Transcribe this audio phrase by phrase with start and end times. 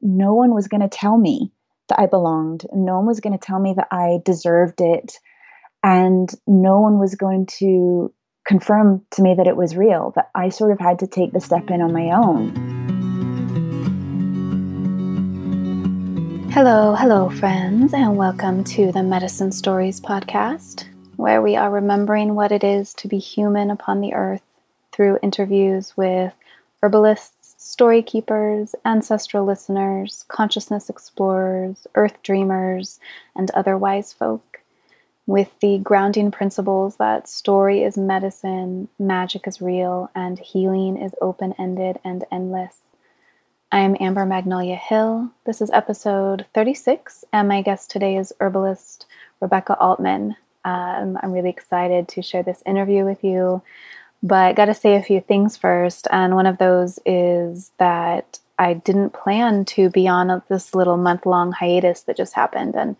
[0.00, 1.50] no one was going to tell me
[1.88, 2.64] that I belonged.
[2.72, 5.18] No one was going to tell me that I deserved it.
[5.82, 8.12] And no one was going to
[8.46, 11.40] confirm to me that it was real, that I sort of had to take the
[11.40, 12.54] step in on my own.
[16.52, 20.84] Hello, hello, friends, and welcome to the Medicine Stories podcast,
[21.16, 24.42] where we are remembering what it is to be human upon the earth
[24.92, 26.32] through interviews with
[26.82, 27.37] herbalists,
[27.68, 32.98] story keepers, ancestral listeners, consciousness explorers, earth dreamers,
[33.36, 34.60] and other wise folk,
[35.26, 41.54] with the grounding principles that story is medicine, magic is real, and healing is open
[41.58, 42.78] ended and endless.
[43.70, 45.30] I'm Amber Magnolia Hill.
[45.44, 49.04] This is episode 36, and my guest today is herbalist
[49.42, 50.34] Rebecca Altman.
[50.64, 53.60] Um, I'm really excited to share this interview with you,
[54.22, 56.08] but got to say a few things first.
[56.10, 61.24] And one of those is that I didn't plan to be on this little month
[61.24, 62.74] long hiatus that just happened.
[62.74, 62.96] And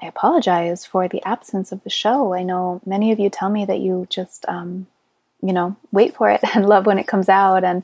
[0.00, 2.32] I apologize for the absence of the show.
[2.32, 4.86] I know many of you tell me that you just, um,
[5.42, 7.64] you know, wait for it and love when it comes out.
[7.64, 7.82] And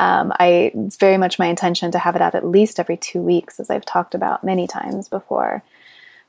[0.00, 3.20] um, I it's very much my intention to have it out at least every two
[3.20, 5.62] weeks, as I've talked about many times before.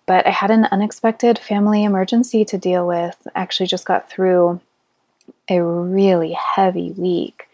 [0.06, 3.28] But I had an unexpected family emergency to deal with.
[3.34, 4.62] Actually, just got through
[5.50, 7.48] a really heavy week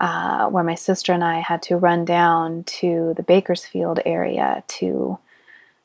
[0.00, 5.18] uh, where my sister and I had to run down to the Bakersfield area to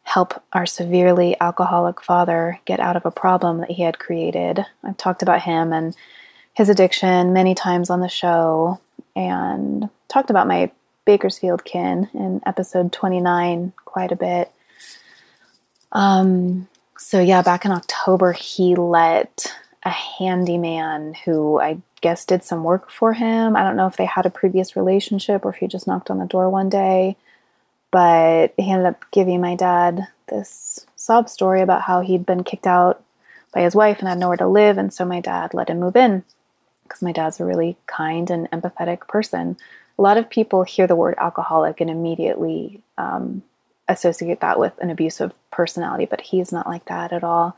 [0.04, 4.64] help our severely alcoholic father get out of a problem that he had created.
[4.84, 5.96] I've talked about him and
[6.54, 8.80] his addiction many times on the show,
[9.16, 10.72] and talked about my
[11.06, 14.52] Bakersfield kin in episode 29 quite a bit.
[15.92, 16.68] Um,
[16.98, 22.90] so, yeah, back in October, he let a handyman who I guess did some work
[22.90, 23.56] for him.
[23.56, 26.20] I don't know if they had a previous relationship or if he just knocked on
[26.20, 27.18] the door one day,
[27.92, 32.68] but he ended up giving my dad this sob story about how he'd been kicked
[32.68, 33.04] out
[33.54, 34.78] by his wife and had nowhere to live.
[34.78, 36.24] And so my dad let him move in
[36.84, 39.58] because my dad's a really kind and empathetic person.
[40.00, 43.44] A lot of people hear the word alcoholic and immediately um,
[43.88, 47.56] associate that with an abusive personality, but he's not like that at all.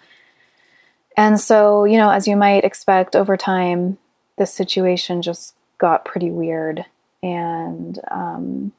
[1.16, 3.98] And so, you know, as you might expect over time,
[4.38, 6.86] this situation just got pretty weird.
[7.24, 8.72] And um,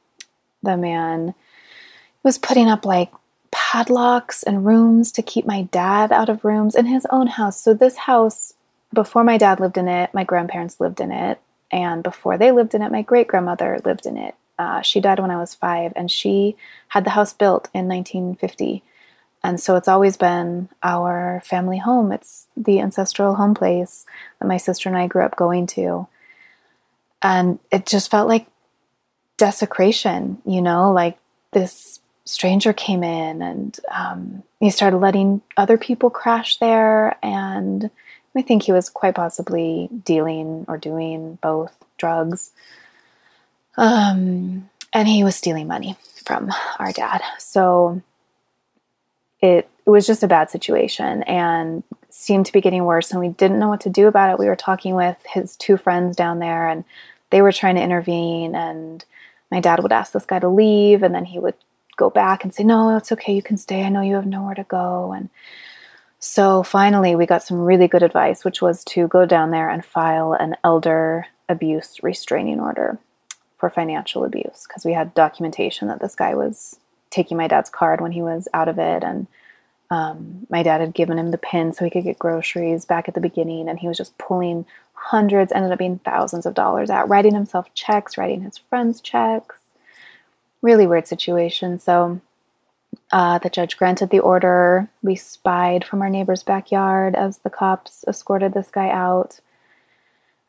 [0.63, 1.35] the man
[2.23, 3.11] was putting up like
[3.51, 7.61] padlocks and rooms to keep my dad out of rooms in his own house.
[7.61, 8.53] So, this house
[8.93, 11.41] before my dad lived in it, my grandparents lived in it.
[11.71, 14.35] And before they lived in it, my great grandmother lived in it.
[14.59, 16.57] Uh, she died when I was five, and she
[16.89, 18.83] had the house built in 1950.
[19.47, 22.11] And so it's always been our family home.
[22.11, 24.05] It's the ancestral home place
[24.41, 26.09] that my sister and I grew up going to.
[27.23, 28.49] And it just felt like
[29.37, 31.17] desecration, you know, like
[31.53, 37.17] this stranger came in and um, he started letting other people crash there.
[37.25, 37.89] And
[38.37, 42.51] I think he was quite possibly dealing or doing both drugs.
[43.77, 47.23] Um, and he was stealing money from our dad.
[47.39, 48.03] So
[49.41, 53.11] it, it was just a bad situation and seemed to be getting worse.
[53.11, 54.39] And we didn't know what to do about it.
[54.39, 56.85] We were talking with his two friends down there, and
[57.31, 58.55] they were trying to intervene.
[58.55, 59.05] And
[59.51, 61.55] my dad would ask this guy to leave, and then he would
[61.97, 63.35] go back and say, No, it's okay.
[63.35, 63.85] You can stay.
[63.85, 65.13] I know you have nowhere to go.
[65.13, 65.29] And
[66.19, 69.85] so finally, we got some really good advice, which was to go down there and
[69.85, 72.99] file an elder abuse restraining order
[73.59, 76.79] for financial abuse because we had documentation that this guy was
[77.17, 79.27] taking my dad's card when he was out of it and
[79.89, 83.15] um, my dad had given him the pin so he could get groceries back at
[83.15, 87.09] the beginning and he was just pulling hundreds ended up being thousands of dollars out
[87.09, 89.57] writing himself checks writing his friends checks
[90.63, 92.21] really weird situation so
[93.13, 94.89] uh, the judge granted the order.
[95.03, 99.41] We spied from our neighbor's backyard as the cops escorted this guy out.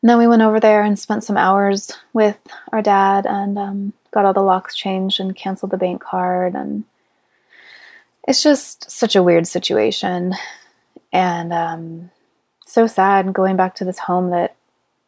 [0.02, 2.38] And then we went over there and spent some hours with
[2.72, 6.54] our dad and um, got all the locks changed and canceled the bank card.
[6.54, 6.84] And
[8.26, 10.34] it's just such a weird situation.
[11.12, 12.10] And um,
[12.66, 14.56] so sad going back to this home that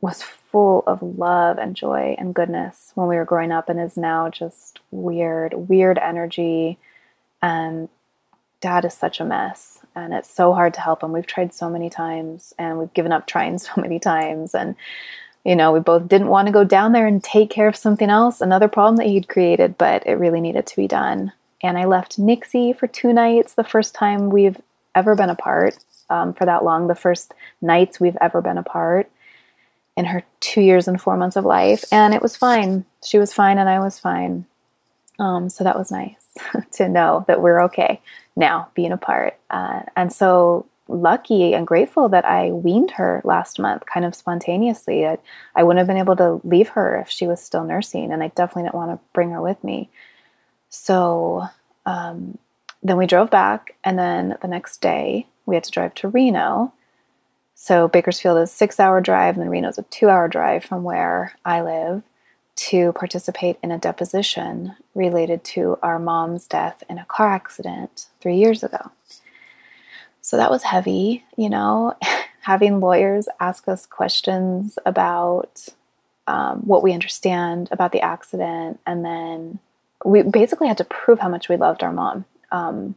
[0.00, 3.96] was full of love and joy and goodness when we were growing up and is
[3.96, 6.78] now just weird, weird energy
[7.42, 7.88] and
[8.60, 11.12] dad is such a mess and it's so hard to help him.
[11.12, 14.54] We've tried so many times and we've given up trying so many times.
[14.54, 14.74] And,
[15.44, 18.10] you know, we both didn't want to go down there and take care of something
[18.10, 21.32] else, another problem that he'd created, but it really needed to be done.
[21.62, 24.60] And I left Nixie for two nights, the first time we've
[24.94, 25.78] ever been apart
[26.08, 27.32] um, for that long, the first
[27.62, 29.10] nights we've ever been apart
[29.96, 31.84] in her two years and four months of life.
[31.92, 32.84] And it was fine.
[33.04, 34.46] She was fine and I was fine.
[35.18, 36.16] Um, so that was nice
[36.72, 38.00] to know that we're okay
[38.36, 39.38] now being apart.
[39.50, 45.06] Uh, and so lucky and grateful that I weaned her last month kind of spontaneously.
[45.06, 45.18] I,
[45.54, 48.28] I wouldn't have been able to leave her if she was still nursing, and I
[48.28, 49.88] definitely didn't want to bring her with me.
[50.68, 51.48] So
[51.86, 52.38] um,
[52.82, 56.72] then we drove back, and then the next day we had to drive to Reno.
[57.54, 60.64] So Bakersfield is a six hour drive, and then Reno is a two hour drive
[60.64, 62.02] from where I live
[62.56, 68.36] to participate in a deposition related to our mom's death in a car accident three
[68.36, 68.90] years ago.
[70.30, 71.96] So that was heavy, you know,
[72.40, 75.66] having lawyers ask us questions about
[76.28, 78.78] um, what we understand about the accident.
[78.86, 79.58] And then
[80.04, 82.94] we basically had to prove how much we loved our mom, um,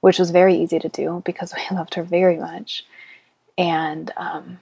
[0.00, 2.84] which was very easy to do because we loved her very much.
[3.56, 4.58] And um,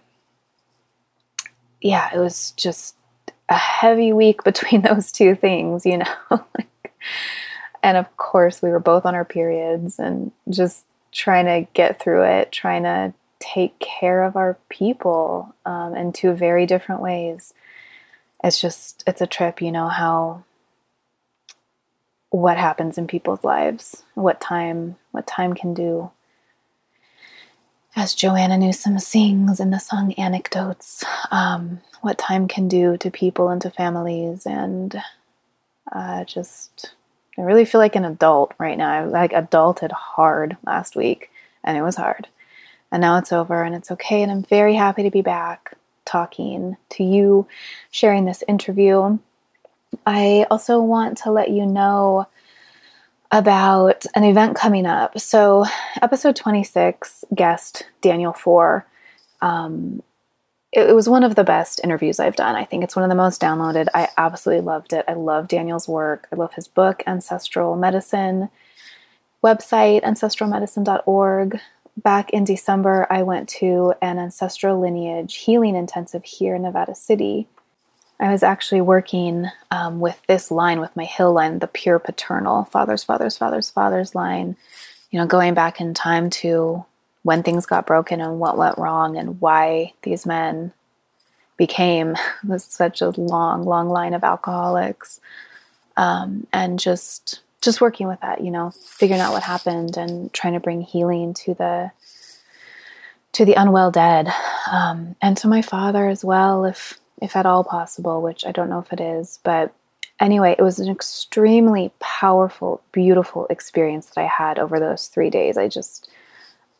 [1.81, 2.95] yeah, it was just
[3.49, 6.45] a heavy week between those two things, you know.
[7.83, 12.25] and of course, we were both on our periods and just trying to get through
[12.25, 17.55] it, trying to take care of our people um, in two very different ways.
[18.43, 20.45] It's just, it's a trip, you know, how
[22.31, 26.11] what happens in people's lives, what time, what time can do.
[27.95, 33.51] As Joanna Newsom sings in the song Anecdotes, um, what time can do to people
[33.51, 34.99] and to families, and
[35.93, 36.95] uh, just
[37.43, 38.89] I really feel like an adult right now.
[38.89, 41.29] I like adulted hard last week
[41.65, 42.29] and it was hard.
[42.93, 44.23] And now it's over and it's okay.
[44.23, 47.49] And I'm very happy to be back talking to you,
[47.91, 49.19] sharing this interview.
[50.07, 52.29] I also want to let you know
[53.33, 55.19] about an event coming up.
[55.19, 55.65] So,
[56.01, 58.87] episode 26, guest Daniel Foor
[59.41, 60.01] um,
[60.73, 62.57] it, it was one of the best interviews I've done.
[62.57, 63.89] I think it's one of the most downloaded.
[63.95, 65.05] I absolutely loved it.
[65.07, 66.29] I love Daniel's work.
[66.33, 68.49] I love his book, Ancestral Medicine,
[69.45, 71.61] website, ancestralmedicine.org.
[71.99, 77.49] Back in December, I went to an ancestral lineage healing intensive here in Nevada City.
[78.19, 82.65] I was actually working um, with this line, with my hill line, the pure paternal,
[82.65, 84.57] fathers, fathers, fathers, fathers line,
[85.11, 86.87] you know, going back in time to
[87.23, 90.73] when things got broken and what went wrong and why these men
[91.57, 92.17] became
[92.59, 95.21] such a long, long line of alcoholics.
[95.97, 100.55] Um, and just just working with that, you know, figuring out what happened and trying
[100.55, 101.93] to bring healing to the
[103.33, 104.29] to the unwell dead,
[104.71, 108.69] um, and to my father as well, if if at all possible, which I don't
[108.69, 109.73] know if it is, but
[110.21, 115.57] anyway, it was an extremely powerful, beautiful experience that I had over those three days.
[115.57, 116.11] I just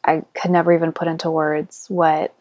[0.05, 2.35] I could never even put into words what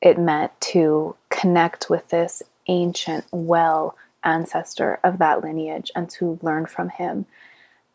[0.00, 6.66] it meant to connect with this ancient well ancestor of that lineage and to learn
[6.66, 7.26] from him.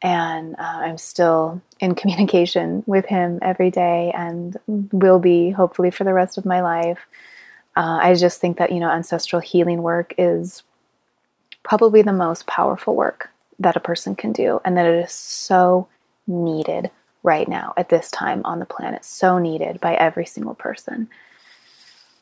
[0.01, 6.03] And uh, I'm still in communication with him every day and will be hopefully for
[6.03, 6.99] the rest of my life.
[7.75, 10.63] Uh, I just think that, you know, ancestral healing work is
[11.63, 13.29] probably the most powerful work
[13.59, 15.87] that a person can do and that it is so
[16.27, 16.89] needed
[17.27, 21.09] right now at this time on the planet, so needed by every single person.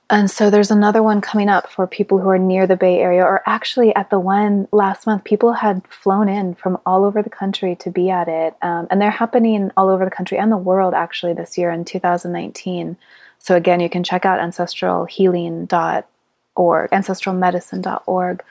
[0.10, 3.24] And so there's another one coming up for people who are near the Bay Area,
[3.24, 7.30] or actually at the one last month, people had flown in from all over the
[7.30, 8.56] country to be at it.
[8.64, 11.86] Um, and they're happening all over the country and the world actually this year in
[11.86, 12.98] 2019.
[13.40, 18.44] So again, you can check out ancestralhealing.org, ancestralmedicine.org.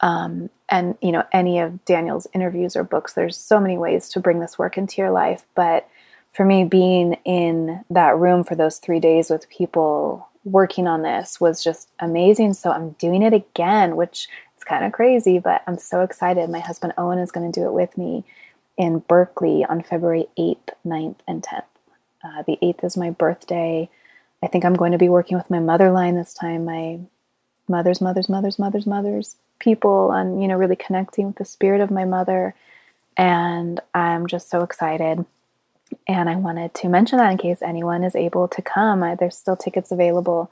[0.00, 3.12] Um, and you know any of Daniel's interviews or books.
[3.12, 5.88] There's so many ways to bring this work into your life, but
[6.34, 11.40] for me, being in that room for those three days with people working on this
[11.40, 12.54] was just amazing.
[12.54, 16.50] So I'm doing it again, which is kind of crazy, but I'm so excited.
[16.50, 18.24] My husband Owen is going to do it with me
[18.76, 21.62] in Berkeley on February 8th, 9th, and 10th.
[22.24, 23.88] Uh, the 8th is my birthday.
[24.42, 26.98] I think I'm going to be working with my mother line this time, my
[27.68, 31.90] mother's, mother's, mother's, mother's, mother's people, and, you know, really connecting with the spirit of
[31.90, 32.54] my mother.
[33.16, 35.24] And I'm just so excited.
[36.06, 39.56] And I wanted to mention that in case anyone is able to come, there's still
[39.56, 40.50] tickets available.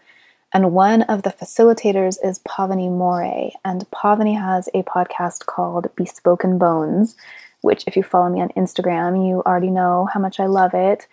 [0.55, 3.53] And one of the facilitators is Pavini Moray.
[3.65, 7.17] And Pavini has a podcast called Bespoken Bones,
[7.61, 11.07] which, if you follow me on Instagram, you already know how much I love it.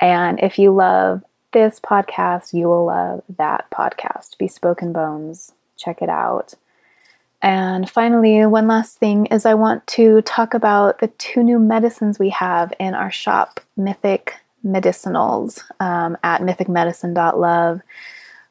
[0.00, 1.22] And if you love
[1.52, 5.52] this podcast, you will love that podcast, Bespoken Bones.
[5.76, 6.54] Check it out.
[7.44, 12.18] And finally, one last thing is I want to talk about the two new medicines
[12.18, 14.32] we have in our shop, Mythic
[14.64, 17.82] Medicinals, um, at mythicmedicine.love.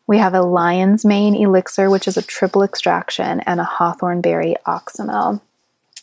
[0.06, 4.56] We have a lion's mane elixir, which is a triple extraction, and a hawthorn berry
[4.68, 5.42] oxymel.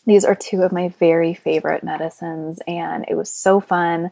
[0.05, 4.11] these are two of my very favorite medicines, and it was so fun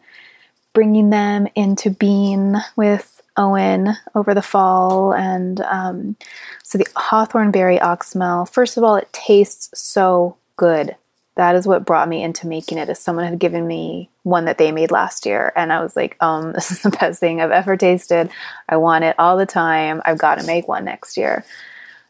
[0.72, 5.14] bringing them into being with Owen over the fall.
[5.14, 6.16] And um,
[6.64, 10.96] so the hawthorn berry oxymel, first of all, it tastes so good.
[11.36, 12.90] That is what brought me into making it.
[12.90, 16.18] Is someone had given me one that they made last year, and I was like,
[16.22, 18.30] um, "This is the best thing I've ever tasted.
[18.68, 20.02] I want it all the time.
[20.04, 21.46] I've got to make one next year."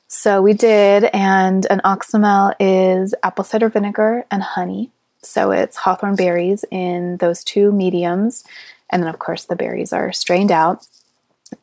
[0.07, 4.89] So we did, and an oxymel is apple cider vinegar and honey.
[5.21, 8.43] So it's hawthorn berries in those two mediums.
[8.89, 10.85] And then, of course, the berries are strained out.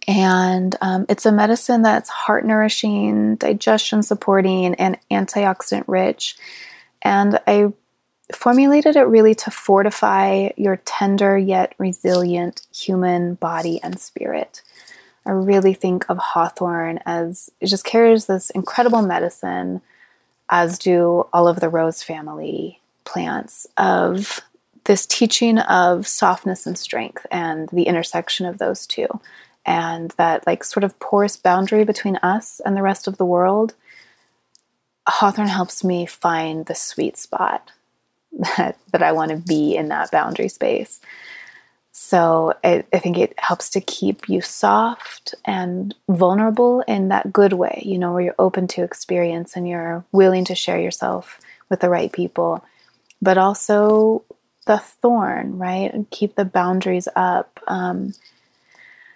[0.08, 6.36] And um, it's a medicine that's heart nourishing, digestion supporting, and antioxidant rich.
[7.02, 7.72] And I
[8.34, 14.62] formulated it really to fortify your tender yet resilient human body and spirit.
[15.24, 19.82] I really think of hawthorn as it just carries this incredible medicine,
[20.48, 24.40] as do all of the rose family plants, of
[24.84, 29.08] this teaching of softness and strength and the intersection of those two.
[29.66, 33.74] And that, like, sort of porous boundary between us and the rest of the world.
[35.08, 37.72] hawthorn helps me find the sweet spot
[38.56, 41.00] that, that I want to be in that boundary space.
[41.98, 47.54] So I, I, think it helps to keep you soft and vulnerable in that good
[47.54, 51.80] way, you know, where you're open to experience and you're willing to share yourself with
[51.80, 52.62] the right people,
[53.22, 54.24] but also
[54.66, 55.92] the thorn, right?
[55.92, 57.58] And keep the boundaries up.
[57.66, 58.12] Um,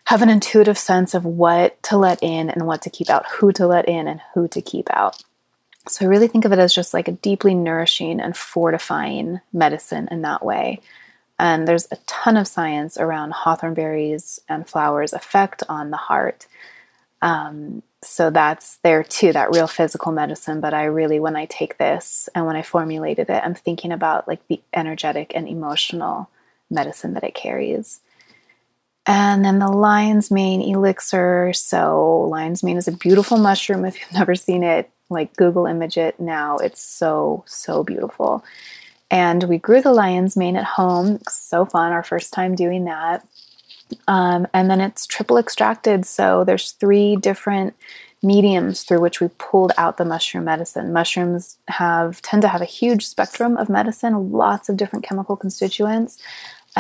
[0.05, 3.53] have an intuitive sense of what to let in and what to keep out, who
[3.53, 5.23] to let in and who to keep out.
[5.89, 10.09] So I really think of it as just like a deeply nourishing and fortifying medicine
[10.11, 10.81] in that way.
[11.39, 16.47] And there's a ton of science around hawthorn berries and flowers' effect on the heart.
[17.23, 20.61] Um, so that's there too, that real physical medicine.
[20.61, 24.29] But I really, when I take this and when I formulated it, I'm thinking about
[24.29, 26.31] like the energetic and emotional
[26.71, 28.01] medicine that it carries.
[29.07, 31.53] And then the lion's mane elixir.
[31.53, 33.85] So, lion's mane is a beautiful mushroom.
[33.91, 36.57] If you've never seen it, like Google image it now.
[36.59, 38.45] It's so, so beautiful.
[39.11, 41.19] And we grew the lion's mane at home.
[41.29, 43.27] So fun, our first time doing that.
[44.07, 46.07] Um, and then it's triple extracted.
[46.07, 47.75] So there's three different
[48.23, 50.93] mediums through which we pulled out the mushroom medicine.
[50.93, 56.19] Mushrooms have tend to have a huge spectrum of medicine, lots of different chemical constituents.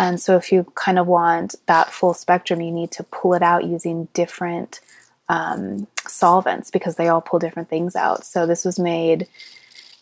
[0.00, 3.42] And so if you kind of want that full spectrum, you need to pull it
[3.42, 4.80] out using different
[5.28, 8.24] um, solvents because they all pull different things out.
[8.24, 9.28] So this was made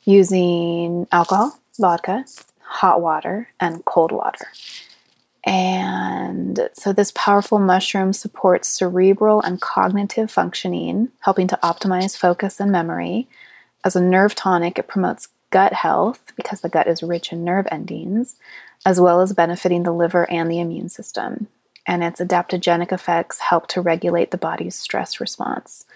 [0.05, 2.25] using alcohol, vodka,
[2.61, 4.47] hot water, and cold water.
[5.43, 12.71] And so, this powerful mushroom supports cerebral and cognitive functioning, helping to optimize focus and
[12.71, 13.26] memory.
[13.85, 17.67] As a nerve tonic, it promotes gut health because the gut is rich in nerve
[17.71, 18.37] endings,
[18.87, 21.49] as well as benefiting the liver and the immune system.
[21.87, 25.87] And its adaptogenic effects help to regulate the body's stress response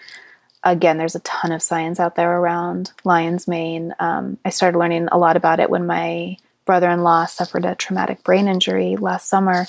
[0.63, 3.93] again, there's a ton of science out there around lion's mane.
[3.99, 7.75] Um, I started learning a lot about it when my brother in law suffered a
[7.75, 9.67] traumatic brain injury last summer.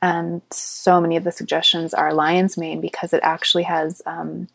[0.00, 4.48] And so many of the suggestions are lion's mane because it actually has um,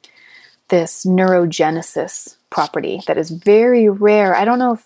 [0.67, 4.35] this neurogenesis property that is very rare.
[4.35, 4.85] I don't know if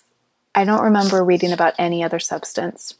[0.53, 2.93] I don't remember reading about any other substance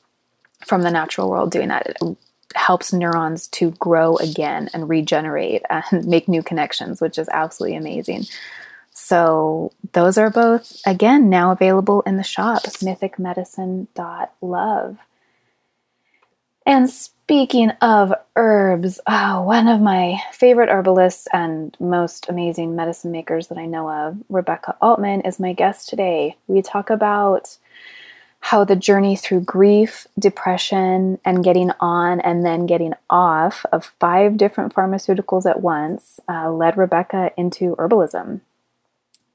[0.66, 1.88] from the natural world doing that.
[1.88, 2.18] It
[2.56, 8.26] helps neurons to grow again and regenerate and make new connections, which is absolutely amazing.
[8.94, 14.98] So, those are both, again, now available in the shop, mythicmedicine.love.
[16.66, 23.48] And speaking of herbs, oh, one of my favorite herbalists and most amazing medicine makers
[23.48, 26.38] that I know of, Rebecca Altman, is my guest today.
[26.48, 27.58] We talk about
[28.42, 34.36] how the journey through grief, depression, and getting on and then getting off of five
[34.36, 38.42] different pharmaceuticals at once uh, led Rebecca into herbalism.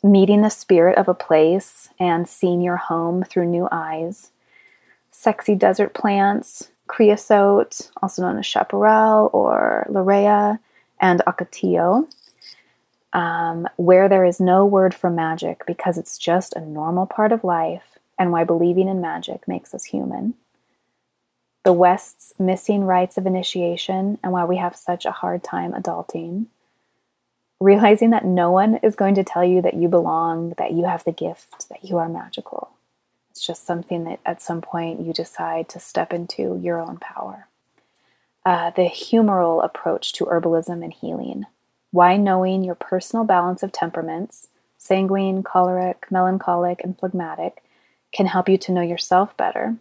[0.03, 4.31] Meeting the spirit of a place and seeing your home through new eyes.
[5.13, 10.59] Sexy desert plants, creosote, also known as chaparral or Larrea,
[11.01, 12.09] and ocotillo.
[13.13, 17.45] Um, where there is no word for magic because it's just a normal part of
[17.45, 20.35] life and why believing in magic makes us human,
[21.65, 26.47] the West's missing rites of initiation and why we have such a hard time adulting,
[27.59, 31.03] realizing that no one is going to tell you that you belong, that you have
[31.03, 32.71] the gift, that you are magical.
[33.33, 37.49] It's just something that at some point you decide to step into your own power.
[38.45, 41.47] Uh, the humoral approach to herbalism and healing.
[41.91, 47.65] Why knowing your personal balance of temperaments, sanguine, choleric, melancholic, and phlegmatic,
[48.17, 49.77] can help you to know yourself better.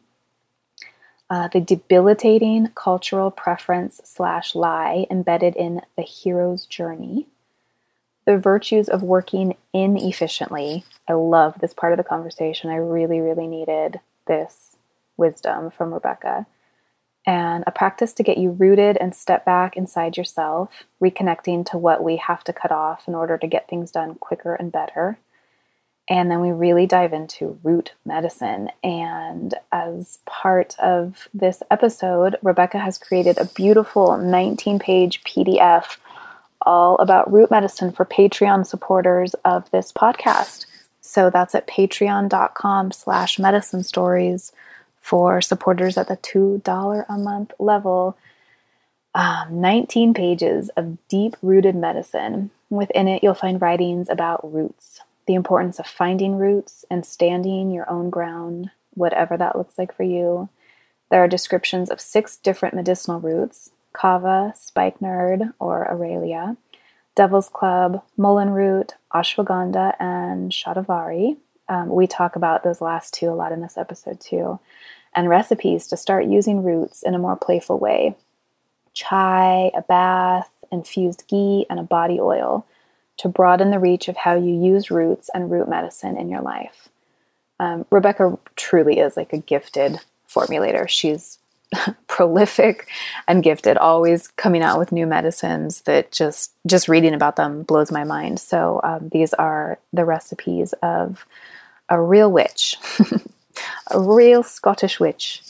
[1.30, 7.28] Uh, the debilitating cultural preference slash lie embedded in the hero's journey.
[8.26, 10.84] The virtues of working inefficiently.
[11.08, 12.70] I love this part of the conversation.
[12.70, 14.76] I really, really needed this
[15.18, 16.46] wisdom from Rebecca
[17.26, 22.04] and a practice to get you rooted and step back inside yourself, reconnecting to what
[22.04, 25.18] we have to cut off in order to get things done quicker and better.
[26.08, 28.70] And then we really dive into root medicine.
[28.84, 35.98] And as part of this episode, Rebecca has created a beautiful 19 page PDF
[36.62, 40.66] all about root medicine for Patreon supporters of this podcast.
[41.02, 44.52] So that's at patreon.com slash medicine stories
[45.00, 48.18] for supporters at the $2 a month level.
[49.14, 52.50] Um, 19 pages of deep rooted medicine.
[52.70, 57.90] Within it, you'll find writings about roots, the importance of finding roots and standing your
[57.90, 60.50] own ground, whatever that looks like for you.
[61.10, 66.58] There are descriptions of six different medicinal roots kava, spikenard, or aralia,
[67.16, 71.38] devil's club, mullein root, ashwagandha, and shatavari.
[71.70, 74.60] Um, we talk about those last two a lot in this episode too
[75.16, 78.16] and recipes to start using roots in a more playful way
[78.94, 82.66] chai, a bath, infused ghee, and a body oil
[83.18, 86.90] to broaden the reach of how you use roots and root medicine in your life.
[87.60, 90.88] Um, Rebecca truly is like a gifted formulator.
[90.90, 91.40] She's
[92.08, 92.88] prolific
[93.28, 97.92] and gifted, always coming out with new medicines that just just reading about them blows
[97.92, 98.40] my mind.
[98.40, 101.26] So um, these are the recipes of
[101.90, 102.76] a real witch.
[103.92, 105.42] a real Scottish witch.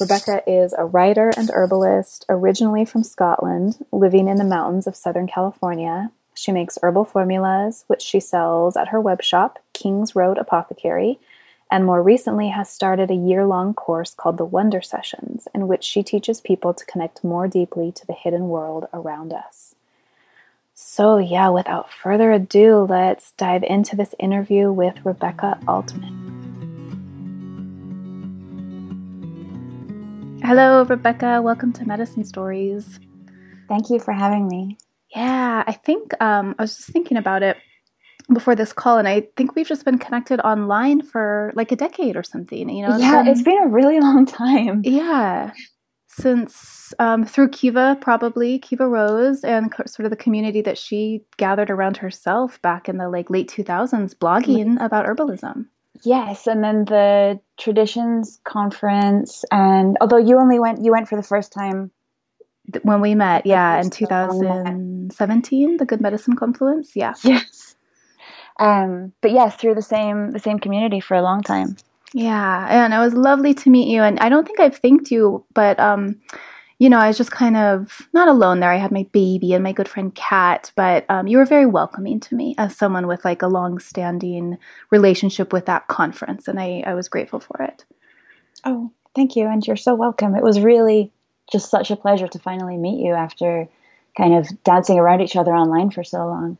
[0.00, 5.26] Rebecca is a writer and herbalist, originally from Scotland, living in the mountains of Southern
[5.26, 6.10] California.
[6.34, 11.18] She makes herbal formulas, which she sells at her web shop, King's Road Apothecary,
[11.70, 15.84] and more recently has started a year long course called the Wonder Sessions, in which
[15.84, 19.74] she teaches people to connect more deeply to the hidden world around us.
[20.74, 26.40] So, yeah, without further ado, let's dive into this interview with Rebecca Altman.
[30.42, 31.40] Hello, Rebecca.
[31.40, 32.98] Welcome to Medicine Stories.
[33.68, 34.76] Thank you for having me.
[35.14, 37.56] Yeah, I think um, I was just thinking about it
[38.32, 42.16] before this call, and I think we've just been connected online for like a decade
[42.16, 42.68] or something.
[42.68, 42.96] You know?
[42.96, 44.82] Yeah, it's been a really long time.
[44.84, 45.52] Yeah,
[46.08, 51.24] since um, through Kiva, probably Kiva Rose, and co- sort of the community that she
[51.36, 55.66] gathered around herself back in the like late two thousands, blogging about herbalism.
[56.04, 61.22] Yes, and then the traditions conference, and although you only went, you went for the
[61.22, 61.90] first time
[62.82, 63.46] when we met.
[63.46, 66.92] Yeah, in 2017, the Good Medicine Confluence.
[66.94, 67.14] Yeah.
[67.24, 67.74] Yes.
[68.58, 71.76] Um, but yes, through the same the same community for a long time.
[72.12, 74.02] Yeah, and it was lovely to meet you.
[74.02, 76.20] And I don't think I've thanked you, but um,
[76.78, 78.70] you know, I was just kind of not alone there.
[78.70, 82.20] I had my baby and my good friend Kat, but um, you were very welcoming
[82.20, 84.58] to me as someone with like a long standing
[84.90, 86.48] relationship with that conference.
[86.48, 87.84] And I, I was grateful for it.
[88.64, 89.46] Oh, thank you.
[89.46, 90.34] And you're so welcome.
[90.34, 91.12] It was really
[91.50, 93.68] just such a pleasure to finally meet you after
[94.16, 96.58] kind of dancing around each other online for so long.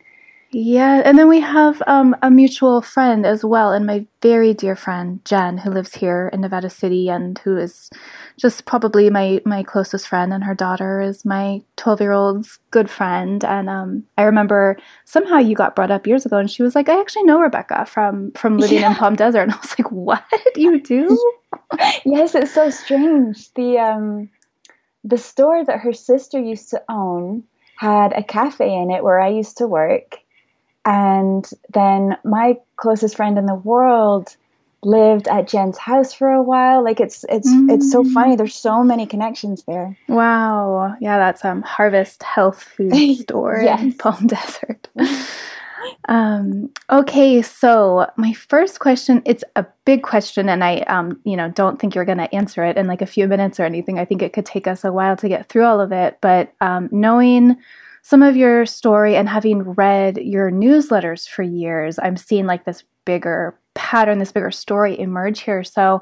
[0.54, 4.76] Yeah, and then we have um, a mutual friend as well, and my very dear
[4.76, 7.88] friend Jen, who lives here in Nevada City, and who is
[8.36, 10.30] just probably my my closest friend.
[10.30, 13.42] And her daughter is my twelve year old's good friend.
[13.42, 16.90] And um, I remember somehow you got brought up years ago, and she was like,
[16.90, 18.90] "I actually know Rebecca from from living yeah.
[18.90, 20.22] in Palm Desert," and I was like, "What
[20.54, 21.18] you do?"
[22.04, 23.50] yes, it's so strange.
[23.54, 24.28] The um,
[25.04, 27.44] the store that her sister used to own
[27.76, 30.18] had a cafe in it where I used to work
[30.84, 34.36] and then my closest friend in the world
[34.84, 36.82] lived at Jen's house for a while.
[36.82, 37.72] Like it's it's mm.
[37.72, 38.12] it's so mm.
[38.12, 38.36] funny.
[38.36, 39.96] There's so many connections there.
[40.08, 40.96] Wow.
[41.00, 43.80] Yeah, that's um Harvest Health Food Store yes.
[43.80, 44.88] in Palm Desert.
[46.08, 51.50] um okay, so my first question, it's a big question and I um you know,
[51.50, 53.98] don't think you're going to answer it in like a few minutes or anything.
[53.98, 56.52] I think it could take us a while to get through all of it, but
[56.60, 57.56] um knowing
[58.02, 62.84] some of your story and having read your newsletters for years, I'm seeing like this
[63.04, 65.64] bigger pattern, this bigger story emerge here.
[65.64, 66.00] So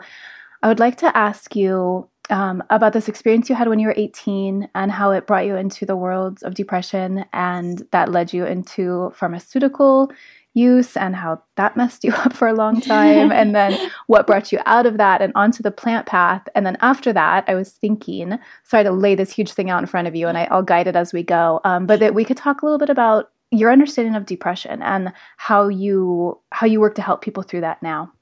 [0.62, 3.94] I would like to ask you um, about this experience you had when you were
[3.96, 8.44] 18 and how it brought you into the world of depression and that led you
[8.46, 10.10] into pharmaceutical
[10.54, 13.30] use and how that messed you up for a long time.
[13.30, 16.48] And then what brought you out of that and onto the plant path.
[16.54, 19.86] And then after that i was thinking sorry to lay this huge thing out in
[19.86, 22.24] front of you and I, will guide it as we go um, but that we
[22.24, 26.80] could talk a little bit about your understanding of depression and how you how you
[26.80, 28.12] work to help people through that now.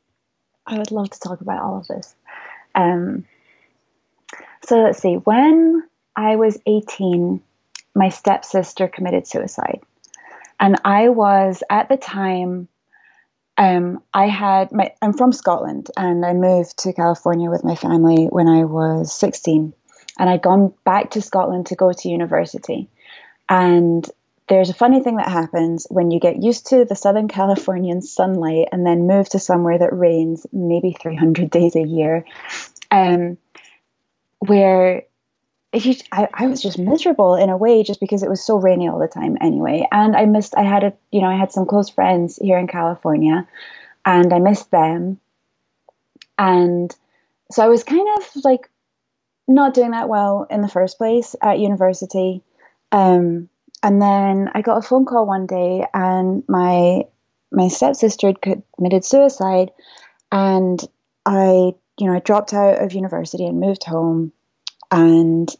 [0.66, 2.14] I would love to talk about all of this.
[2.74, 3.24] Um,
[4.66, 5.14] so let's see.
[5.14, 5.82] When
[6.16, 7.40] I was 18,
[7.94, 9.80] my stepsister committed suicide.
[10.60, 12.68] And I was at the time,
[13.56, 18.26] um, I had my, I'm from Scotland and I moved to California with my family
[18.26, 19.72] when I was 16.
[20.18, 22.88] And I'd gone back to Scotland to go to university.
[23.48, 24.08] And
[24.48, 28.68] there's a funny thing that happens when you get used to the Southern Californian sunlight
[28.72, 32.24] and then move to somewhere that rains maybe 300 days a year,
[32.90, 33.36] um,
[34.38, 35.02] where
[35.72, 38.88] you, I, I was just miserable in a way just because it was so rainy
[38.88, 39.86] all the time anyway.
[39.92, 42.66] And I missed, I had a, you know, I had some close friends here in
[42.66, 43.46] California
[44.06, 45.20] and I missed them.
[46.38, 46.94] And
[47.50, 48.70] so I was kind of like
[49.48, 52.42] not doing that well in the first place at university.
[52.92, 53.48] Um,
[53.82, 57.04] and then I got a phone call one day, and my
[57.50, 59.70] my stepsister had committed suicide,
[60.32, 60.82] and
[61.24, 64.32] I, you know, I dropped out of university and moved home,
[64.90, 65.54] and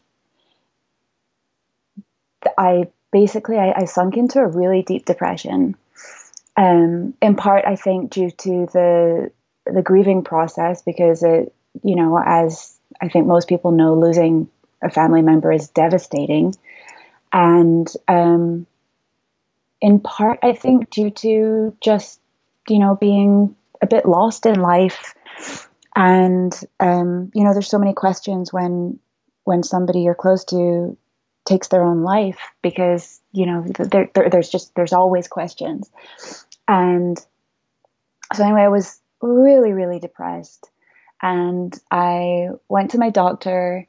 [2.57, 5.75] I basically I, I sunk into a really deep depression.
[6.55, 9.31] Um, in part, I think due to the
[9.65, 14.49] the grieving process, because it, you know, as I think most people know, losing
[14.81, 16.55] a family member is devastating
[17.31, 18.65] and um,
[19.81, 22.19] in part, I think due to just
[22.67, 25.15] you know being a bit lost in life,
[25.95, 28.99] and um, you know, there's so many questions when
[29.43, 30.97] when somebody you're close to
[31.45, 35.89] takes their own life because you know there, there, there's just there's always questions.
[36.67, 37.17] And
[38.35, 40.69] so anyway i was really really depressed.
[41.21, 43.87] And i went to my doctor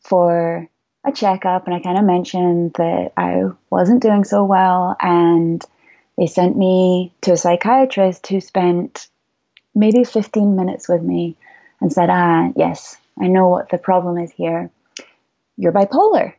[0.00, 0.68] for
[1.04, 4.96] a checkup and I kind of mentioned that I wasn't doing so well.
[5.00, 5.64] And
[6.16, 9.08] they sent me to a psychiatrist who spent
[9.78, 11.36] maybe 15 minutes with me
[11.80, 14.70] and said, "Ah, yes, I know what the problem is here.
[15.56, 16.34] You're bipolar."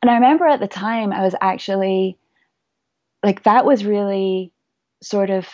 [0.00, 2.16] And I remember at the time I was actually
[3.22, 4.52] like that was really
[5.02, 5.48] sort of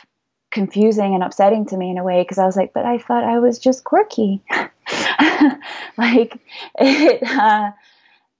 [0.50, 3.24] confusing and upsetting to me in a way because I was like, but I thought
[3.24, 4.42] I was just quirky.
[5.96, 6.38] like
[6.78, 7.70] it, uh,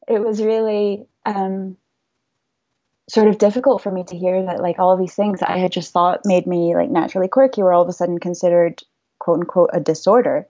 [0.07, 1.79] it was really um,
[3.09, 5.93] sort of difficult for me to hear that like all these things I had just
[5.93, 8.83] thought made me like naturally quirky were all of a sudden considered
[9.19, 10.47] quote unquote a disorder.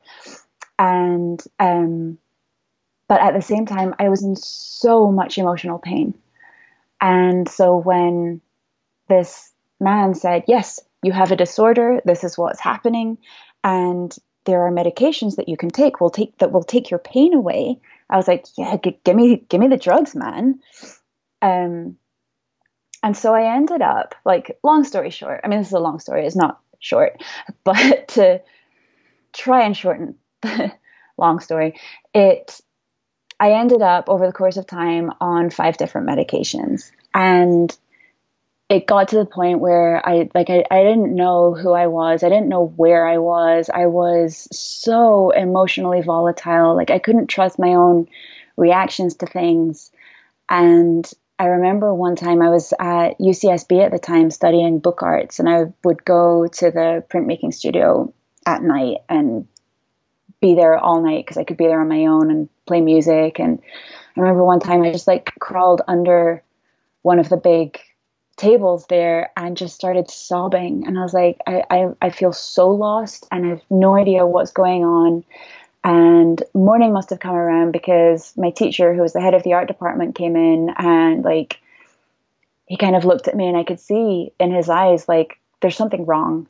[0.78, 2.18] And um,
[3.08, 6.14] but at the same time, I was in so much emotional pain.
[7.00, 8.40] And so when
[9.08, 13.18] this man said, Yes, you have a disorder, this is what's happening,
[13.64, 17.34] and there are medications that you can take will take that will take your pain
[17.34, 17.78] away.
[18.10, 20.60] I was like, yeah, g- give me give me the drugs, man.
[21.40, 21.96] Um,
[23.02, 25.40] and so I ended up like, long story short.
[25.44, 26.26] I mean, this is a long story.
[26.26, 27.22] It's not short,
[27.64, 28.40] but to
[29.32, 30.72] try and shorten the
[31.16, 31.78] long story,
[32.14, 32.60] it
[33.40, 37.76] I ended up over the course of time on five different medications, and
[38.68, 42.22] it got to the point where I like I, I didn't know who I was.
[42.22, 43.68] I didn't know where I was.
[43.68, 46.76] I was so emotionally volatile.
[46.76, 48.08] Like I couldn't trust my own
[48.56, 49.90] reactions to things.
[50.48, 51.10] And
[51.42, 55.48] I remember one time I was at UCSB at the time studying book arts and
[55.48, 58.14] I would go to the printmaking studio
[58.46, 59.48] at night and
[60.40, 63.40] be there all night because I could be there on my own and play music
[63.40, 63.60] and
[64.16, 66.44] I remember one time I just like crawled under
[67.02, 67.80] one of the big
[68.36, 70.86] tables there and just started sobbing.
[70.86, 74.24] And I was like, I, I, I feel so lost and I have no idea
[74.24, 75.24] what's going on.
[75.84, 79.54] And morning must have come around because my teacher, who was the head of the
[79.54, 81.60] art department, came in and like
[82.66, 85.76] he kind of looked at me and I could see in his eyes like there's
[85.76, 86.46] something wrong.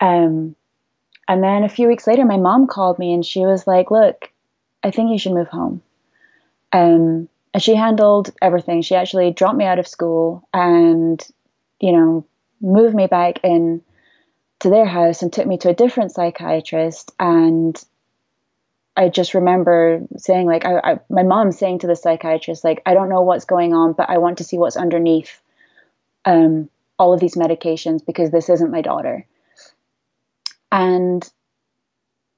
[0.00, 0.54] Um,
[1.26, 4.30] and then a few weeks later, my mom called me and she was like, "Look,
[4.82, 5.82] I think you should move home."
[6.72, 8.82] Um, and she handled everything.
[8.82, 11.24] She actually dropped me out of school and,
[11.80, 12.26] you know,
[12.60, 13.80] moved me back in
[14.60, 17.12] to their house and took me to a different psychiatrist.
[17.18, 17.82] And
[18.96, 22.94] I just remember saying, like, I, I, my mom saying to the psychiatrist, like, I
[22.94, 25.40] don't know what's going on, but I want to see what's underneath
[26.24, 29.26] um, all of these medications because this isn't my daughter.
[30.70, 31.28] And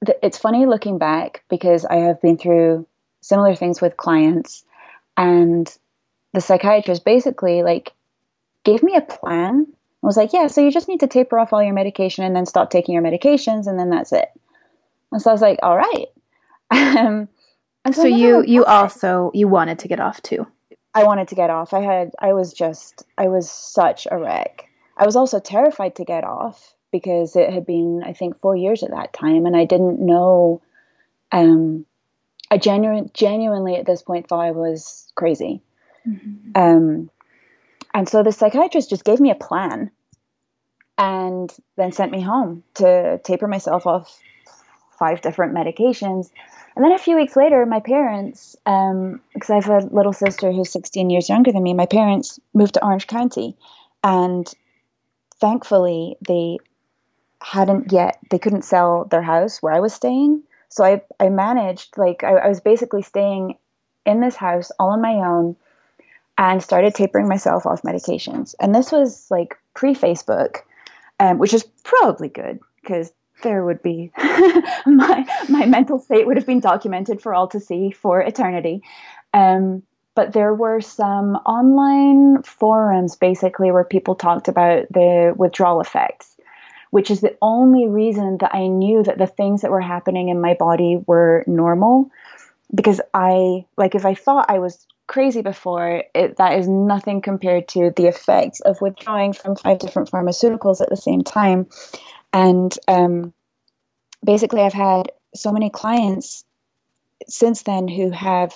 [0.05, 2.87] th- it's funny looking back because I have been through
[3.21, 4.63] similar things with clients
[5.15, 5.71] and
[6.33, 7.93] the psychiatrist basically like
[8.63, 9.67] gave me a plan.
[10.03, 12.35] I was like, yeah, so you just need to taper off all your medication and
[12.35, 14.29] then stop taking your medications and then that's it.
[15.11, 16.07] And so I was like, all right.
[16.71, 17.29] Um,
[17.85, 20.47] and so, so you you also you wanted to get off too.
[20.93, 21.73] I wanted to get off.
[21.73, 24.69] I had I was just I was such a wreck.
[24.97, 28.81] I was also terrified to get off because it had been, I think, four years
[28.83, 30.61] at that time, and I didn't know.
[31.31, 31.85] Um,
[32.49, 35.61] I genuine, genuinely at this point thought I was crazy.
[36.07, 36.51] Mm-hmm.
[36.55, 37.09] Um,
[37.93, 39.91] and so the psychiatrist just gave me a plan
[40.97, 44.17] and then sent me home to taper myself off
[44.97, 46.29] five different medications.
[46.75, 50.51] And then a few weeks later, my parents, because um, I have a little sister
[50.51, 53.55] who's 16 years younger than me, my parents moved to Orange County.
[54.03, 54.47] And
[55.39, 56.59] thankfully, they
[57.41, 60.43] hadn't yet, they couldn't sell their house where I was staying.
[60.69, 63.57] So I, I managed, like, I, I was basically staying
[64.05, 65.55] in this house all on my own
[66.37, 68.53] and started tapering myself off medications.
[68.59, 70.57] And this was like pre Facebook,
[71.19, 73.11] um, which is probably good because
[73.43, 74.11] there would be
[74.85, 78.81] my my mental state would have been documented for all to see for eternity.
[79.33, 79.83] Um,
[80.17, 86.35] but there were some online forums basically where people talked about the withdrawal effects,
[86.89, 90.41] which is the only reason that I knew that the things that were happening in
[90.41, 92.09] my body were normal.
[92.73, 97.67] Because I, like, if I thought I was crazy before, it, that is nothing compared
[97.69, 101.67] to the effects of withdrawing from five different pharmaceuticals at the same time.
[102.37, 103.33] And um,
[104.23, 106.45] basically, I've had so many clients
[107.27, 108.53] since then who have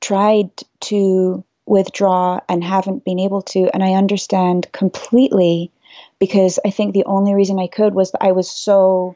[0.00, 3.68] tried to withdraw and haven't been able to.
[3.74, 5.70] And I understand completely
[6.18, 9.14] because I think the only reason I could was that I was so,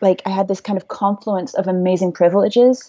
[0.00, 2.88] like, I had this kind of confluence of amazing privileges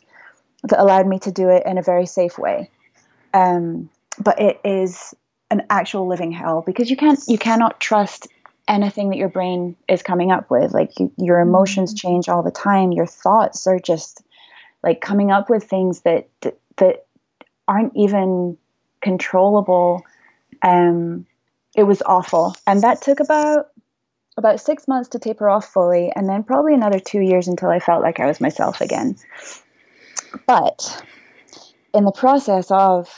[0.64, 2.70] that allowed me to do it in a very safe way.
[3.34, 5.16] Um, but it is
[5.50, 8.28] an actual living hell because you can't you cannot trust
[8.72, 12.08] anything that your brain is coming up with like you, your emotions mm-hmm.
[12.08, 12.92] change all the time.
[12.92, 14.24] Your thoughts are just
[14.82, 16.30] like coming up with things that
[16.78, 17.06] that
[17.68, 18.58] aren't even
[19.02, 20.04] controllable.
[20.64, 21.28] Um
[21.76, 22.56] it was awful.
[22.66, 23.68] And that took about
[24.38, 27.80] about six months to taper off fully and then probably another two years until i
[27.80, 29.18] felt like i was myself again.
[30.48, 31.06] But
[31.94, 33.10] in the process of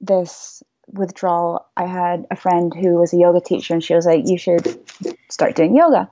[0.00, 4.22] this withdrawal, I had a friend who was a yoga teacher, and she was like,
[4.26, 4.78] "You should
[5.28, 6.10] start doing yoga."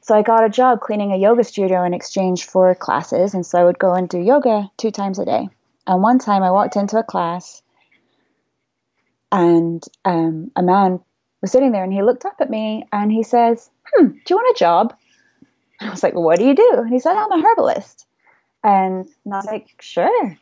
[0.00, 3.58] So I got a job cleaning a yoga studio in exchange for classes, and so
[3.58, 5.48] I would go and do yoga two times a day.
[5.86, 7.62] And one time, I walked into a class,
[9.32, 11.00] and um, a man
[11.40, 14.36] was sitting there, and he looked up at me, and he says, "Hmm, do you
[14.36, 14.94] want a job?"
[15.80, 18.06] I was like, well, "What do you do?" And he said, "I'm a herbalist."
[18.64, 20.36] And I was like, "Sure."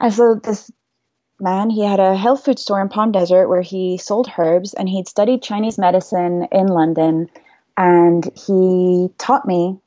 [0.00, 0.70] And so this
[1.44, 1.70] man.
[1.70, 5.06] He had a health food store in Palm Desert where he sold herbs and he'd
[5.06, 7.30] studied Chinese medicine in London.
[7.76, 9.78] And he taught me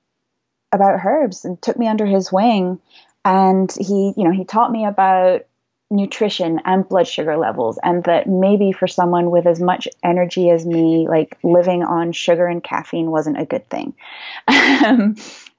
[0.72, 2.80] about herbs and took me under his wing.
[3.26, 5.41] And he, you know, he taught me about
[5.89, 10.65] nutrition and blood sugar levels and that maybe for someone with as much energy as
[10.65, 13.93] me like living on sugar and caffeine wasn't a good thing
[14.86, 15.15] um,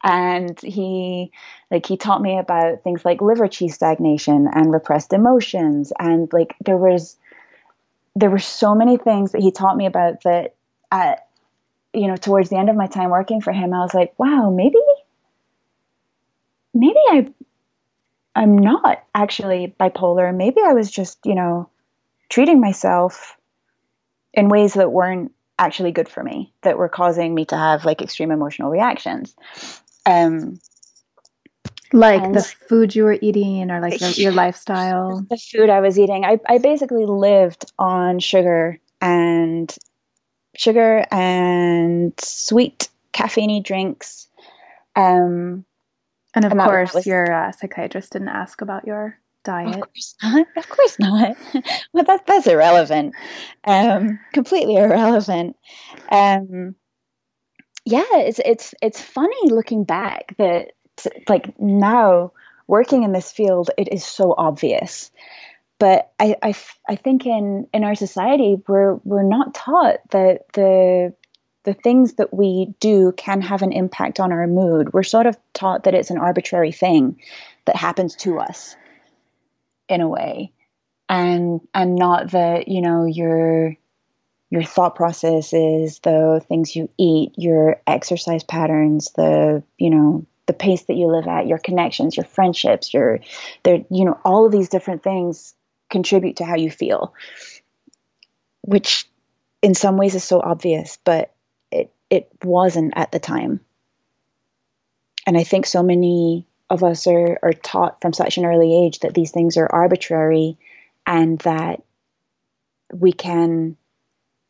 [0.08, 1.30] and he
[1.70, 5.92] like he taught me about things like liver chi stagnation and repressed emotions.
[5.98, 7.16] And like there was
[8.16, 10.54] there were so many things that he taught me about that
[10.90, 11.28] at
[11.92, 14.50] you know towards the end of my time working for him i was like wow
[14.50, 14.78] maybe
[16.74, 17.28] maybe i
[18.34, 20.34] i'm not actually bipolar.
[20.34, 21.68] Maybe i was just you know
[22.30, 23.36] treating myself
[24.32, 28.00] in ways that weren't actually good for me that were causing me to have like
[28.00, 29.34] extreme emotional reactions
[30.08, 30.58] um,
[31.92, 35.24] like the food you were eating or like your, your lifestyle?
[35.28, 36.24] The food I was eating.
[36.24, 39.74] I, I basically lived on sugar and
[40.56, 44.28] sugar and sweet caffeine drinks.
[44.96, 45.64] Um,
[46.34, 49.74] and of and course, was, your uh, psychiatrist didn't ask about your diet.
[49.76, 50.46] Of course not.
[50.56, 51.36] Of course not.
[51.92, 53.14] well, that, that's irrelevant.
[53.64, 55.56] Um, completely irrelevant.
[56.10, 56.74] Um,
[57.88, 60.72] yeah, it's it's it's funny looking back that
[61.26, 62.32] like now
[62.66, 65.10] working in this field, it is so obvious.
[65.78, 66.54] But I, I,
[66.86, 71.14] I think in, in our society, we're we're not taught that the
[71.64, 74.92] the things that we do can have an impact on our mood.
[74.92, 77.22] We're sort of taught that it's an arbitrary thing
[77.64, 78.76] that happens to us
[79.88, 80.52] in a way.
[81.08, 83.76] And and not that, you know, you're
[84.50, 90.82] your thought processes, the things you eat, your exercise patterns, the, you know, the pace
[90.84, 93.20] that you live at, your connections, your friendships, your
[93.62, 95.54] there you know, all of these different things
[95.90, 97.14] contribute to how you feel.
[98.62, 99.08] Which
[99.62, 101.34] in some ways is so obvious, but
[101.70, 103.60] it it wasn't at the time.
[105.26, 109.00] And I think so many of us are, are taught from such an early age
[109.00, 110.58] that these things are arbitrary
[111.06, 111.82] and that
[112.92, 113.76] we can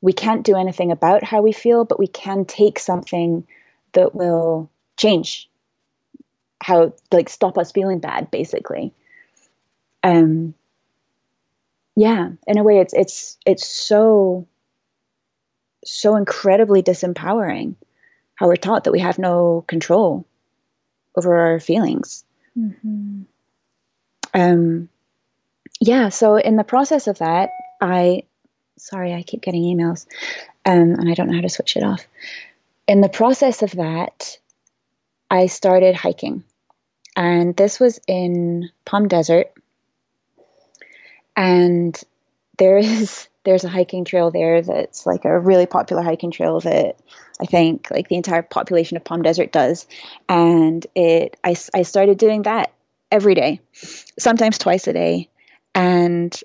[0.00, 3.46] we can't do anything about how we feel, but we can take something
[3.92, 5.48] that will change
[6.62, 8.92] how like stop us feeling bad basically
[10.02, 10.54] um
[11.94, 14.46] yeah in a way it's it's it's so
[15.84, 17.74] so incredibly disempowering
[18.34, 20.26] how we're taught that we have no control
[21.16, 22.24] over our feelings
[22.58, 23.22] mm-hmm.
[24.34, 24.88] um
[25.80, 28.22] yeah so in the process of that i
[28.78, 30.06] sorry i keep getting emails
[30.64, 32.06] um, and i don't know how to switch it off
[32.86, 34.38] in the process of that
[35.30, 36.42] i started hiking
[37.16, 39.52] and this was in palm desert
[41.36, 42.02] and
[42.58, 46.96] there is there's a hiking trail there that's like a really popular hiking trail that
[47.40, 49.86] I think like the entire population of Palm Desert does.
[50.28, 52.72] And it I, I started doing that
[53.10, 55.30] every day, sometimes twice a day.
[55.74, 56.38] And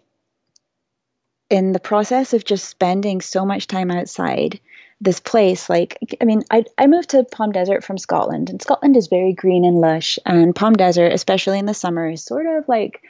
[1.53, 4.59] in the process of just spending so much time outside,
[5.01, 8.95] this place like i mean I, I moved to palm desert from scotland and scotland
[8.95, 12.69] is very green and lush and palm desert especially in the summer is sort of
[12.69, 13.03] like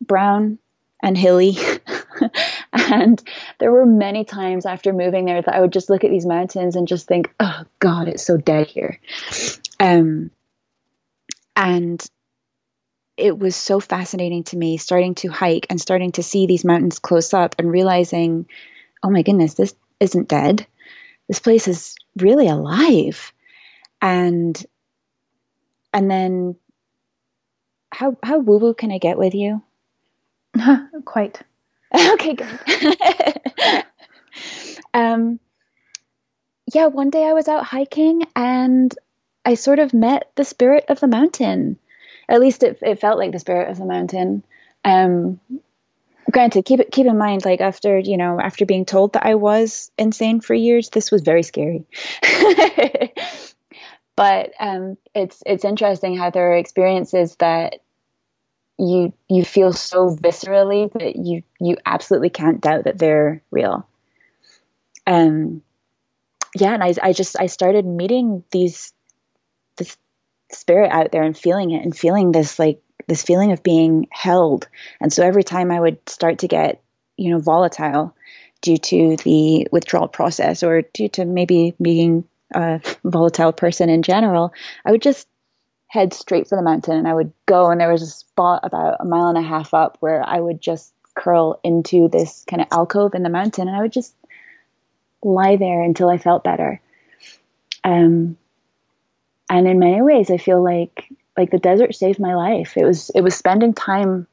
[0.00, 0.58] brown
[1.02, 1.56] and hilly.
[2.72, 3.22] And
[3.58, 6.76] there were many times after moving there that i would just look at these mountains
[6.76, 9.00] and just think oh god it's so dead here.
[9.80, 10.30] Um
[11.56, 12.04] and
[13.20, 16.98] it was so fascinating to me starting to hike and starting to see these mountains
[16.98, 18.46] close up and realizing
[19.02, 20.66] oh my goodness this isn't dead
[21.28, 23.32] this place is really alive
[24.00, 24.64] and
[25.92, 26.56] and then
[27.92, 29.62] how how woo woo can I get with you?
[31.04, 31.40] Quite.
[31.94, 32.46] okay, good.
[34.94, 35.40] um,
[36.72, 38.94] yeah, one day I was out hiking and
[39.44, 41.78] I sort of met the spirit of the mountain.
[42.30, 44.42] At least it, it felt like the spirit of the mountain.
[44.84, 45.40] Um,
[46.30, 49.34] granted keep it keep in mind like after you know after being told that i
[49.34, 51.84] was insane for years this was very scary
[54.16, 57.80] but um, it's it's interesting how there are experiences that
[58.78, 63.86] you you feel so viscerally that you you absolutely can't doubt that they're real
[65.06, 65.62] um
[66.54, 68.92] yeah and i i just i started meeting these
[70.50, 74.68] spirit out there and feeling it and feeling this like this feeling of being held.
[75.00, 76.82] And so every time I would start to get,
[77.16, 78.14] you know, volatile
[78.60, 84.52] due to the withdrawal process or due to maybe being a volatile person in general,
[84.84, 85.26] I would just
[85.88, 88.98] head straight for the mountain and I would go and there was a spot about
[89.00, 92.68] a mile and a half up where I would just curl into this kind of
[92.70, 94.14] alcove in the mountain and I would just
[95.22, 96.80] lie there until I felt better.
[97.82, 98.36] Um,
[99.50, 102.76] and in many ways, I feel like like the desert saved my life.
[102.76, 104.28] It was it was spending time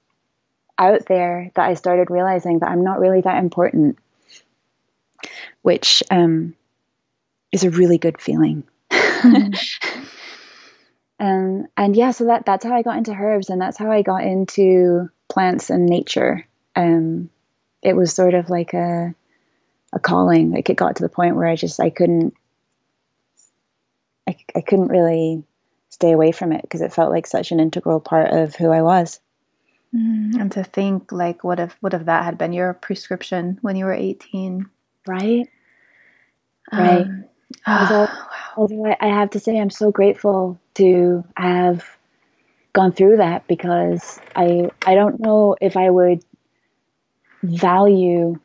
[0.78, 3.98] out there that I started realizing that I'm not really that important,
[5.64, 6.56] which um,
[7.52, 8.64] is a really good feeling.
[8.92, 10.02] Mm-hmm.
[11.20, 14.04] um, and yeah, so that that's how I got into herbs, and that's how I
[14.04, 16.48] got into plants and nature.
[16.76, 17.32] Um,
[17.82, 19.16] it was sort of like a
[19.94, 20.52] a calling.
[20.52, 22.36] Like it got to the point where I just I couldn't
[24.28, 25.44] I, I couldn't really
[25.90, 28.82] stay away from it because it felt like such an integral part of who I
[28.82, 29.20] was.
[29.96, 33.78] Mm, and to think like what if what if that had been your prescription when
[33.78, 34.70] you were 18
[35.08, 35.48] right
[36.74, 37.26] right um,
[37.66, 38.28] although, wow.
[38.58, 41.86] although I have to say i'm so grateful to have
[42.74, 46.22] gone through that because i i don't know if i would
[47.44, 48.38] value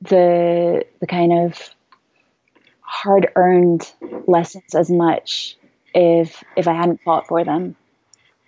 [0.00, 1.74] the the kind of
[2.88, 3.92] hard earned
[4.26, 5.56] lessons as much
[5.94, 7.76] if if I hadn't fought for them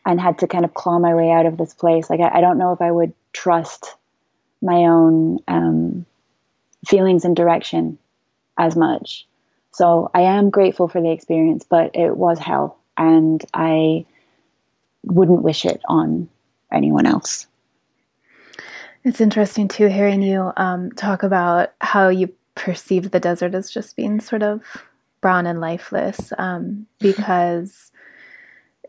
[0.07, 2.09] and had to kind of claw my way out of this place.
[2.09, 3.95] Like I, I don't know if I would trust
[4.63, 6.07] my own um,
[6.87, 7.99] feelings and direction
[8.57, 9.27] as much.
[9.73, 14.07] So I am grateful for the experience, but it was hell, and I
[15.05, 16.31] wouldn't wish it on
[16.73, 17.47] anyone else.
[19.05, 23.97] It's interesting too hearing you um, talk about how you perceived the desert as just
[23.97, 24.63] being sort of
[25.21, 27.91] brown and lifeless um, because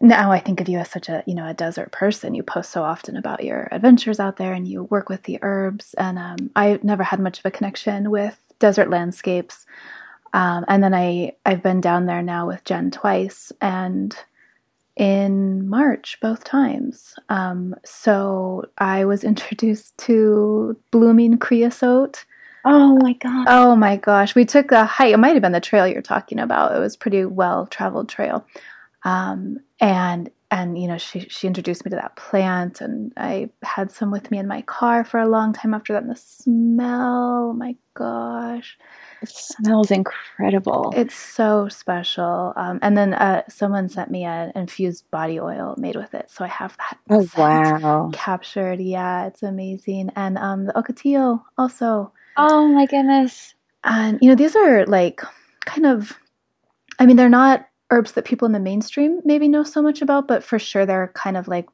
[0.02, 2.34] now I think of you as such a you know a desert person.
[2.34, 5.94] You post so often about your adventures out there, and you work with the herbs.
[5.96, 9.66] And um, I never had much of a connection with desert landscapes.
[10.34, 14.16] Um, and then I I've been down there now with Jen twice, and
[14.96, 17.16] in March both times.
[17.30, 22.26] Um, so I was introduced to blooming creosote
[22.66, 23.46] Oh my god.
[23.50, 24.36] Oh my gosh.
[24.36, 25.14] We took a hike.
[25.14, 26.76] It might have been the trail you're talking about.
[26.76, 28.46] It was pretty well traveled trail.
[29.04, 33.90] Um, and and you know she she introduced me to that plant and i had
[33.90, 37.50] some with me in my car for a long time after that and the smell
[37.50, 38.78] oh my gosh
[39.22, 45.10] it smells incredible it's so special um, and then uh, someone sent me an infused
[45.10, 50.12] body oil made with it so i have that oh wow captured yeah it's amazing
[50.16, 53.54] and um, the ocotillo also oh my goodness
[53.84, 55.22] and you know these are like
[55.66, 56.18] kind of
[57.00, 60.28] i mean they're not herbs that people in the mainstream maybe know so much about,
[60.28, 61.68] but for sure they're kind of like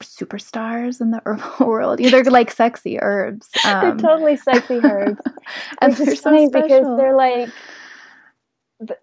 [0.00, 2.00] superstars in the herbal world.
[2.00, 3.48] Yeah, they're like sexy herbs.
[3.64, 5.20] Um, they're totally sexy herbs,
[5.80, 6.68] and they're so funny special.
[6.68, 7.48] because they're like,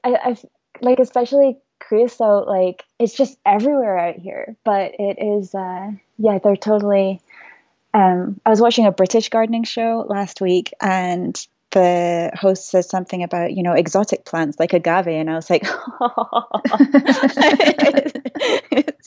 [0.03, 0.37] I, I
[0.81, 2.47] like especially creosote.
[2.47, 5.55] Like it's just everywhere out here, but it is.
[5.55, 7.21] uh Yeah, they're totally.
[7.93, 11.35] Um, I was watching a British gardening show last week, and
[11.71, 15.63] the host says something about you know exotic plants like agave and i was like
[15.67, 16.47] oh.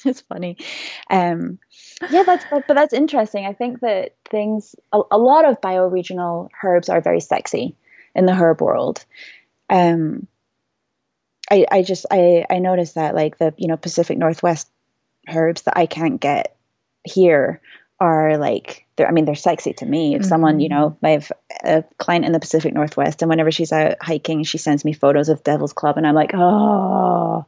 [0.04, 0.56] it's funny
[1.10, 1.58] um,
[2.10, 6.48] yeah that's but, but, that's interesting i think that things a, a, lot of bioregional
[6.62, 7.74] herbs are very sexy
[8.14, 9.04] in the herb world
[9.70, 10.26] um,
[11.50, 14.68] I, I just I, I noticed that like the you know pacific northwest
[15.28, 16.56] herbs that i can't get
[17.04, 17.60] here
[18.02, 20.14] are like they're I mean they're sexy to me.
[20.14, 20.28] If mm-hmm.
[20.28, 21.32] someone, you know, I have
[21.62, 25.28] a client in the Pacific Northwest and whenever she's out hiking she sends me photos
[25.28, 27.46] of Devil's Club and I'm like, "Oh,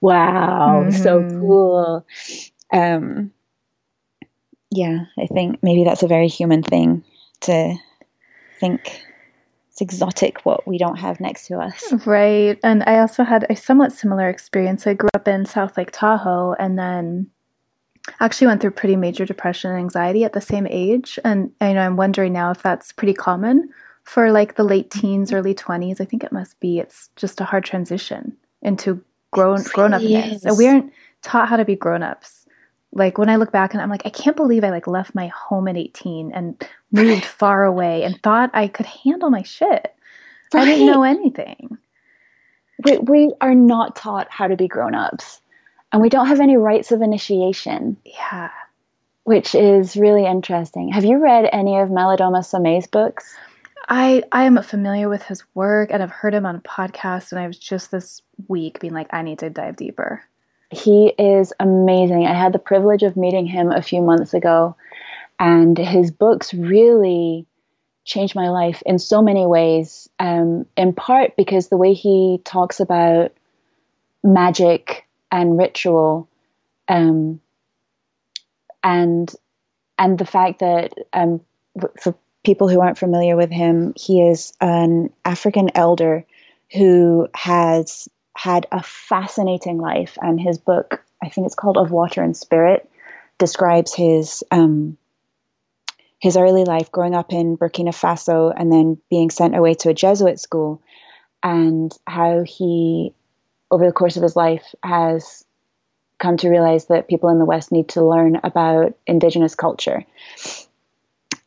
[0.00, 1.02] wow, mm-hmm.
[1.02, 2.06] so cool."
[2.72, 3.32] Um
[4.70, 7.04] yeah, I think maybe that's a very human thing
[7.40, 7.74] to
[8.60, 9.02] think
[9.70, 11.92] it's exotic what we don't have next to us.
[12.06, 12.58] Right.
[12.62, 14.86] And I also had a somewhat similar experience.
[14.86, 17.30] I grew up in South Lake Tahoe and then
[18.20, 21.18] actually went through pretty major depression and anxiety at the same age.
[21.24, 23.68] And you know i'm wondering now if that's pretty common
[24.04, 26.78] for like the late teens early 20s i think it must be.
[26.78, 30.44] It's just a hard transition into grown grown-upness.
[30.44, 30.92] And we aren't
[31.22, 32.46] taught how to be grown-ups.
[32.92, 35.28] Like when i look back and i'm like i can't believe i like left my
[35.28, 39.94] home at 18 and moved far away and thought i could handle my shit.
[40.52, 40.62] Right.
[40.62, 41.78] i didn't know anything.
[42.82, 45.42] We, we are not taught how to be grown-ups
[45.92, 47.96] and we don't have any rites of initiation.
[48.04, 48.50] Yeah.
[49.24, 50.90] Which is really interesting.
[50.90, 53.36] Have you read any of Malidoma Somé's books?
[53.88, 57.40] I I am familiar with his work and I've heard him on a podcast and
[57.40, 60.22] I was just this week being like I need to dive deeper.
[60.70, 62.26] He is amazing.
[62.26, 64.76] I had the privilege of meeting him a few months ago
[65.40, 67.46] and his books really
[68.04, 70.08] changed my life in so many ways.
[70.18, 73.32] Um, in part because the way he talks about
[74.22, 76.28] magic and ritual,
[76.88, 77.40] um,
[78.82, 79.32] and
[79.98, 81.40] and the fact that um,
[82.00, 82.14] for
[82.44, 86.24] people who aren't familiar with him, he is an African elder
[86.72, 92.22] who has had a fascinating life, and his book, I think it's called Of Water
[92.22, 92.88] and Spirit,
[93.38, 94.96] describes his um,
[96.18, 99.94] his early life growing up in Burkina Faso and then being sent away to a
[99.94, 100.82] Jesuit school,
[101.42, 103.14] and how he
[103.70, 105.44] over the course of his life has
[106.18, 110.04] come to realize that people in the West need to learn about indigenous culture.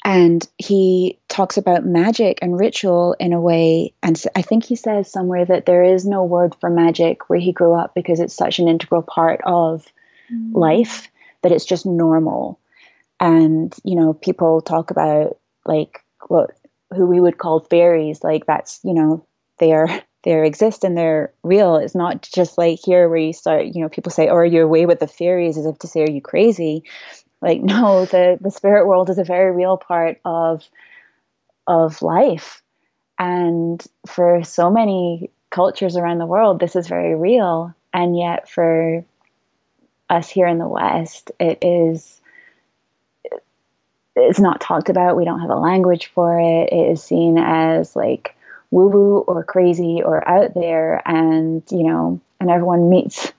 [0.06, 5.10] And he talks about magic and ritual in a way, and I think he says
[5.10, 8.60] somewhere that there is no word for magic where he grew up because it's such
[8.60, 9.86] an integral part of
[10.32, 10.54] mm.
[10.54, 11.08] life
[11.42, 12.60] that it's just normal.
[13.22, 16.52] And, you know, people talk about like what
[16.94, 19.26] who we would call fairies, like that's, you know,
[19.60, 19.88] they are
[20.24, 21.76] they exist and they're real.
[21.76, 24.64] It's not just like here where you start, you know, people say, "Oh, are you
[24.64, 26.84] away with the fairies?" as if to say, "Are you crazy?"
[27.42, 30.64] Like, no, the the spirit world is a very real part of
[31.68, 32.62] of life,
[33.20, 37.74] and for so many cultures around the world, this is very real.
[37.94, 39.06] And yet, for
[40.10, 42.22] us here in the West, it is
[44.16, 45.18] it's not talked about.
[45.18, 46.72] We don't have a language for it.
[46.72, 48.36] It is seen as like
[48.74, 53.32] woo woo or crazy or out there and you know and everyone meets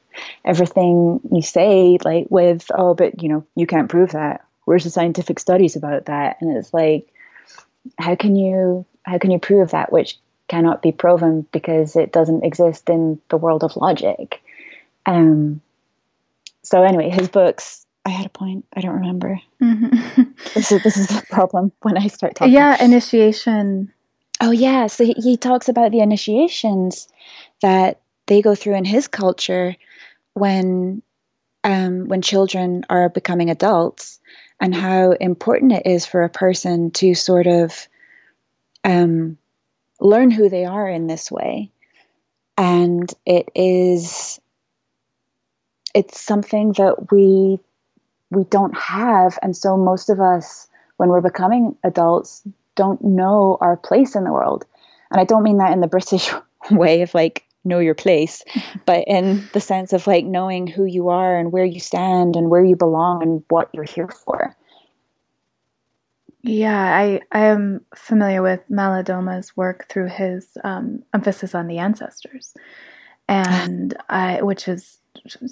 [0.44, 4.90] everything you say like with oh but you know you can't prove that where's the
[4.90, 7.08] scientific studies about that and it's like
[7.98, 10.16] how can you how can you prove that which
[10.46, 14.40] cannot be proven because it doesn't exist in the world of logic
[15.04, 15.60] um
[16.62, 18.66] so anyway his books I had a point.
[18.76, 19.40] I don't remember.
[19.62, 20.22] Mm-hmm.
[20.52, 22.52] this is this is the problem when I start talking.
[22.52, 23.94] Yeah, initiation
[24.40, 27.08] Oh yeah, so he, he talks about the initiations
[27.62, 29.76] that they go through in his culture
[30.34, 31.02] when
[31.62, 34.20] um, when children are becoming adults,
[34.60, 37.88] and how important it is for a person to sort of
[38.84, 39.38] um,
[40.00, 41.70] learn who they are in this way.
[42.56, 44.40] And it is
[45.94, 47.58] it's something that we
[48.30, 52.42] we don't have and so most of us when we're becoming adults
[52.76, 54.64] don't know our place in the world.
[55.10, 56.30] And i don't mean that in the british
[56.70, 58.42] way of like know your place
[58.86, 62.50] but in the sense of like knowing who you are and where you stand and
[62.50, 64.56] where you belong and what you're here for.
[66.46, 72.52] Yeah, I, I am familiar with Malidoma's work through his um, emphasis on the ancestors,
[73.28, 74.98] and I, which is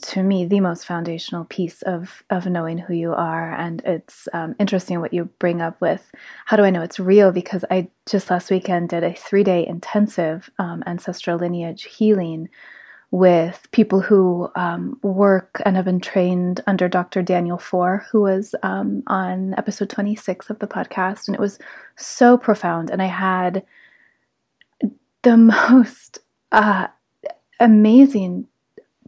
[0.03, 3.55] to me the most foundational piece of of knowing who you are.
[3.55, 6.11] And it's um, interesting what you bring up with
[6.45, 7.33] how do I know it's real?
[7.33, 12.49] Because I just last weekend did a three day intensive um, ancestral lineage healing
[13.11, 17.23] with people who um, work and have been trained under Dr.
[17.23, 21.29] Daniel Foor, who was um, on episode 26 of the podcast.
[21.29, 21.59] And it was
[21.97, 22.89] so profound.
[22.89, 23.65] And I had
[25.23, 26.21] the most
[26.53, 26.89] uh,
[27.61, 28.49] amazing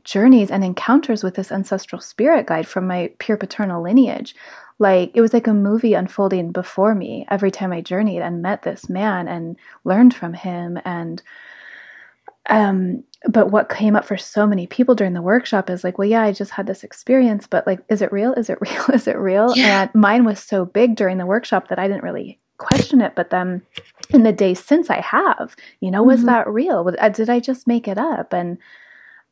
[0.05, 4.34] journeys and encounters with this ancestral spirit guide from my pure paternal lineage.
[4.78, 8.62] Like it was like a movie unfolding before me every time I journeyed and met
[8.62, 11.22] this man and learned from him and
[12.50, 16.09] um but what came up for so many people during the workshop is like, well,
[16.09, 18.34] yeah, I just had this experience, but like, is it real?
[18.34, 18.84] Is it real?
[18.92, 19.57] Is it real?
[19.57, 19.82] Yeah.
[19.82, 23.14] And mine was so big during the workshop that I didn't really question it.
[23.14, 23.62] But then
[24.11, 26.26] in the days since I have, you know, was mm-hmm.
[26.26, 26.94] that real?
[26.98, 28.32] Uh, did I just make it up?
[28.32, 28.59] And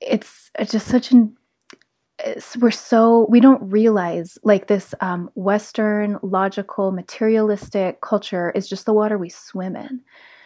[0.06, 1.36] it's, just such an,
[2.60, 8.92] we're so we don't realize like this um, western logical materialistic culture is just the
[8.92, 10.02] water we swim in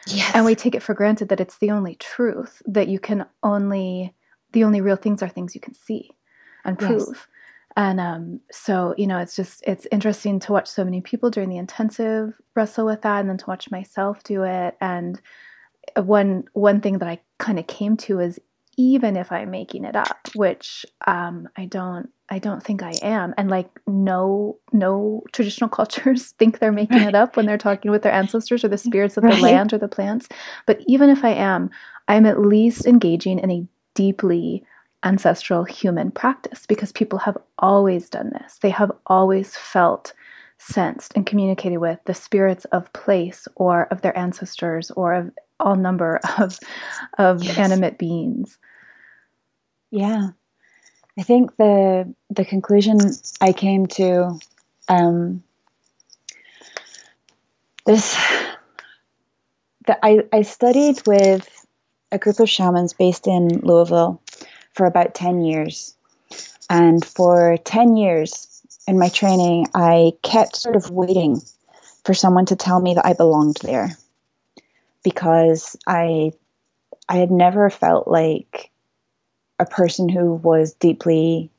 [0.06, 0.30] Yes.
[0.34, 4.14] And we take it for granted that it's the only truth, that you can only,
[4.52, 6.10] the only real things are things you can see
[6.64, 7.08] and prove.
[7.08, 7.26] Yes.
[7.76, 11.50] And um, so, you know, it's just, it's interesting to watch so many people during
[11.50, 14.76] the intensive wrestle with that and then to watch myself do it.
[14.80, 15.20] And
[15.96, 18.40] one, one thing that I kind of came to is
[18.76, 23.34] even if I'm making it up, which um, I don't I don't think I am.
[23.38, 27.08] And like no no traditional cultures think they're making right.
[27.08, 29.34] it up when they're talking with their ancestors or the spirits of right.
[29.34, 30.28] the land or the plants.
[30.66, 31.70] But even if I am,
[32.08, 34.64] I'm at least engaging in a deeply
[35.04, 38.58] ancestral human practice because people have always done this.
[38.58, 40.12] They have always felt
[40.58, 45.76] sensed and communicated with the spirits of place or of their ancestors or of all
[45.76, 46.58] number of
[47.18, 47.58] of yes.
[47.58, 48.58] animate beings.
[49.90, 50.28] Yeah.
[51.18, 52.98] I think the the conclusion
[53.40, 54.38] I came to
[54.88, 55.42] um,
[57.86, 58.16] this
[59.86, 61.48] that I, I studied with
[62.12, 64.20] a group of shamans based in Louisville
[64.74, 65.96] for about 10 years.
[66.68, 71.40] And for 10 years in my training, I kept sort of waiting
[72.04, 73.96] for someone to tell me that I belonged there
[75.02, 76.32] because I
[77.08, 78.70] I had never felt like
[79.58, 81.50] a person who was deeply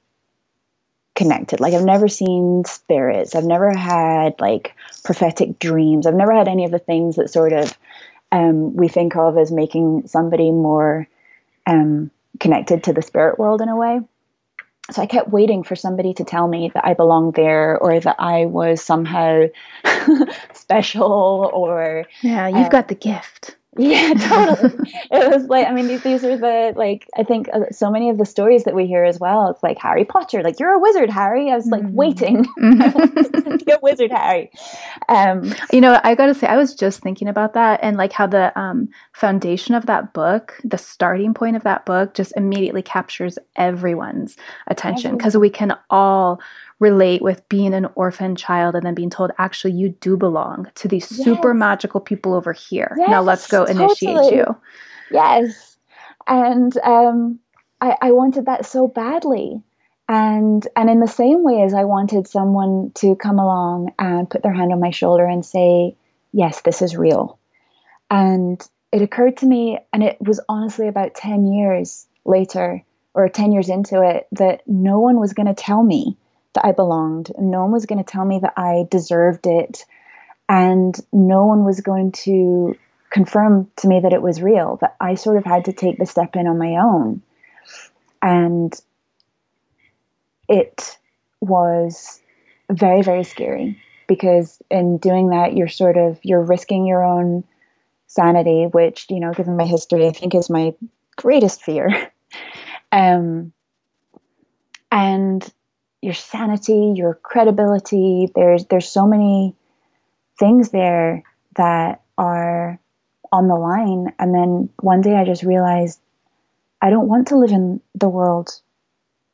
[1.16, 1.60] connected.
[1.60, 3.36] Like I've never seen spirits.
[3.36, 6.06] I've never had like prophetic dreams.
[6.06, 7.78] I've never had any of the things that sort of
[8.32, 11.08] um, we think of as making somebody more
[11.66, 14.00] um, connected to the spirit world in a way.
[14.92, 18.16] So I kept waiting for somebody to tell me that I belonged there or that
[18.20, 19.48] I was somehow
[20.54, 23.57] special or yeah, you've uh, got the gift.
[23.78, 24.92] Yeah, totally.
[25.12, 28.10] it was like, I mean, these, these are the, like, I think uh, so many
[28.10, 29.50] of the stories that we hear as well.
[29.50, 31.52] It's like Harry Potter, like, you're a wizard, Harry.
[31.52, 31.96] I was like, mm-hmm.
[31.96, 32.44] waiting.
[32.58, 34.52] to be a wizard, Harry.
[35.10, 38.28] Um, you know, I gotta say, I was just thinking about that and like how
[38.28, 43.38] the um, foundation of that book, the starting point of that book, just immediately captures
[43.56, 46.40] everyone's attention because we can all
[46.80, 50.88] relate with being an orphan child and then being told actually you do belong to
[50.88, 51.24] these yes.
[51.24, 52.96] super magical people over here.
[52.98, 54.36] Yes, now let's go initiate totally.
[54.38, 54.58] you.
[55.12, 55.78] Yes.
[56.28, 57.40] And um,
[57.82, 59.62] I, I wanted that so badly.
[60.10, 64.42] And and in the same way as i wanted someone to come along and put
[64.42, 65.98] their hand on my shoulder and say
[66.32, 67.40] yes this is real.
[68.10, 73.52] And it occurred to me and it was honestly about 10 years later or 10
[73.52, 76.16] years into it that no one was going to tell me
[76.58, 77.32] that I belonged.
[77.38, 79.86] No one was going to tell me that I deserved it.
[80.50, 82.76] And no one was going to
[83.12, 86.08] confirm to me that it was real, that I sort of had to take the
[86.08, 87.22] step in on my own.
[88.24, 88.74] And
[90.50, 90.98] it
[91.42, 92.20] was
[92.72, 97.44] very, very scary because in doing that, you're sort of, you're risking your own
[98.08, 100.74] sanity, which, you know, given my history, I think is my
[101.18, 102.12] greatest fear.
[102.92, 103.54] um,
[104.92, 105.54] and
[106.02, 108.32] your sanity, your credibility.
[108.34, 109.56] There's there's so many
[110.40, 111.24] things there
[111.56, 112.80] that are
[113.32, 114.14] on the line.
[114.20, 116.00] And then one day I just realized
[116.82, 118.50] I don't want to live in the world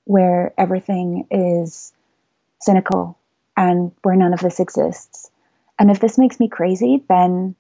[0.06, 1.94] where everything is
[2.62, 3.18] cynical
[3.56, 5.30] and where none of this exists.
[5.78, 7.56] And if this makes me crazy, then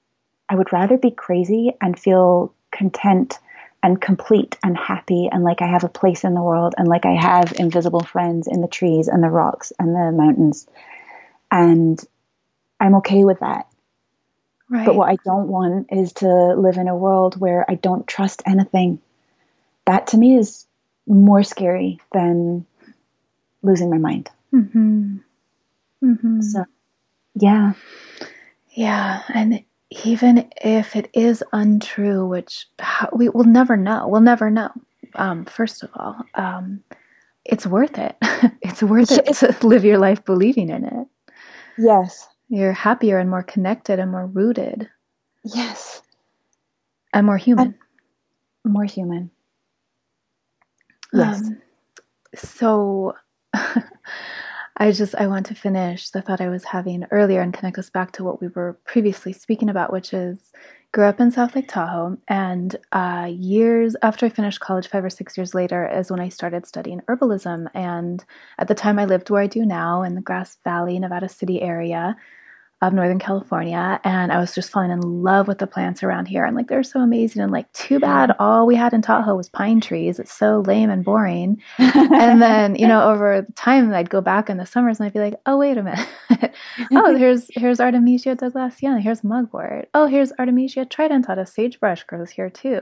[0.49, 3.39] I would rather be crazy and feel content
[3.83, 7.05] and complete and happy and like I have a place in the world and like
[7.05, 10.65] I have invisible friends in the trees and the rocks and the mountains.
[11.51, 11.99] And
[12.79, 13.67] I'm okay with that.
[14.69, 14.85] Right.
[14.85, 18.41] But what I don't want is to live in a world where I don't trust
[18.45, 19.01] anything.
[19.85, 20.65] That to me is
[21.05, 22.65] more scary than
[23.61, 24.29] losing my mind.
[24.53, 25.17] Mm-hmm.
[26.03, 26.41] Mm-hmm.
[26.41, 26.65] So,
[27.35, 27.73] yeah.
[28.69, 29.21] Yeah.
[29.33, 29.63] And
[30.05, 32.67] even if it is untrue, which
[33.13, 34.71] we will never know, we'll never know.
[35.15, 36.83] Um, first of all, um,
[37.45, 38.15] it's worth it.
[38.61, 41.07] it's worth it to live your life believing in it.
[41.77, 42.27] Yes.
[42.49, 44.89] You're happier and more connected and more rooted.
[45.43, 46.01] Yes.
[47.13, 47.75] And more human.
[48.63, 49.29] And more human.
[51.11, 51.41] Yes.
[51.41, 51.61] Um,
[52.35, 53.13] so
[54.77, 57.89] I just I want to finish the thought I was having earlier and connect us
[57.89, 60.51] back to what we were previously speaking about, which is
[60.91, 65.09] grew up in South Lake Tahoe, and uh, years after I finished college, five or
[65.09, 67.67] six years later, is when I started studying herbalism.
[67.73, 68.23] And
[68.59, 71.61] at the time, I lived where I do now in the Grass Valley, Nevada City
[71.61, 72.15] area
[72.87, 73.99] of Northern California.
[74.03, 76.43] And I was just falling in love with the plants around here.
[76.43, 77.41] And like, they're so amazing.
[77.41, 80.19] And like, too bad all we had in Tahoe was pine trees.
[80.19, 81.61] It's so lame and boring.
[81.77, 85.19] and then, you know, over time, I'd go back in the summers and I'd be
[85.19, 86.07] like, oh, wait a minute.
[86.91, 89.01] oh, here's, here's Artemisia douglasii.
[89.01, 89.87] Here's mugwort.
[89.93, 91.47] Oh, here's Artemisia tridentata.
[91.47, 92.81] Sagebrush grows here too.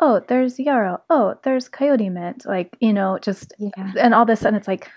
[0.00, 1.00] Oh, there's yarrow.
[1.08, 2.44] Oh, there's coyote mint.
[2.44, 3.92] Like, you know, just, yeah.
[3.98, 4.90] and all of a sudden it's like,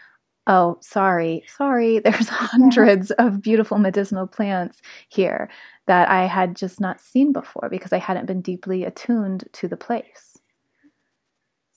[0.48, 3.26] oh, sorry, sorry, there's hundreds yeah.
[3.26, 5.50] of beautiful medicinal plants here
[5.88, 9.78] that I had just not seen before because I hadn't been deeply attuned to the
[9.78, 10.38] place.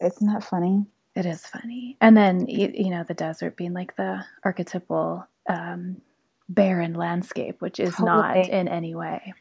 [0.01, 0.87] Isn't that funny?
[1.15, 1.97] It is funny.
[2.01, 6.01] And then, you, you know, the desert being like the archetypal um,
[6.49, 8.07] barren landscape, which is totally.
[8.07, 9.35] not in any way.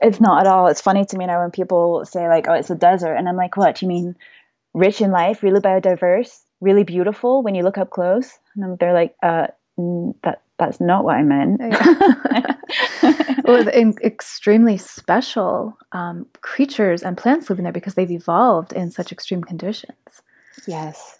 [0.00, 0.66] It's not at all.
[0.66, 3.14] It's funny to me now when people say, like, oh, it's a desert.
[3.14, 3.80] And I'm like, what?
[3.82, 4.16] You mean
[4.74, 6.41] rich in life, really biodiverse?
[6.62, 8.38] Really beautiful when you look up close.
[8.54, 9.48] And they're like, uh,
[10.22, 11.60] that that's not what I meant.
[13.44, 19.42] well, extremely special um, creatures and plants living there because they've evolved in such extreme
[19.42, 19.96] conditions.
[20.66, 21.18] Yes,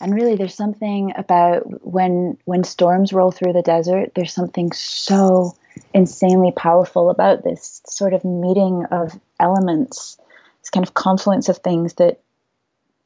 [0.00, 4.12] and really, there's something about when when storms roll through the desert.
[4.14, 5.56] There's something so
[5.94, 10.18] insanely powerful about this sort of meeting of elements,
[10.60, 12.20] this kind of confluence of things that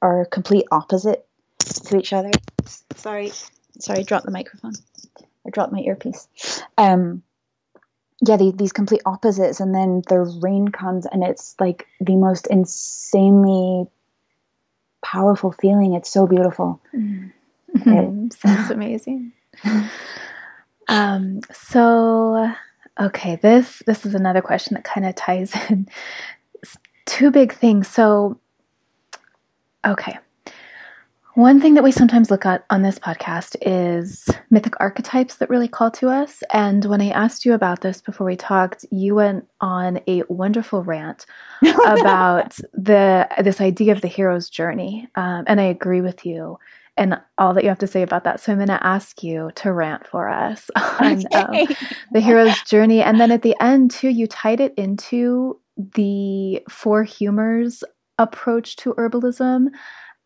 [0.03, 1.27] are complete opposite
[1.61, 2.31] to each other.
[2.97, 3.33] Sorry,
[3.79, 4.75] sorry, dropped the microphone.
[5.47, 6.29] I dropped my earpiece.
[6.77, 7.23] Um,
[8.23, 12.47] yeah, the, these complete opposites, and then the rain comes, and it's like the most
[12.49, 13.87] insanely
[15.03, 15.95] powerful feeling.
[15.95, 16.81] It's so beautiful.
[16.95, 17.33] Mm.
[17.75, 19.33] It sounds amazing.
[20.89, 22.53] um, so,
[23.01, 25.89] okay, this this is another question that kind of ties in
[27.07, 27.89] two big things.
[27.89, 28.39] So,
[29.87, 30.19] okay,
[31.41, 35.69] one thing that we sometimes look at on this podcast is mythic archetypes that really
[35.69, 36.43] call to us.
[36.53, 40.83] And when I asked you about this before we talked, you went on a wonderful
[40.85, 41.25] rant
[41.87, 45.09] about the this idea of the hero's journey.
[45.15, 46.59] Um, and I agree with you
[46.97, 48.41] and all that you have to say about that.
[48.41, 50.71] So I'm going to ask you to rant for us
[51.01, 51.67] on um,
[52.13, 53.03] the hero's journey.
[53.03, 55.59] And then at the end, too, you tied it into
[55.95, 57.83] the four humors
[58.19, 59.69] approach to herbalism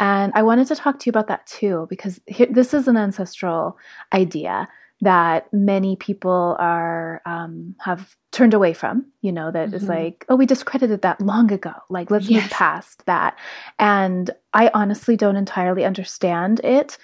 [0.01, 2.21] and I wanted to talk to you about that too, because
[2.51, 3.79] this is an ancestral
[4.13, 4.69] idea
[5.01, 9.07] that many people are um, have turned away from.
[9.21, 9.77] You know, that mm-hmm.
[9.77, 11.73] is like, oh, we discredited that long ago.
[11.89, 12.43] Like, let's yes.
[12.43, 13.39] move past that.
[13.79, 16.99] And I honestly don't entirely understand it.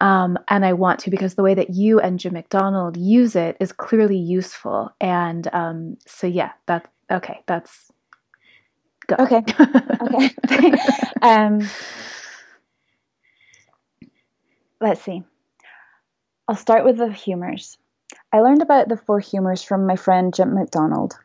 [0.00, 3.56] Um, and I want to because the way that you and Jim McDonald use it
[3.60, 4.94] is clearly useful.
[4.98, 7.42] And um, so, yeah, that's okay.
[7.46, 7.90] That's
[9.06, 9.16] go.
[9.18, 9.42] Okay.
[10.44, 10.74] okay.
[11.22, 11.68] um,
[14.80, 15.22] let's see.
[16.48, 17.78] I'll start with the humors.
[18.32, 21.16] I learned about the four humors from my friend Jim McDonald,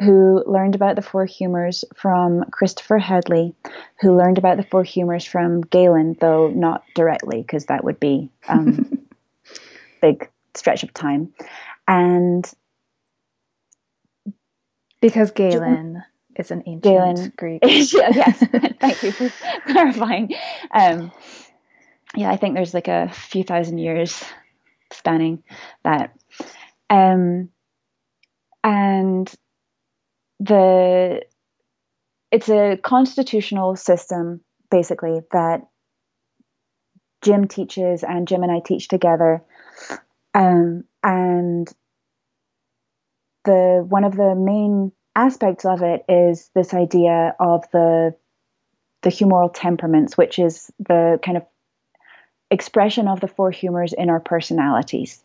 [0.00, 3.54] who learned about the four humors from Christopher Hedley,
[4.00, 8.30] who learned about the four humors from Galen, though not directly, because that would be
[8.48, 9.06] um,
[10.02, 11.32] big stretch of time.
[11.88, 12.50] And
[15.00, 16.02] because Galen
[16.36, 17.60] is an ancient Galen, Greek.
[17.64, 18.38] yes,
[18.80, 19.30] thank you for
[19.66, 20.34] clarifying.
[20.72, 21.12] Um,
[22.14, 24.22] yeah, I think there's like a few thousand years
[24.92, 25.42] spanning
[25.82, 26.14] that.
[26.90, 27.50] Um,
[28.62, 29.32] and
[30.40, 31.22] the
[32.30, 34.40] it's a constitutional system
[34.70, 35.62] basically that
[37.22, 39.42] Jim teaches and Jim and I teach together.
[40.34, 41.68] Um, and
[43.44, 48.14] the one of the main aspects of it is this idea of the
[49.02, 51.44] the humoral temperaments, which is the kind of
[52.50, 55.22] expression of the four humors in our personalities.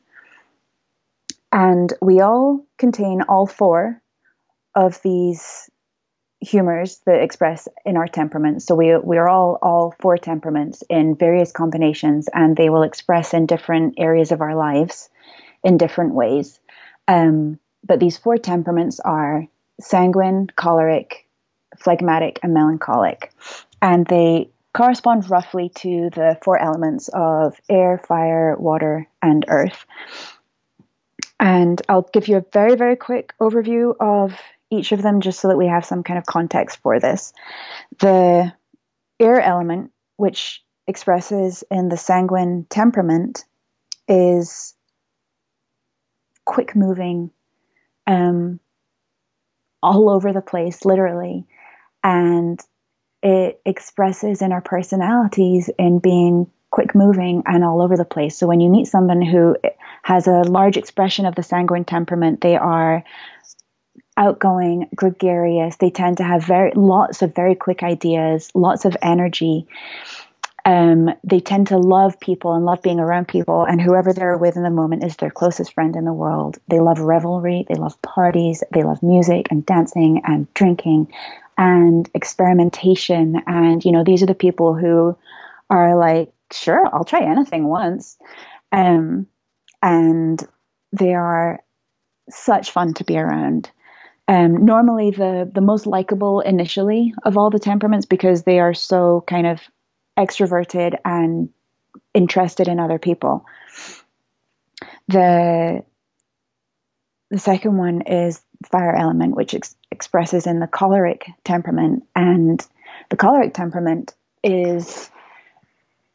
[1.52, 4.02] And we all contain all four
[4.76, 5.70] of these
[6.42, 8.66] humors that express in our temperaments.
[8.66, 13.34] So we we are all all four temperaments in various combinations, and they will express
[13.34, 15.10] in different areas of our lives
[15.64, 16.60] in different ways.
[17.08, 19.48] Um, but these four temperaments are
[19.82, 21.28] sanguine, choleric,
[21.78, 23.32] phlegmatic, and melancholic,
[23.82, 29.86] and they correspond roughly to the four elements of air, fire, water, and earth.
[31.40, 34.38] And I'll give you a very, very quick overview of
[34.70, 37.34] each of them just so that we have some kind of context for this.
[38.00, 38.54] The
[39.20, 43.46] air element, which expresses in the sanguine temperament,
[44.08, 44.76] is
[46.46, 47.32] quick moving,
[48.06, 48.60] um,
[49.82, 51.46] all over the place, literally.
[52.04, 52.60] And
[53.22, 58.38] it expresses in our personalities in being quick moving and all over the place.
[58.38, 59.58] So when you meet someone who
[60.04, 63.04] has a large expression of the sanguine temperament, they are
[64.16, 65.78] outgoing, gregarious.
[65.78, 69.66] They tend to have very lots of very quick ideas, lots of energy.
[70.66, 74.58] Um, they tend to love people and love being around people, and whoever they're with
[74.58, 76.58] in the moment is their closest friend in the world.
[76.68, 81.12] They love revelry, they love parties, they love music and dancing and drinking
[81.60, 83.36] and experimentation.
[83.46, 85.16] And, you know, these are the people who
[85.70, 88.18] are like, sure, I'll try anything once.
[88.72, 89.28] Um,
[89.82, 90.42] and
[90.94, 91.60] they are
[92.30, 93.70] such fun to be around.
[94.30, 99.24] Um, normally, the the most likable initially of all the temperaments because they are so
[99.28, 99.60] kind of
[100.18, 101.50] extroverted and
[102.14, 103.46] interested in other people.
[105.08, 105.84] The
[107.32, 112.66] the second one is fire element, which ex- expresses in the choleric temperament, and
[113.10, 115.10] the choleric temperament is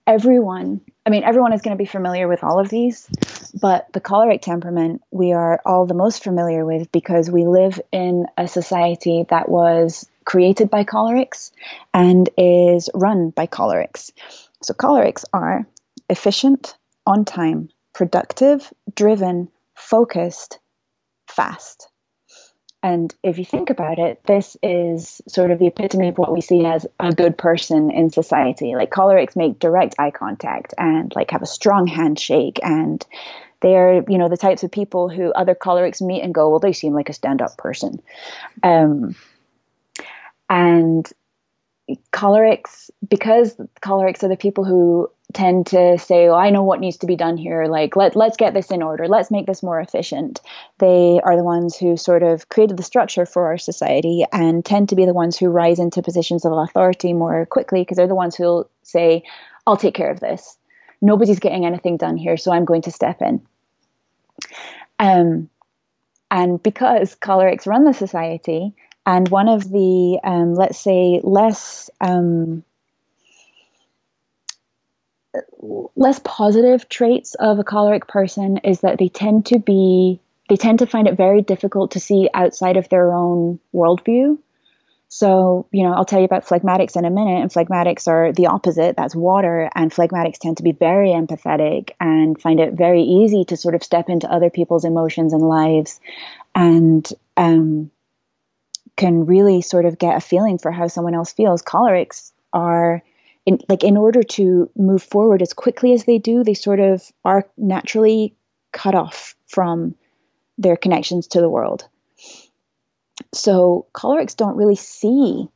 [0.07, 3.09] everyone, I mean, everyone is going to be familiar with all of these,
[3.61, 8.27] but the choleric temperament we are all the most familiar with because we live in
[8.37, 11.53] a society that was created by cholerics
[11.93, 14.11] and is run by cholerics.
[14.63, 15.67] So, cholerics are
[16.09, 16.77] efficient,
[17.07, 20.59] on time, productive, driven, focused,
[21.27, 21.89] fast.
[22.85, 26.43] And if you think about it, this is sort of the epitome of what we
[26.43, 28.75] see as a good person in society.
[28.75, 33.03] Like cholerics make direct eye contact and like have a strong handshake and
[33.63, 36.75] they're, you know, the types of people who other cholerics meet and go, well, they
[36.75, 38.03] seem like a stand-up person.
[38.63, 39.17] Um,
[40.51, 41.11] and
[42.13, 46.97] cholerics, because cholerics are the people who tend to say, "Oh, I know what needs
[46.99, 47.67] to be done here.
[47.67, 49.09] Like, let let's get this in order.
[49.09, 50.41] Let's make this more efficient."
[50.79, 54.89] They are the ones who sort of created the structure for our society and tend
[54.89, 58.15] to be the ones who rise into positions of authority more quickly because they're the
[58.15, 59.25] ones who'll say,
[59.67, 60.57] "I'll take care of this.
[61.03, 63.43] Nobody's getting anything done here, so I'm going to step in."
[64.99, 65.51] Um,
[66.31, 68.75] and because cholerics run the society,
[69.07, 72.65] and one of the um, let's say less um,
[75.61, 80.79] less positive traits of a choleric person is that they tend to be they tend
[80.81, 84.39] to find it very difficult to see outside of their own worldview.
[85.09, 88.49] So, you know, I'll tell you about phlegmatics in a minute, and phlegmatics are the
[88.49, 88.97] opposite.
[88.97, 93.57] That's water, and phlegmatics tend to be very empathetic and find it very easy to
[93.57, 96.01] sort of step into other people's emotions and lives,
[96.55, 97.91] and um,
[98.97, 101.63] can really sort of get a feeling for how someone else feels.
[101.63, 103.03] Cholerics are
[103.47, 107.03] in, like in order to move forward as quickly as they do, they sort of
[107.25, 108.35] are naturally
[108.73, 109.95] cut off from
[110.57, 111.87] their connections to the world.
[113.33, 115.49] So cholerics don't really see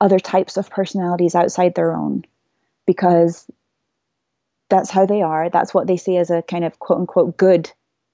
[0.00, 2.24] other types of personalities outside their own
[2.86, 3.46] because
[4.68, 5.50] that's how they are.
[5.50, 7.70] That's what they see as a kind of quote unquote good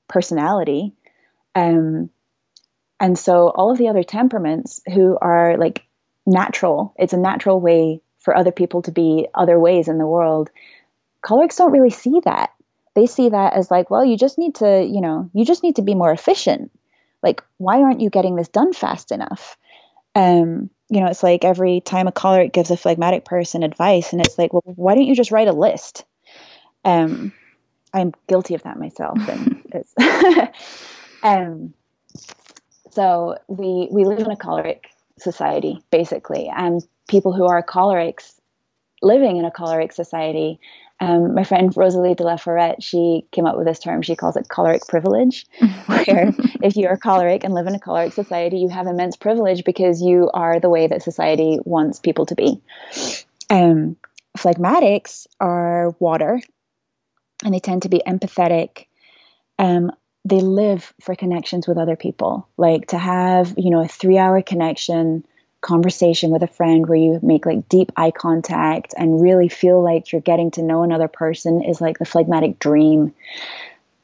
[0.08, 0.94] personality.
[1.54, 2.10] Um,
[2.98, 5.84] and so all of the other temperaments who are like
[6.24, 10.50] natural, it's a natural way for other people to be other ways in the world.
[11.24, 12.52] Cholerics don't really see that.
[12.94, 15.76] They see that as like, well, you just need to, you know, you just need
[15.76, 16.72] to be more efficient.
[17.22, 19.56] Like, why aren't you getting this done fast enough?
[20.16, 24.20] Um, you know, it's like every time a choleric gives a phlegmatic person advice, and
[24.20, 26.04] it's like, well, why don't you just write a list?
[26.84, 27.32] Um,
[27.94, 29.94] I'm guilty of that myself, and it's
[31.22, 31.74] um,
[32.90, 34.88] so we we live in a choleric
[35.18, 38.34] society basically, and people who are cholerics
[39.02, 40.58] living in a choleric society
[40.98, 44.00] Um, my friend Rosalee de la Forêt, she came up with this term.
[44.00, 45.46] She calls it choleric privilege,
[45.86, 49.64] where if you are choleric and live in a choleric society, you have immense privilege
[49.64, 52.62] because you are the way that society wants people to be.
[53.50, 53.96] Um,
[54.38, 56.40] phlegmatics are water,
[57.44, 58.86] and they tend to be empathetic.
[59.58, 59.92] Um,
[60.26, 65.24] they live for connections with other people, like to have you know a three-hour connection
[65.60, 70.12] conversation with a friend where you make like deep eye contact and really feel like
[70.12, 73.14] you're getting to know another person is like the phlegmatic dream.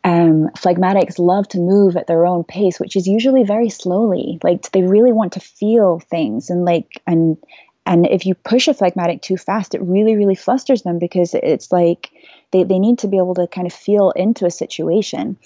[0.05, 4.41] Um, phlegmatics love to move at their own pace, which is usually very slowly.
[4.43, 7.37] Like they really want to feel things and like and
[7.85, 11.70] and if you push a phlegmatic too fast, it really really flusters them because it's
[11.73, 12.11] like
[12.53, 15.37] they they need to be able to kind of feel into a situation.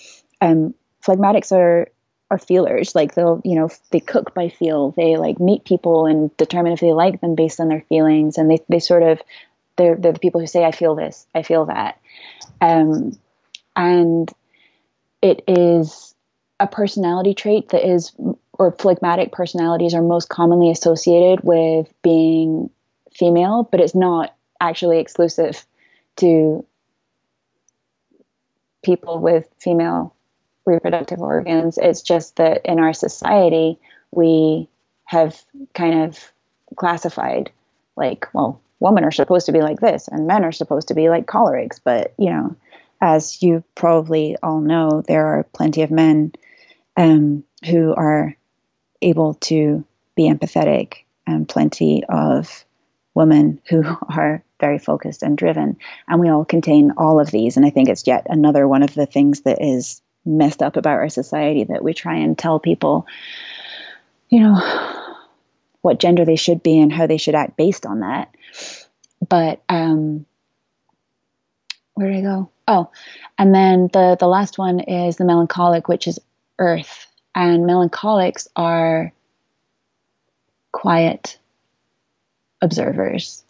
[0.47, 0.75] Um,
[1.05, 1.89] phlegmatics are
[2.31, 2.95] are feelers.
[2.95, 4.93] Like they'll, you know, they cook by feel.
[4.93, 8.37] They like meet people and determine if they like them based on their feelings.
[8.37, 9.21] And they, they sort of,
[9.77, 12.01] they're, they're the people who say, I feel this, I feel that.
[12.61, 13.17] Um,
[13.77, 14.29] and
[15.23, 16.15] it is
[16.59, 18.13] a personality trait that is,
[18.55, 22.71] or phlegmatic personalities are most commonly associated with being
[23.13, 25.65] female, but it's not actually exclusive
[26.17, 26.65] to
[28.83, 30.16] people with female
[30.67, 31.79] reproductive organs.
[31.79, 33.79] It's just that in our society,
[34.11, 34.69] we
[35.05, 35.41] have
[35.75, 36.33] kind of
[36.77, 37.51] classified
[37.97, 41.09] like, well, women are supposed to be like this and men are supposed to be
[41.09, 41.81] like cholerics.
[41.83, 42.57] But, you know,
[43.01, 46.33] as you probably all know, there are plenty of men
[46.97, 48.37] um, who are
[49.03, 50.95] able to be empathetic
[51.27, 52.65] and plenty of
[53.15, 55.77] women who are very focused and driven.
[56.09, 57.57] And we all contain all of these.
[57.57, 60.99] And I think it's yet another one of the things that is messed up about
[60.99, 63.07] our society that we try and tell people,
[64.29, 65.15] you know,
[65.83, 68.35] what gender they should be and how they should act based on that.
[69.27, 70.27] But um,
[71.95, 72.51] where did I go?
[72.69, 72.91] Oh,
[73.39, 76.19] and then the the last one is the melancholic, which is
[76.59, 79.13] Earth, and melancholics are
[80.73, 81.39] quiet
[82.61, 83.45] observers.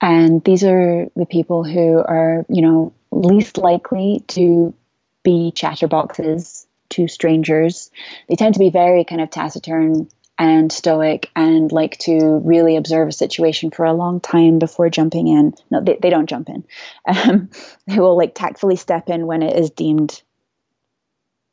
[0.00, 4.74] And these are the people who are, you know, least likely to
[5.22, 7.90] be chatterboxes to strangers.
[8.28, 10.08] They tend to be very kind of taciturn
[10.38, 15.26] and stoic and like to really observe a situation for a long time before jumping
[15.26, 15.54] in.
[15.70, 16.64] No, they, they don't jump in.
[17.06, 17.50] Um,
[17.86, 20.22] they will like tactfully step in when it is deemed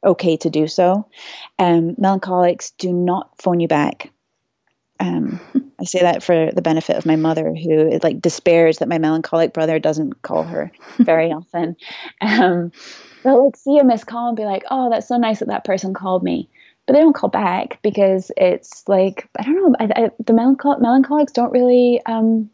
[0.06, 1.08] okay to do so.
[1.58, 4.12] Um, melancholics do not phone you back.
[5.00, 5.40] Um,
[5.80, 9.54] I say that for the benefit of my mother, who like despairs that my melancholic
[9.54, 11.76] brother doesn't call her very often.
[12.22, 12.72] Um,
[13.26, 15.66] they'll like see a missed call and be like, "Oh, that's so nice that that
[15.66, 16.48] person called me,"
[16.86, 19.76] but they don't call back because it's like I don't know.
[19.80, 22.02] I, I, the melanchol- melancholics don't really.
[22.06, 22.50] Um,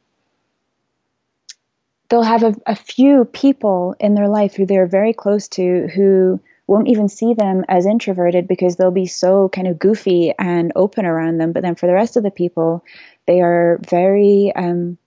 [2.09, 6.39] they'll have a, a few people in their life who they're very close to who
[6.67, 11.05] won't even see them as introverted because they'll be so kind of goofy and open
[11.05, 11.51] around them.
[11.51, 12.84] But then for the rest of the people,
[13.28, 14.53] they are very.
[14.55, 14.97] Um,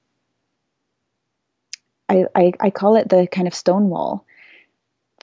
[2.06, 4.26] I, I, I call it the kind of stonewall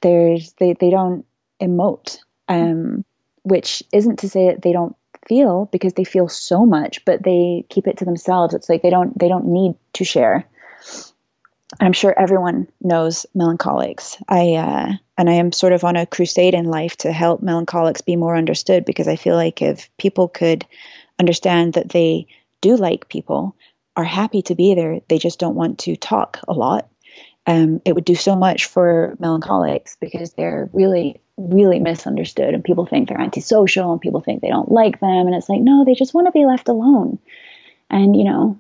[0.02, 1.26] there's they they don't
[1.62, 3.06] emote, um,
[3.44, 4.96] which isn't to say that they don't
[5.28, 8.54] feel because they feel so much, but they keep it to themselves.
[8.54, 10.46] It's like they don't they don't need to share.
[11.80, 14.18] I'm sure everyone knows melancholics.
[14.28, 18.02] I uh, and I am sort of on a crusade in life to help melancholics
[18.02, 20.66] be more understood because I feel like if people could
[21.20, 22.28] understand that they
[22.60, 23.56] do like people,
[23.96, 26.90] are happy to be there, they just don't want to talk a lot,
[27.48, 32.86] um, it would do so much for melancholics because they're really, really misunderstood, and people
[32.86, 35.96] think they're antisocial, and people think they don't like them, and it's like, no, they
[35.96, 37.18] just want to be left alone.
[37.90, 38.60] And you know,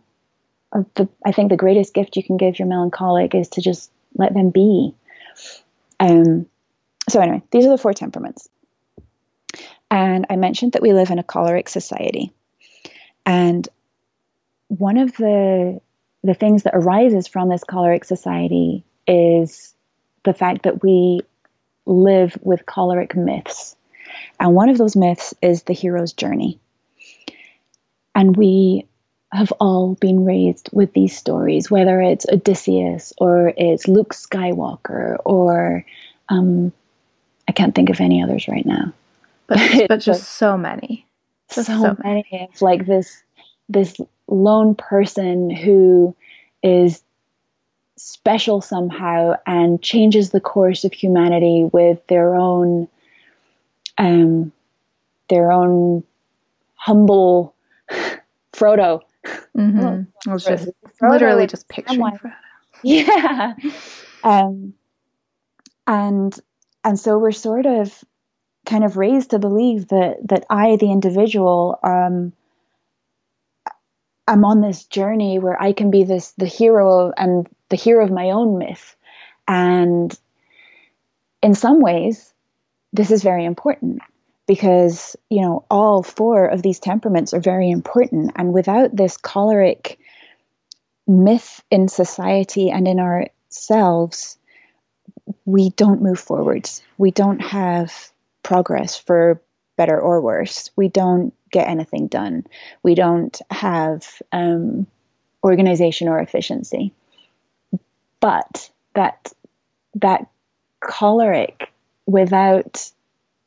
[0.96, 4.34] the, I think the greatest gift you can give your melancholic is to just let
[4.34, 4.94] them be.
[6.00, 6.48] Um,
[7.10, 8.50] so anyway, these are the four temperaments.
[9.90, 12.32] And I mentioned that we live in a choleric society.
[13.26, 13.68] And
[14.70, 15.82] one of the
[16.24, 19.74] the things that arises from this choleric society is
[20.24, 21.22] the fact that we
[21.86, 23.76] live with choleric myths.
[24.40, 26.60] And one of those myths is the hero's journey.
[28.14, 28.86] And we
[29.32, 35.86] have all been raised with these stories, whether it's Odysseus or it's Luke Skywalker or
[36.30, 36.72] um,
[37.48, 38.94] I can't think of any others right now.
[39.48, 41.06] But, but just so many.
[41.54, 42.26] Just so, so many.
[42.32, 43.24] It's like this
[43.70, 43.96] this
[44.32, 46.16] lone person who
[46.64, 47.04] is
[47.98, 52.88] special somehow and changes the course of humanity with their own
[53.98, 54.52] um,
[55.30, 56.04] their own
[56.76, 57.54] humble
[58.54, 59.02] Frodo.
[59.56, 60.30] Mm-hmm.
[60.30, 60.70] I was just
[61.02, 62.34] literally just picturing Frodo.
[62.84, 63.54] Yeah.
[64.24, 64.74] um,
[65.86, 66.40] and
[66.84, 68.04] and so we're sort of
[68.66, 72.34] kind of raised to believe that that I, the individual, um,
[74.28, 78.12] I'm on this journey where I can be this the hero and the hero of
[78.12, 78.96] my own myth,
[79.48, 80.18] and
[81.42, 82.34] in some ways,
[82.94, 84.02] this is very important
[84.48, 90.00] because you know all four of these temperaments are very important, and without this choleric
[91.08, 94.38] myth in society and in ourselves,
[95.46, 96.84] we don't move forwards.
[96.98, 98.12] We don't have
[98.44, 99.42] progress for
[99.76, 100.70] better or worse.
[100.76, 102.46] We don't get anything done.
[102.84, 104.88] We don't have um,
[105.44, 106.94] organization or efficiency.
[108.20, 109.34] But that
[109.96, 110.28] that
[110.80, 111.72] choleric
[112.06, 112.92] without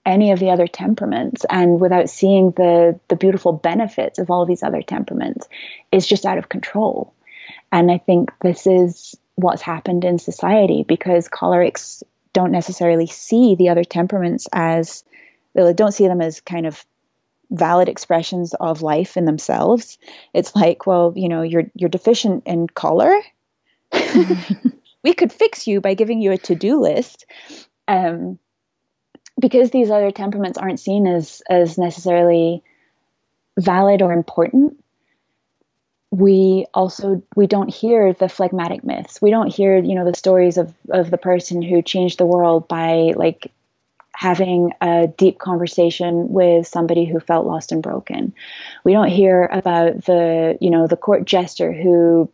[0.07, 4.63] any of the other temperaments and without seeing the the beautiful benefits of all these
[4.63, 5.49] other temperaments
[5.93, 7.15] is just out of control.
[7.73, 12.03] And I think this is what's happened in society because cholerics
[12.33, 15.05] don't necessarily see the other temperaments as
[15.55, 16.85] they don't see them as kind of
[17.51, 19.99] valid expressions of life in themselves.
[20.33, 23.15] It's like, well, you know, you're you're deficient in choler.
[25.03, 27.27] we could fix you by giving you a to-do list.
[27.87, 28.39] Um,
[29.39, 32.63] because these other temperaments aren't seen as as necessarily
[33.59, 34.77] valid or important
[36.11, 40.57] we also we don't hear the phlegmatic myths we don't hear you know the stories
[40.57, 43.51] of of the person who changed the world by like
[44.15, 48.33] having a deep conversation with somebody who felt lost and broken
[48.85, 52.31] we don't hear about the you know the court jester who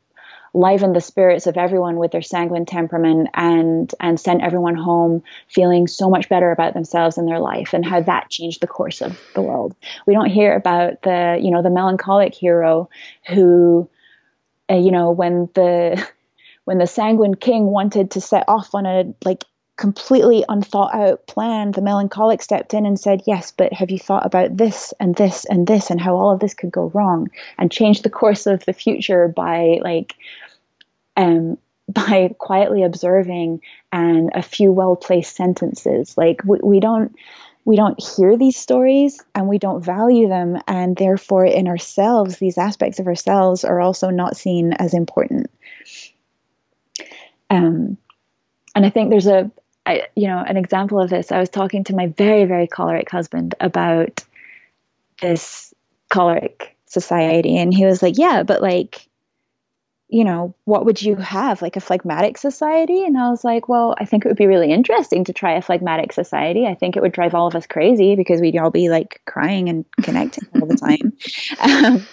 [0.52, 5.86] livened the spirits of everyone with their sanguine temperament and and sent everyone home feeling
[5.86, 9.18] so much better about themselves and their life and how that changed the course of
[9.34, 9.74] the world.
[10.06, 12.88] We don't hear about the you know the melancholic hero
[13.28, 13.88] who
[14.70, 16.04] uh, you know when the
[16.64, 19.44] when the sanguine king wanted to set off on a like
[19.80, 24.26] completely unthought out plan, the melancholic stepped in and said, Yes, but have you thought
[24.26, 27.72] about this and this and this and how all of this could go wrong and
[27.72, 30.14] change the course of the future by like
[31.16, 31.56] um
[31.88, 33.60] by quietly observing
[33.90, 36.16] and a few well placed sentences.
[36.16, 37.16] Like we, we don't
[37.64, 42.58] we don't hear these stories and we don't value them and therefore in ourselves these
[42.58, 45.50] aspects of ourselves are also not seen as important
[47.50, 47.98] um,
[48.74, 49.50] and i think there's a
[49.90, 53.10] I, you know, an example of this, I was talking to my very, very choleric
[53.10, 54.24] husband about
[55.20, 55.74] this
[56.12, 57.56] choleric society.
[57.56, 59.08] And he was like, yeah, but like,
[60.08, 61.60] you know, what would you have?
[61.60, 63.04] Like a phlegmatic society?
[63.04, 65.62] And I was like, well, I think it would be really interesting to try a
[65.62, 66.66] phlegmatic society.
[66.66, 69.68] I think it would drive all of us crazy because we'd all be like crying
[69.68, 71.16] and connecting all the time.
[71.60, 72.06] Um,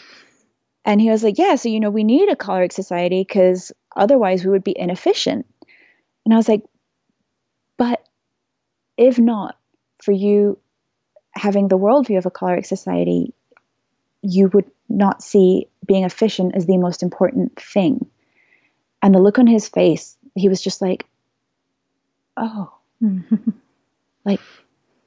[0.84, 4.46] and he was like, yeah, so, you know, we need a choleric society because otherwise
[4.46, 5.46] we would be inefficient.
[6.24, 6.64] And I was like,
[7.78, 8.04] but
[8.98, 9.58] if not
[10.02, 10.58] for you
[11.32, 13.34] having the worldview of a choleric society,
[14.22, 18.08] you would not see being efficient as the most important thing.
[19.02, 21.06] And the look on his face, he was just like,
[22.36, 22.74] oh,
[24.26, 24.42] like,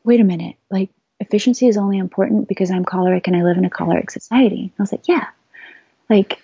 [0.04, 0.56] wait a minute.
[0.70, 4.72] Like, efficiency is only important because I'm choleric and I live in a choleric society.
[4.78, 5.26] I was like, yeah.
[6.08, 6.40] Like,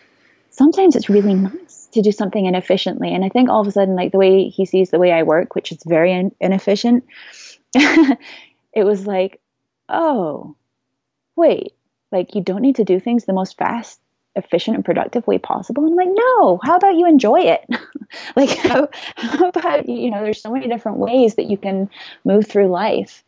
[0.56, 3.14] sometimes it's really nice to do something inefficiently.
[3.14, 5.22] And I think all of a sudden, like the way he sees the way I
[5.22, 7.04] work, which is very in- inefficient,
[7.74, 8.18] it
[8.84, 9.40] was like,
[9.88, 10.56] oh,
[11.36, 11.74] wait,
[12.10, 14.00] like you don't need to do things the most fast,
[14.34, 15.84] efficient, and productive way possible.
[15.84, 17.64] And I'm like, no, how about you enjoy it?
[18.36, 21.90] like, how, how about, you know, there's so many different ways that you can
[22.24, 23.22] move through life.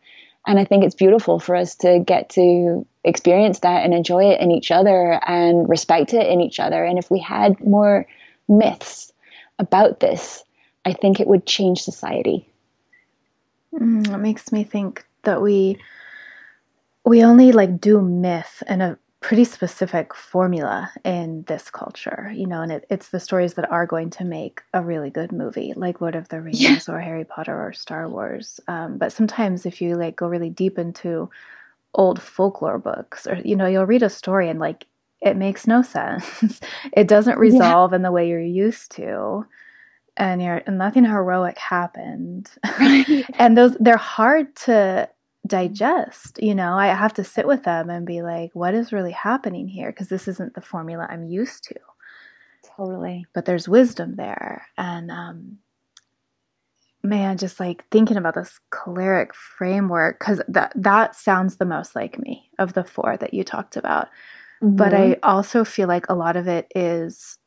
[0.47, 4.41] And I think it's beautiful for us to get to experience that and enjoy it
[4.41, 6.83] in each other and respect it in each other.
[6.83, 8.05] And if we had more
[8.47, 9.13] myths
[9.57, 10.43] about this,
[10.85, 12.47] I think it would change society.
[13.73, 15.77] Mm, it makes me think that we
[17.05, 22.61] we only like do myth in a pretty specific formula in this culture, you know,
[22.61, 25.99] and it, it's the stories that are going to make a really good movie, like
[25.99, 26.79] Lord of the Rings yeah.
[26.87, 28.59] or Harry Potter or Star Wars.
[28.67, 31.29] Um, but sometimes, if you like go really deep into
[31.93, 34.85] old folklore books, or you know, you'll read a story and like
[35.21, 36.59] it makes no sense.
[36.93, 37.97] it doesn't resolve yeah.
[37.97, 39.45] in the way you're used to.
[40.17, 42.51] And you're and nothing heroic happened.
[42.79, 43.25] Right.
[43.35, 45.09] and those they're hard to
[45.47, 49.11] digest you know i have to sit with them and be like what is really
[49.11, 51.75] happening here because this isn't the formula i'm used to
[52.75, 55.57] totally but there's wisdom there and um
[57.03, 62.19] man just like thinking about this choleric framework because that that sounds the most like
[62.19, 64.07] me of the four that you talked about
[64.61, 64.75] mm-hmm.
[64.75, 67.39] but i also feel like a lot of it is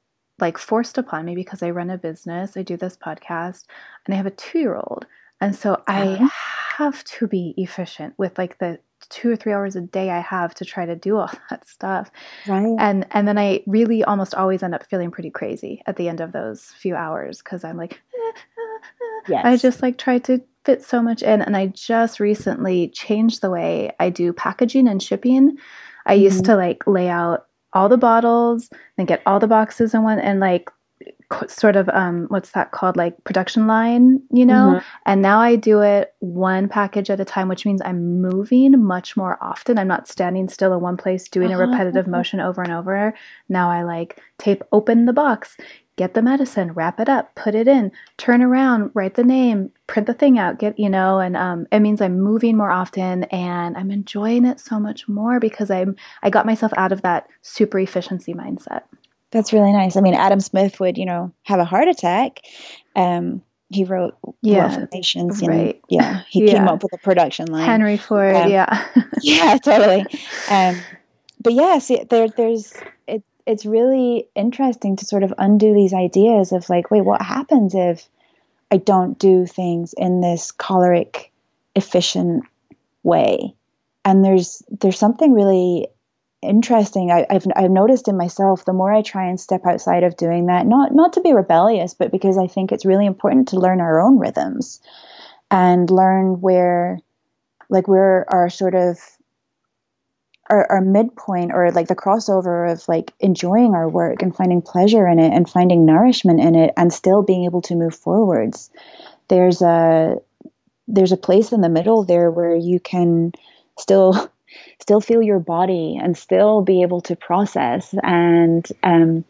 [0.42, 3.64] like forced upon me because I run a business, I do this podcast,
[4.04, 5.06] and I have a two year old.
[5.40, 6.28] And so I uh-huh.
[6.76, 8.78] have to be efficient with like the
[9.08, 12.10] two or three hours a day I have to try to do all that stuff.
[12.46, 12.76] Right.
[12.78, 16.20] And and then I really almost always end up feeling pretty crazy at the end
[16.20, 18.71] of those few hours because I'm like, eh, eh.
[19.28, 19.44] Yes.
[19.44, 21.42] I just like try to fit so much in.
[21.42, 25.56] And I just recently changed the way I do packaging and shipping.
[26.06, 26.24] I mm-hmm.
[26.24, 28.68] used to like lay out all the bottles
[28.98, 30.70] and get all the boxes in one and like
[31.48, 34.86] sort of um what's that called like production line you know mm-hmm.
[35.06, 39.16] and now i do it one package at a time which means i'm moving much
[39.16, 41.62] more often i'm not standing still in one place doing uh-huh.
[41.62, 43.14] a repetitive motion over and over
[43.48, 45.56] now i like tape open the box
[45.96, 50.06] get the medicine wrap it up put it in turn around write the name print
[50.06, 53.76] the thing out get you know and um, it means i'm moving more often and
[53.76, 57.78] i'm enjoying it so much more because i'm i got myself out of that super
[57.78, 58.82] efficiency mindset
[59.32, 59.96] that's really nice.
[59.96, 62.40] I mean, Adam Smith would, you know, have a heart attack.
[62.94, 65.40] Um, he wrote yeah, Nations.
[65.40, 65.80] And, right.
[65.88, 66.52] Yeah, he yeah.
[66.52, 67.64] came up with a production line.
[67.64, 68.36] Henry Ford.
[68.36, 68.86] Um, yeah.
[69.22, 70.04] yeah, totally.
[70.50, 70.76] Um,
[71.40, 72.74] but yeah, see, there, there's.
[73.46, 78.08] It's really interesting to sort of undo these ideas of like, wait, what happens if
[78.70, 81.32] I don't do things in this choleric,
[81.74, 82.44] efficient
[83.02, 83.54] way?
[84.04, 85.88] And there's there's something really
[86.42, 87.10] interesting.
[87.10, 90.46] I, have I've noticed in myself the more I try and step outside of doing
[90.46, 93.80] that, not not to be rebellious, but because I think it's really important to learn
[93.80, 94.80] our own rhythms
[95.50, 96.98] and learn where,
[97.68, 98.98] like, where our sort of
[100.50, 105.06] our, our midpoint or like the crossover of like enjoying our work and finding pleasure
[105.06, 108.70] in it and finding nourishment in it and still being able to move forwards.
[109.28, 110.18] There's a
[110.88, 113.32] there's a place in the middle there where you can
[113.78, 114.30] still
[114.80, 119.24] still feel your body and still be able to process and um,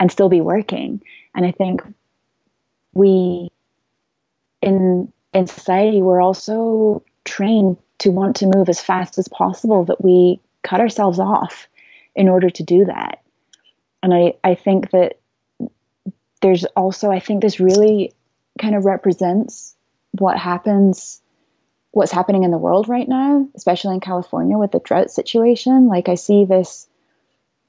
[0.00, 1.02] and still be working.
[1.34, 1.82] And I think
[2.94, 3.50] we
[4.62, 10.04] in in society we're also trained to want to move as fast as possible that
[10.04, 11.68] we cut ourselves off
[12.14, 13.22] in order to do that.
[14.02, 15.18] And I, I think that
[16.42, 18.12] there's also I think this really
[18.60, 19.74] kind of represents
[20.12, 21.20] what happens
[21.96, 25.88] what's happening in the world right now, especially in California with the drought situation.
[25.88, 26.86] Like I see this,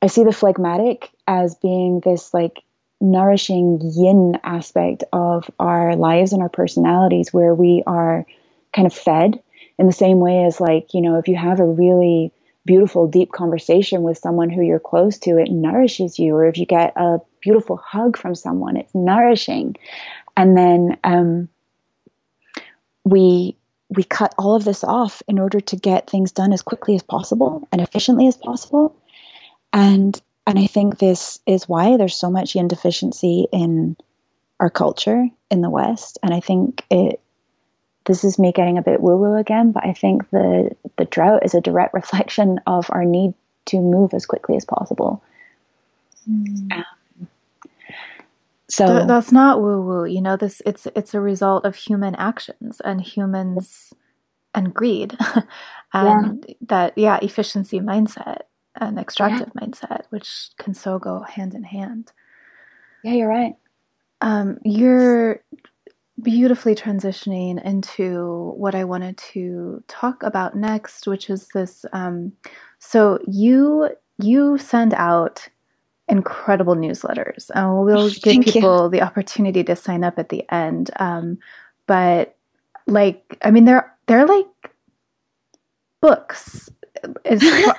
[0.02, 2.62] I see the phlegmatic as being this like
[3.00, 8.26] nourishing yin aspect of our lives and our personalities where we are
[8.74, 9.42] kind of fed
[9.78, 12.32] in the same way as like, you know, if you have a really
[12.66, 16.36] beautiful deep conversation with someone who you're close to, it nourishes you.
[16.36, 19.76] Or if you get a beautiful hug from someone, it's nourishing.
[20.36, 21.50] And then um,
[23.04, 23.56] we
[23.90, 27.04] we cut all of this off in order to get things done as quickly as
[27.04, 28.96] possible and efficiently as possible.
[29.72, 33.98] And and I think this is why there's so much yin deficiency in
[34.60, 36.18] our culture in the West.
[36.24, 37.22] And I think it
[38.08, 41.46] this is me getting a bit woo woo again, but I think the the drought
[41.46, 43.34] is a direct reflection of our need
[43.66, 45.22] to move as quickly as possible.
[46.30, 46.72] Mm.
[46.72, 46.86] Um,
[48.70, 50.06] so that's not woo woo.
[50.06, 53.94] You know, this it's it's a result of human actions and humans
[54.54, 55.16] and greed
[55.94, 56.56] and yeah.
[56.68, 58.42] that yeah, efficiency mindset
[58.76, 59.62] and extractive yeah.
[59.68, 62.12] mindset, which can so go hand in hand.
[63.04, 63.56] Yeah, you're right.
[64.20, 65.42] Um, you're
[66.22, 71.86] beautifully transitioning into what I wanted to talk about next, which is this.
[71.94, 72.34] Um,
[72.80, 75.48] so you you send out
[76.08, 77.50] incredible newsletters.
[77.54, 78.90] And we'll oh, give people you.
[78.92, 80.92] the opportunity to sign up at the end.
[80.98, 81.38] Um,
[81.86, 82.36] but
[82.88, 84.48] like, I mean, they're they're like
[86.02, 86.70] books.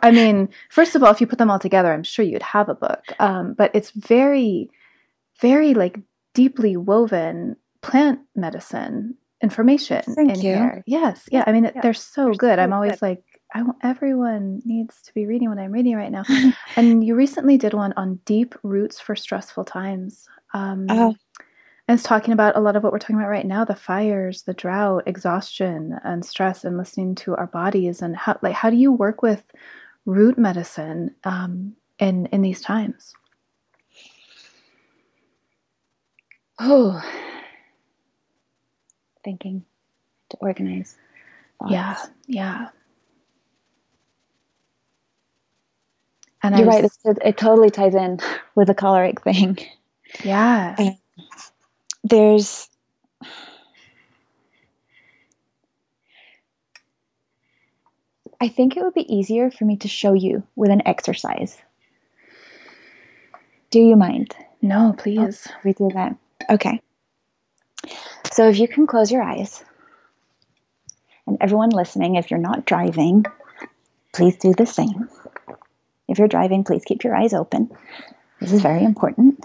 [0.02, 2.68] I mean, first of all, if you put them all together, I'm sure you'd have
[2.68, 3.02] a book.
[3.18, 4.70] Um, but it's very,
[5.40, 5.98] very like
[6.34, 10.54] deeply woven plant medicine information Thank in you.
[10.54, 10.84] here.
[10.86, 11.44] Yes, yeah.
[11.46, 11.80] I mean, yeah.
[11.80, 12.58] they're so they're good.
[12.58, 13.02] So I'm always good.
[13.02, 13.24] like,
[13.54, 16.24] I want everyone needs to be reading what I'm reading right now.
[16.76, 20.26] and you recently did one on deep roots for stressful times.
[20.54, 21.12] Um, uh,
[21.88, 24.42] and it's talking about a lot of what we're talking about right now: the fires,
[24.42, 28.02] the drought, exhaustion, and stress, and listening to our bodies.
[28.02, 29.42] And how, like, how do you work with
[30.04, 33.14] root medicine um, in in these times?
[36.60, 37.00] Oh,
[39.28, 39.62] thinking
[40.30, 40.96] to organize.
[41.58, 41.72] Thoughts.
[41.72, 41.96] Yeah,
[42.26, 42.68] yeah.
[46.42, 48.20] And you're was, right; it, it, totally ties in
[48.54, 49.58] with the choleric thing.
[50.24, 50.74] Yeah.
[50.78, 50.96] And
[52.04, 52.70] there's
[58.40, 61.58] I think it would be easier for me to show you with an exercise.
[63.70, 64.34] Do you mind?
[64.62, 65.46] No, please.
[65.50, 66.16] Oh, we do that.
[66.48, 66.80] Okay.
[68.32, 69.62] So if you can close your eyes,
[71.26, 73.24] and everyone listening, if you're not driving,
[74.14, 75.08] please do the same.
[76.08, 77.70] If you're driving, please keep your eyes open.
[78.40, 79.44] This is very important.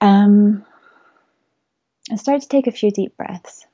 [0.00, 0.64] Um,
[2.10, 3.66] and start to take a few deep breaths.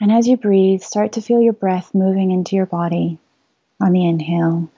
[0.00, 3.18] And as you breathe, start to feel your breath moving into your body
[3.78, 4.70] on the inhale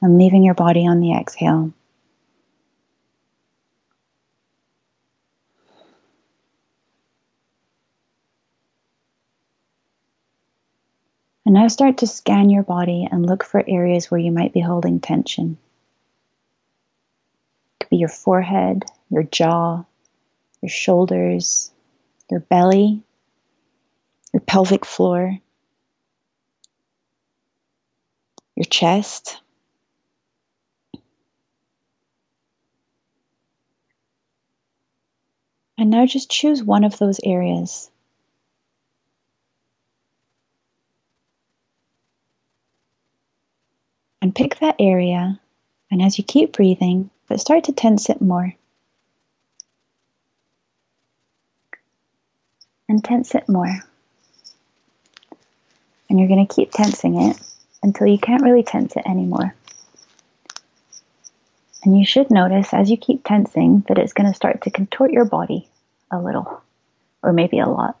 [0.00, 1.72] and leaving your body on the exhale.
[11.44, 14.60] And now start to scan your body and look for areas where you might be
[14.60, 15.56] holding tension.
[17.72, 19.84] It could be your forehead, your jaw,
[20.60, 21.72] your shoulders,
[22.30, 23.02] your belly,
[24.32, 25.38] your pelvic floor,
[28.54, 29.40] your chest.
[35.76, 37.88] And now just choose one of those areas
[44.20, 45.40] and pick that area.
[45.90, 48.54] And as you keep breathing, but start to tense it more.
[52.88, 53.84] And tense it more.
[56.08, 57.38] And you're going to keep tensing it
[57.82, 59.54] until you can't really tense it anymore.
[61.84, 65.12] And you should notice as you keep tensing that it's going to start to contort
[65.12, 65.68] your body
[66.10, 66.62] a little,
[67.22, 67.96] or maybe a lot.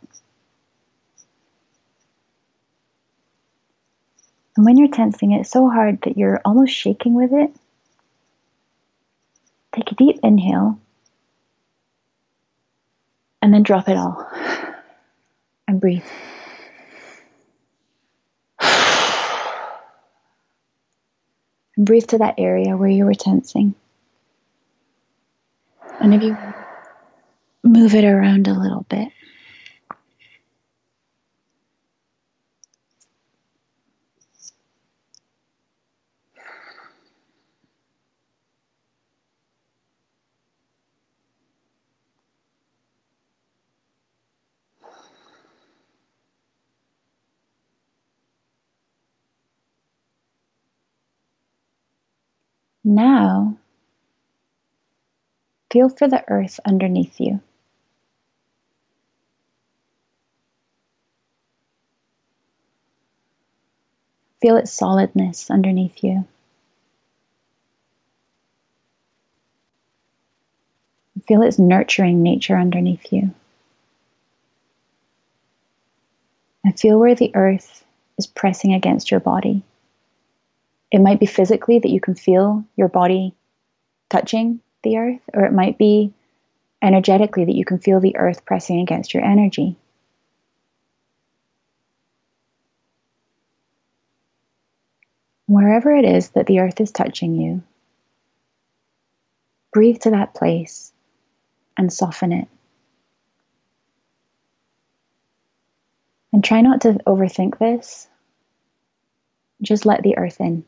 [4.56, 7.54] And when you're tensing it so hard that you're almost shaking with it,
[9.72, 10.80] take a deep inhale
[13.40, 14.28] and then drop it all
[15.68, 16.02] and breathe.
[21.78, 23.74] And breathe to that area where you were tensing.
[26.00, 26.36] And if you
[27.62, 29.08] move it around a little bit.
[52.88, 53.58] Now,
[55.70, 57.42] feel for the earth underneath you.
[64.40, 66.26] Feel its solidness underneath you.
[71.26, 73.34] Feel its nurturing nature underneath you.
[76.64, 77.84] And feel where the earth
[78.16, 79.62] is pressing against your body.
[80.90, 83.34] It might be physically that you can feel your body
[84.08, 86.12] touching the earth, or it might be
[86.80, 89.76] energetically that you can feel the earth pressing against your energy.
[95.46, 97.62] Wherever it is that the earth is touching you,
[99.72, 100.92] breathe to that place
[101.76, 102.48] and soften it.
[106.32, 108.06] And try not to overthink this.
[109.62, 110.64] Just let the earth in.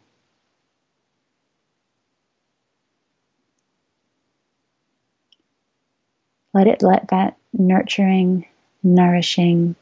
[6.53, 8.47] Let it let that nurturing,
[8.83, 9.77] nourishing,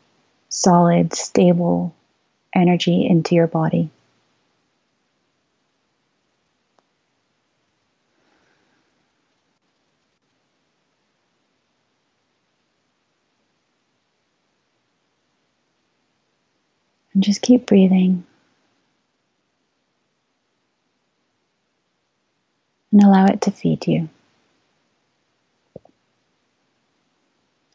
[0.49, 1.95] solid, stable
[2.55, 3.91] energy into your body.
[17.15, 18.25] And just keep breathing.
[22.93, 24.09] And allow it to feed you.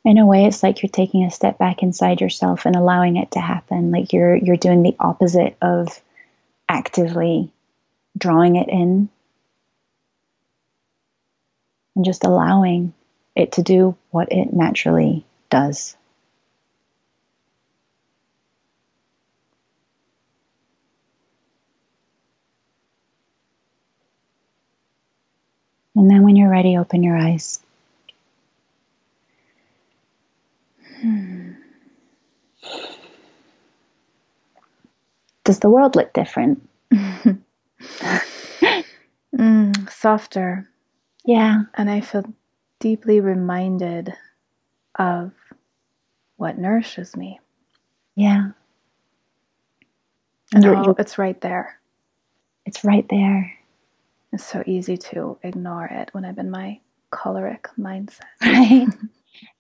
[0.05, 3.31] In a way it's like you're taking a step back inside yourself and allowing it
[3.31, 6.01] to happen like you're you're doing the opposite of
[6.69, 7.51] actively
[8.17, 9.09] drawing it in
[11.95, 12.93] and just allowing
[13.35, 15.95] it to do what it naturally does
[25.95, 27.59] And then when you're ready, open your eyes.
[35.43, 36.67] Does the world look different?
[39.35, 40.69] mm, softer.
[41.25, 41.63] Yeah.
[41.75, 42.23] And I feel
[42.79, 44.13] deeply reminded
[44.95, 45.31] of
[46.37, 47.39] what nourishes me.
[48.15, 48.51] Yeah.
[50.53, 51.79] And oh, it's right there.
[52.65, 53.53] It's right there.
[54.31, 56.79] It's so easy to ignore it when I'm in my
[57.11, 58.21] choleric mindset.
[58.41, 58.87] Right.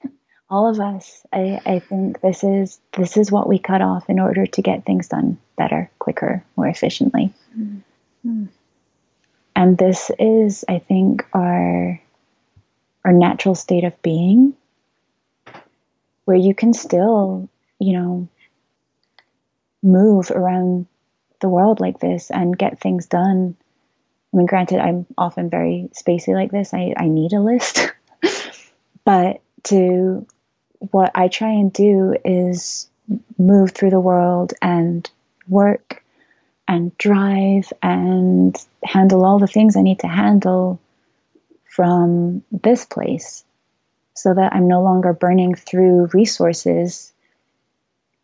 [0.53, 1.25] All of us.
[1.33, 4.85] I, I think this is this is what we cut off in order to get
[4.85, 7.33] things done better, quicker, more efficiently.
[7.57, 8.45] Mm-hmm.
[9.55, 11.99] And this is, I think, our
[13.03, 14.53] our natural state of being
[16.25, 17.49] where you can still,
[17.79, 18.27] you know,
[19.81, 20.85] move around
[21.41, 23.55] the world like this and get things done.
[24.31, 26.75] I mean, granted, I'm often very spacey like this.
[26.75, 27.91] I, I need a list.
[29.03, 30.27] but to
[30.91, 32.89] what I try and do is
[33.37, 35.09] move through the world and
[35.47, 36.03] work
[36.67, 40.79] and drive and handle all the things I need to handle
[41.65, 43.43] from this place
[44.13, 47.11] so that I'm no longer burning through resources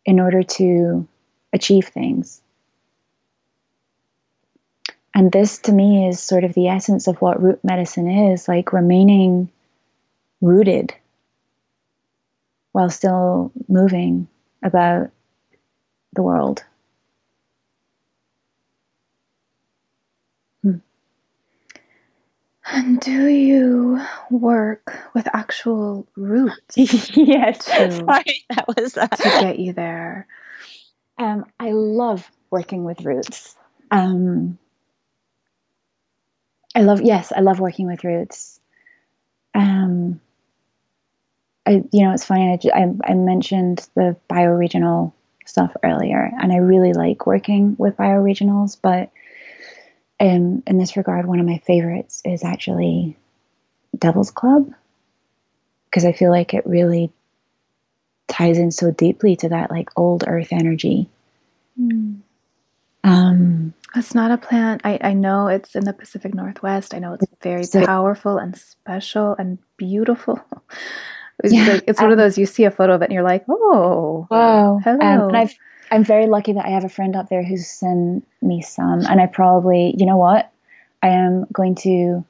[0.04, 1.06] in order to
[1.52, 2.40] achieve things.
[5.14, 8.72] And this to me is sort of the essence of what root medicine is like
[8.72, 9.50] remaining
[10.40, 10.94] rooted
[12.72, 14.28] while still moving
[14.62, 15.10] about
[16.14, 16.64] the world.
[22.72, 26.76] And do you work with actual roots?
[27.16, 30.28] yes, to, sorry, that was uh, to get you there.
[31.18, 33.56] Um, I love working with roots.
[33.90, 34.58] Um,
[36.74, 38.60] I love yes, I love working with roots.
[39.52, 40.20] Um,
[41.66, 42.58] I you know it's funny.
[42.72, 45.12] I, I, I mentioned the bioregional
[45.46, 49.10] stuff earlier, and I really like working with bioregionals, but
[50.20, 53.16] um, in this regard, one of my favorites is actually
[53.96, 54.72] Devil's Club
[55.86, 57.10] because I feel like it really
[58.28, 61.08] ties in so deeply to that like old earth energy.
[61.80, 62.20] Mm.
[63.02, 64.82] Um, it's not a plant.
[64.84, 66.94] I, I know it's in the Pacific Northwest.
[66.94, 70.40] I know it's very so, powerful and special and beautiful.
[71.42, 73.22] It's yeah, like it's one of those you see a photo of it and you're
[73.22, 74.98] like, oh, wow, hello.
[75.00, 75.54] Um, and I've
[75.90, 79.20] I'm very lucky that I have a friend up there who's sent me some, and
[79.20, 80.52] I probably, you know what,
[81.02, 82.24] I am going to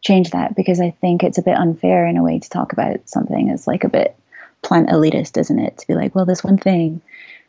[0.00, 3.08] change that because I think it's a bit unfair in a way to talk about
[3.08, 4.16] something as like a bit
[4.62, 5.78] plant elitist, isn't it?
[5.78, 7.00] To be like, well, this one thing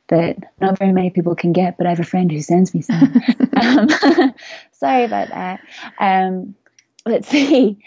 [0.07, 2.81] that not very many people can get, but I have a friend who sends me
[2.81, 3.21] some.
[3.57, 3.89] um,
[4.71, 5.61] sorry about that.
[5.99, 6.55] Um,
[7.05, 7.79] let's see.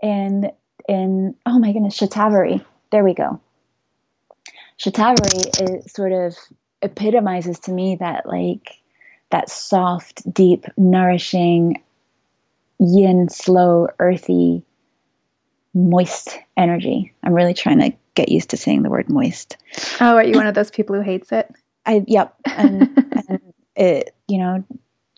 [0.00, 0.52] In
[0.88, 2.64] in oh my goodness, Shatavari.
[2.90, 3.40] There we go.
[4.80, 6.36] Shatavari is sort of
[6.82, 8.80] epitomizes to me that like
[9.30, 11.82] that soft, deep, nourishing,
[12.78, 14.64] yin, slow, earthy,
[15.74, 17.12] moist energy.
[17.22, 19.56] I'm really trying to get used to saying the word moist.
[20.00, 21.52] Oh, are you one of those people who hates it?
[21.84, 22.82] I yep, and,
[23.28, 23.40] and
[23.76, 24.64] it you know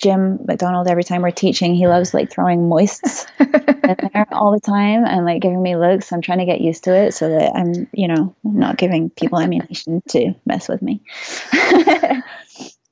[0.00, 3.50] Jim McDonald, every time we're teaching, he loves like throwing moists in
[4.14, 6.10] there all the time and like giving me looks.
[6.10, 9.38] I'm trying to get used to it so that I'm, you know, not giving people
[9.38, 11.02] ammunition to mess with me.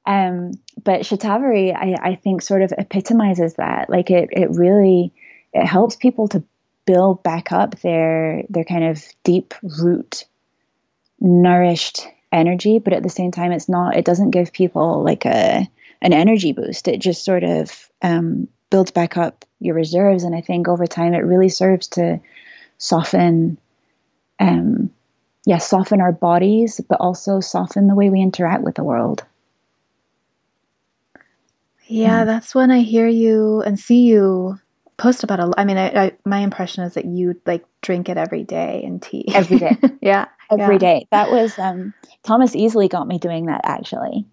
[0.07, 0.53] um,
[0.85, 3.89] but Shatavari, I, I think, sort of epitomizes that.
[3.89, 5.15] Like it, it really,
[5.55, 6.45] it helps people to
[6.85, 10.27] build back up their their kind of deep root,
[11.21, 12.81] nourished energy.
[12.81, 13.97] But at the same time, it's not.
[13.97, 15.67] It doesn't give people like a
[16.01, 16.89] an energy boost.
[16.89, 21.15] It just sort of um, builds back up your reserves, and I think over time
[21.15, 22.21] it really serves to
[22.79, 23.59] soften,
[24.39, 24.91] um,
[25.45, 29.25] yeah, soften our bodies, but also soften the way we interact with the world.
[31.87, 32.27] Yeah, mm.
[32.27, 34.61] that's when I hear you and see you
[34.99, 35.53] post about a.
[35.57, 39.01] I mean, I, I, my impression is that you like drink it every day in
[39.01, 39.25] tea.
[39.35, 39.77] Every day.
[40.03, 40.79] yeah, every yeah.
[40.79, 41.09] day.
[41.11, 44.27] That was um, Thomas Easley got me doing that actually.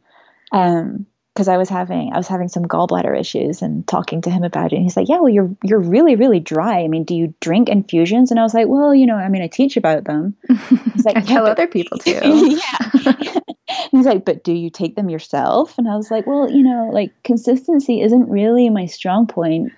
[0.51, 1.05] Um,
[1.35, 4.71] because I was having I was having some gallbladder issues and talking to him about
[4.71, 4.77] it.
[4.77, 6.79] And he's like, "Yeah, well, you're you're really really dry.
[6.79, 9.41] I mean, do you drink infusions?" And I was like, "Well, you know, I mean,
[9.41, 10.35] I teach about them."
[10.93, 12.11] He's like, I yeah, tell but, other people too.
[12.13, 13.39] yeah.
[13.91, 16.89] he's like, "But do you take them yourself?" And I was like, "Well, you know,
[16.93, 19.73] like consistency isn't really my strong point."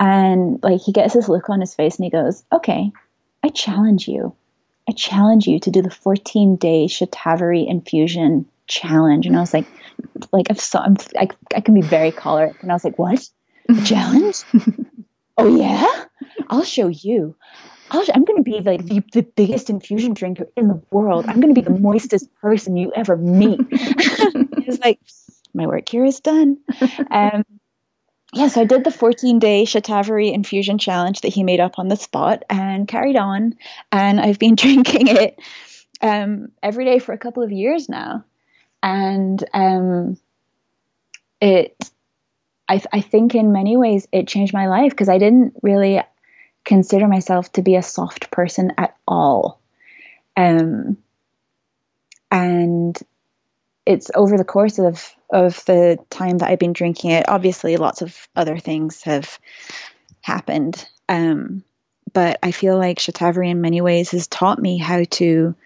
[0.00, 2.90] And like he gets this look on his face and he goes, "Okay,
[3.42, 4.34] I challenge you.
[4.88, 9.66] I challenge you to do the 14 day Shatavari infusion challenge." And I was like
[10.32, 13.28] like I'm so I'm I, I can be very choleric, and I was like, what
[13.68, 14.44] a challenge?
[15.38, 16.04] oh yeah,
[16.48, 17.36] I'll show you.
[17.90, 21.26] i am going to be like the, the biggest infusion drinker in the world.
[21.28, 23.60] I'm going to be the moistest person you ever meet.
[24.68, 24.98] It's like,
[25.54, 26.58] my work here is done.
[27.08, 27.44] Um,
[28.32, 31.86] yeah, so I did the 14 day Shatavari infusion challenge that he made up on
[31.86, 33.54] the spot and carried on.
[33.92, 35.38] And I've been drinking it
[36.00, 38.24] um, every day for a couple of years now,
[38.86, 40.16] and um,
[41.40, 41.76] it.
[42.68, 46.00] I, I think in many ways it changed my life because I didn't really
[46.64, 49.60] consider myself to be a soft person at all.
[50.36, 50.98] Um,
[52.30, 52.98] and
[53.84, 57.28] it's over the course of of the time that I've been drinking it.
[57.28, 59.38] Obviously, lots of other things have
[60.22, 61.64] happened, um,
[62.12, 65.56] but I feel like Shatavari in many ways has taught me how to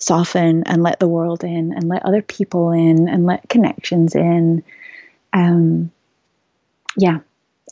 [0.00, 4.64] soften and let the world in, and let other people in, and let connections in.
[5.32, 5.92] Um,
[6.96, 7.18] yeah,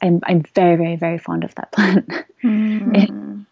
[0.02, 2.08] I'm I'm very very very fond of that plant.
[2.42, 2.96] Mm.
[2.96, 3.10] it,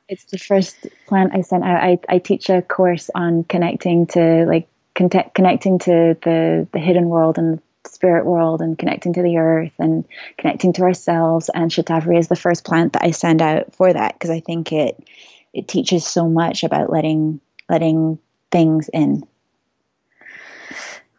[0.09, 1.83] it's the first plant I sent out.
[1.83, 7.09] I I teach a course on connecting to like connect, connecting to the the hidden
[7.09, 10.05] world and the spirit world and connecting to the earth and
[10.39, 11.51] connecting to ourselves.
[11.55, 14.73] And Shatavari is the first plant that I send out for that because I think
[14.73, 15.03] it
[15.53, 18.19] it teaches so much about letting letting
[18.57, 19.23] things in.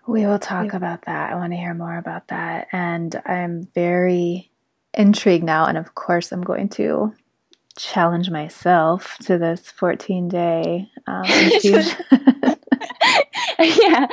[0.07, 1.31] We will talk about that.
[1.31, 2.67] I want to hear more about that.
[2.71, 4.49] And I'm very
[4.93, 5.65] intrigued now.
[5.65, 7.13] And of course, I'm going to
[7.77, 11.25] challenge myself to this 14 day um,
[13.59, 14.07] yeah,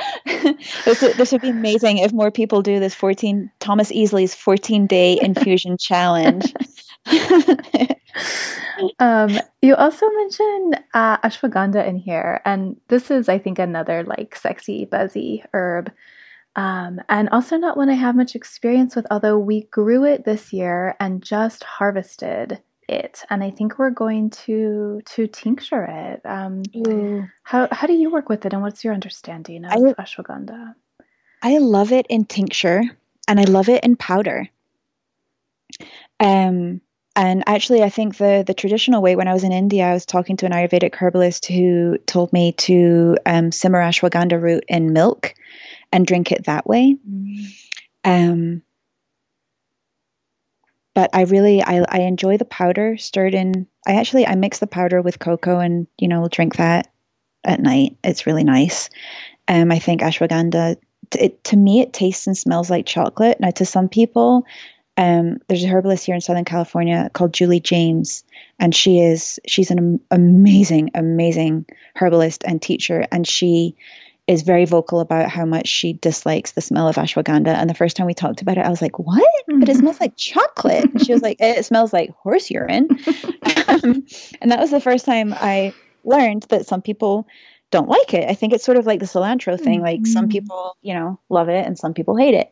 [0.85, 4.85] this would, this would be amazing if more people do this 14 Thomas Easley's 14
[4.85, 6.53] day infusion challenge.
[8.99, 14.35] um, you also mentioned uh, ashwagandha in here, and this is, I think, another like
[14.35, 15.91] sexy, buzzy herb.
[16.55, 20.53] Um, and also not one I have much experience with, although we grew it this
[20.53, 26.21] year and just harvested it and i think we're going to to tincture it.
[26.25, 26.63] Um,
[27.43, 30.75] how, how do you work with it and what's your understanding of I, ashwagandha?
[31.41, 32.83] I love it in tincture
[33.27, 34.49] and i love it in powder.
[36.19, 36.81] Um
[37.15, 40.05] and actually i think the the traditional way when i was in india i was
[40.05, 45.33] talking to an ayurvedic herbalist who told me to um, simmer ashwagandha root in milk
[45.91, 47.45] and drink it that way mm.
[48.03, 48.61] um
[50.95, 53.67] but I really I, I enjoy the powder stirred in.
[53.85, 56.91] I actually I mix the powder with cocoa and you know drink that
[57.43, 57.97] at night.
[58.03, 58.89] It's really nice.
[59.47, 60.77] Um, I think ashwagandha.
[61.13, 63.39] It, to me, it tastes and smells like chocolate.
[63.39, 64.45] Now, to some people,
[64.97, 68.23] um, there's a herbalist here in Southern California called Julie James,
[68.59, 71.65] and she is she's an amazing, amazing
[71.95, 73.75] herbalist and teacher, and she
[74.27, 77.47] is very vocal about how much she dislikes the smell of ashwagandha.
[77.47, 79.29] And the first time we talked about it, I was like, "What?
[79.47, 82.87] But it smells like chocolate." And she was like, "It smells like horse urine."
[83.67, 84.05] um,
[84.41, 85.73] and that was the first time I
[86.05, 87.27] learned that some people
[87.75, 88.29] don't like it.
[88.29, 89.81] I think it's sort of like the cilantro thing.
[89.81, 89.85] Mm-hmm.
[89.85, 90.31] Like some mm-hmm.
[90.31, 92.49] people, you know, love it and some people hate it.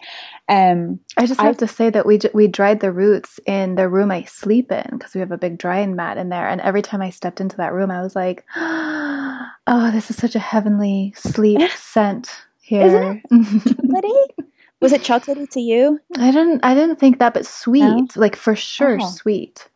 [0.50, 3.88] Um, I just have I, to say that we we dried the roots in the
[3.88, 6.48] room I sleep in because we have a big drying mat in there.
[6.48, 10.36] And every time I stepped into that room, I was like, "Oh, this is such
[10.36, 12.30] a heavenly sleep scent
[12.60, 14.46] here." Isn't it chocolatey?
[14.82, 16.02] Was it chocolatey to you?
[16.18, 16.66] I didn't.
[16.66, 18.08] I didn't think that, but sweet, no?
[18.18, 19.10] like for sure, oh.
[19.10, 19.70] sweet.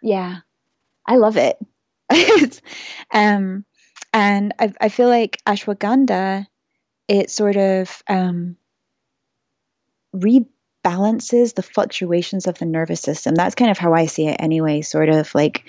[0.00, 0.38] Yeah,
[1.06, 1.58] I love it.
[3.12, 3.64] um
[4.12, 6.46] and I, I feel like ashwagandha,
[7.08, 8.56] it sort of um,
[10.14, 13.34] rebalances the fluctuations of the nervous system.
[13.34, 15.64] That's kind of how I see it anyway, sort of like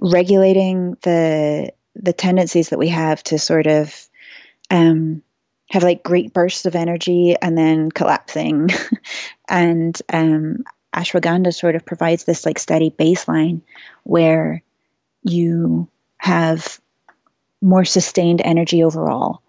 [0.00, 4.08] regulating the the tendencies that we have to sort of
[4.70, 5.22] um,
[5.68, 8.70] have like great bursts of energy and then collapsing.
[9.48, 10.64] and um,
[10.94, 13.60] ashwagandha sort of provides this like steady baseline
[14.04, 14.62] where
[15.22, 15.88] you
[16.18, 16.80] have
[17.62, 19.40] more sustained energy overall.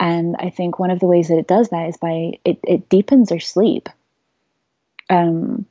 [0.00, 2.88] And I think one of the ways that it does that is by it, it
[2.88, 3.88] deepens our sleep,
[5.08, 5.66] um,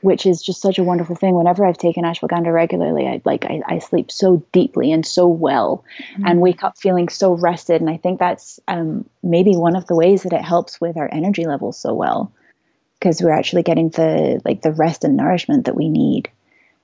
[0.00, 1.34] which is just such a wonderful thing.
[1.34, 5.84] Whenever I've taken ashwagandha regularly, I like I, I sleep so deeply and so well,
[6.12, 6.26] mm-hmm.
[6.26, 7.80] and wake up feeling so rested.
[7.80, 11.08] And I think that's um, maybe one of the ways that it helps with our
[11.10, 12.32] energy levels so well,
[12.98, 16.28] because we're actually getting the like the rest and nourishment that we need.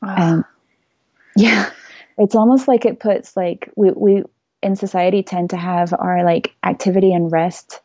[0.02, 0.44] Um,
[1.36, 1.70] yeah
[2.18, 4.22] it's almost like it puts like we we
[4.62, 7.80] in society tend to have our like activity and rest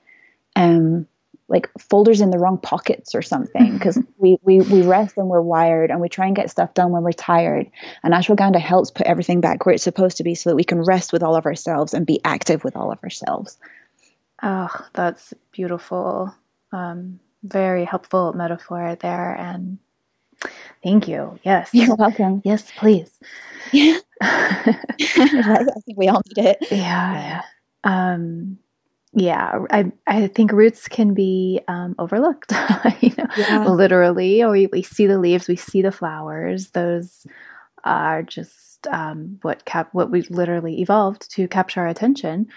[0.56, 1.08] um
[1.54, 5.42] like folders in the wrong pockets or something because we, we we rest and we're
[5.42, 7.70] wired and we try and get stuff done when we're tired.
[8.02, 10.82] And ashwagandha helps put everything back where it's supposed to be so that we can
[10.82, 13.58] rest with all of ourselves and be active with all of ourselves.
[14.42, 16.34] Oh that's beautiful
[16.72, 19.78] um, very helpful metaphor there and
[20.84, 23.20] thank you yes you're welcome yes please
[23.72, 23.98] yeah.
[24.22, 26.58] I think we all need it.
[26.72, 27.42] Yeah.
[27.84, 28.58] Um,
[29.16, 32.52] yeah, I I think roots can be um, overlooked,
[33.02, 33.68] you know, yeah.
[33.68, 34.42] literally.
[34.44, 36.72] Or we, we see the leaves, we see the flowers.
[36.72, 37.28] Those
[37.84, 42.48] are just um, what cap what we literally evolved to capture our attention.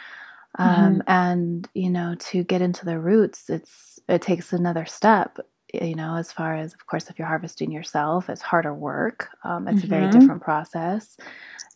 [0.58, 1.00] Um, mm-hmm.
[1.08, 5.38] And you know, to get into the roots, it's it takes another step.
[5.72, 9.28] You know, as far as of course, if you're harvesting yourself, it's harder work.
[9.44, 9.86] Um, it's mm-hmm.
[9.86, 10.18] a very mm-hmm.
[10.18, 11.16] different process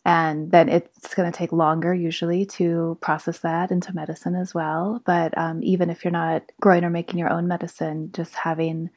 [0.05, 5.01] and then it's going to take longer usually to process that into medicine as well
[5.05, 8.89] but um, even if you're not growing or making your own medicine just having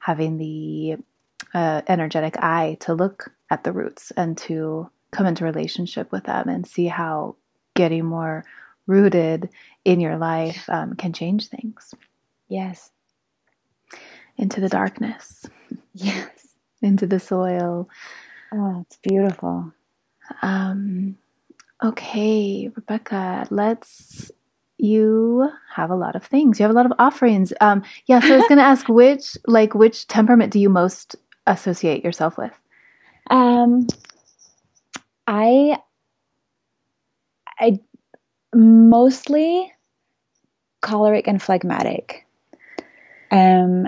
[0.00, 0.96] having the
[1.54, 6.48] uh, energetic eye to look at the roots and to come into relationship with them
[6.48, 7.36] and see how
[7.74, 8.44] getting more
[8.86, 9.48] rooted
[9.84, 11.94] in your life um, can change things
[12.48, 12.90] yes
[14.40, 15.46] into the darkness
[15.94, 16.28] yes
[16.82, 17.88] into the soil
[18.52, 19.72] oh it's beautiful
[20.42, 21.16] um,
[21.82, 24.30] okay, Rebecca, let's.
[24.82, 26.58] You have a lot of things.
[26.58, 27.52] You have a lot of offerings.
[27.60, 31.16] Um, yeah, so I was going to ask which, like, which temperament do you most
[31.46, 32.58] associate yourself with?
[33.28, 33.86] Um,
[35.26, 35.78] I,
[37.58, 37.78] I
[38.54, 39.70] mostly
[40.80, 42.26] choleric and phlegmatic.
[43.30, 43.86] Um,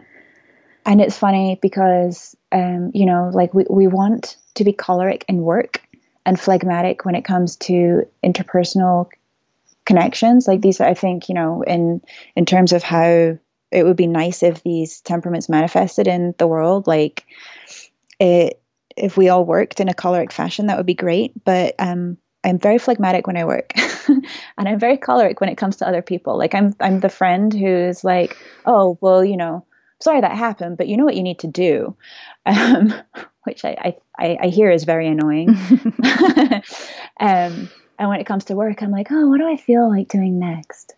[0.85, 5.39] and it's funny because, um, you know, like we, we want to be choleric in
[5.39, 5.83] work
[6.25, 9.09] and phlegmatic when it comes to interpersonal
[9.85, 10.47] connections.
[10.47, 12.01] Like these i think you know in
[12.37, 13.39] in terms of how
[13.71, 17.25] it would be nice if these temperaments manifested in the world like
[18.21, 18.61] it
[18.97, 21.33] if we all worked in a choleric fashion that would be great.
[21.45, 23.73] But um i'm very phlegmatic when i work
[24.09, 24.27] and
[24.59, 26.37] i'm very choleric when it comes to other people.
[26.37, 28.37] Like i'm i'm the friend who's like
[28.67, 29.65] oh well you know
[30.03, 31.97] sorry that happened but you know what you need to do
[32.47, 32.93] um,
[33.45, 35.51] which I, I, I hear is very annoying.
[37.21, 37.69] um,
[37.99, 40.39] and when it comes to work, I'm like, oh, what do I feel like doing
[40.39, 40.95] next?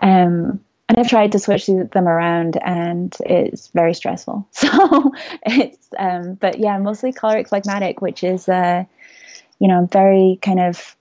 [0.00, 4.48] Um, and I've tried to switch them around, and it's very stressful.
[4.52, 5.12] So
[5.44, 8.84] it's, um, but yeah, mostly choleric phlegmatic, which is, uh,
[9.58, 10.96] you know, very kind of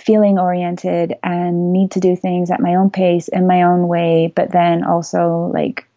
[0.00, 4.32] feeling oriented and need to do things at my own pace in my own way,
[4.34, 5.88] but then also like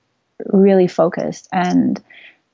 [0.46, 2.02] really focused and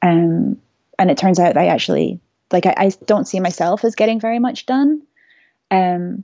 [0.01, 0.57] um,
[0.99, 2.19] and it turns out I actually
[2.51, 5.01] like I, I, don't see myself as getting very much done.
[5.71, 6.23] Um,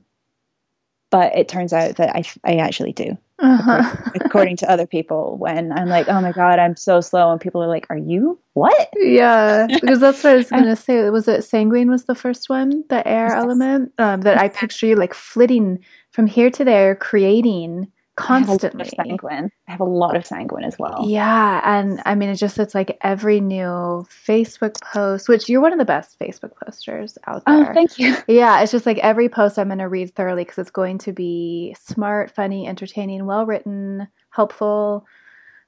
[1.10, 3.18] but it turns out that I, I actually do.
[3.40, 3.78] Uh-huh.
[3.80, 7.32] According, according, to other people, when I'm like, oh my God, I'm so slow.
[7.32, 8.38] And people are like, are you?
[8.52, 8.90] What?
[8.96, 9.66] Yeah.
[9.66, 11.08] Because that's what I was going to say.
[11.10, 14.94] Was it sanguine was the first one, the air element um, that I picture you
[14.94, 15.80] like flitting
[16.12, 18.90] from here to there, creating constantly.
[18.98, 19.50] I sanguine.
[19.68, 21.04] I have a lot of sanguine as well.
[21.06, 25.72] Yeah, and I mean, it just it's like every new Facebook post, which you're one
[25.72, 27.70] of the best Facebook posters out oh, there.
[27.70, 28.16] Oh, thank you.
[28.28, 31.12] Yeah, it's just like every post I'm going to read thoroughly because it's going to
[31.12, 35.06] be smart, funny, entertaining, well written, helpful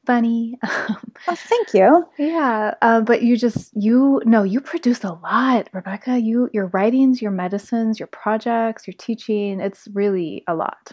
[0.07, 0.59] funny.
[0.65, 0.97] oh,
[1.29, 2.05] thank you.
[2.19, 6.19] Yeah, uh, but you just you no, you produce a lot, Rebecca.
[6.19, 9.61] You your writings, your medicines, your projects, your teaching.
[9.61, 10.93] It's really a lot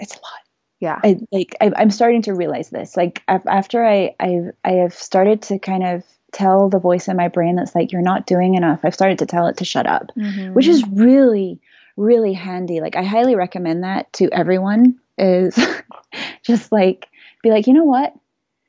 [0.00, 0.40] it's a lot.
[0.80, 0.98] Yeah.
[1.04, 2.96] I, like I, am starting to realize this.
[2.96, 6.02] Like after I I've I have started to kind of
[6.32, 8.80] tell the voice in my brain that's like you're not doing enough.
[8.82, 10.54] I've started to tell it to shut up, mm-hmm.
[10.54, 11.60] which is really
[11.96, 12.80] really handy.
[12.80, 14.98] Like I highly recommend that to everyone.
[15.18, 15.58] Is
[16.42, 17.08] just like
[17.42, 18.14] be like you know what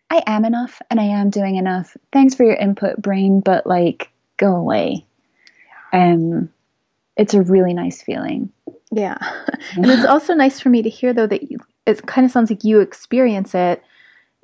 [0.09, 1.95] I am enough and I am doing enough.
[2.11, 5.05] Thanks for your input, brain, but like go away.
[5.93, 6.49] Um,
[7.15, 8.51] it's a really nice feeling.
[8.91, 9.17] Yeah.
[9.75, 12.49] and it's also nice for me to hear, though, that you, it kind of sounds
[12.49, 13.83] like you experience it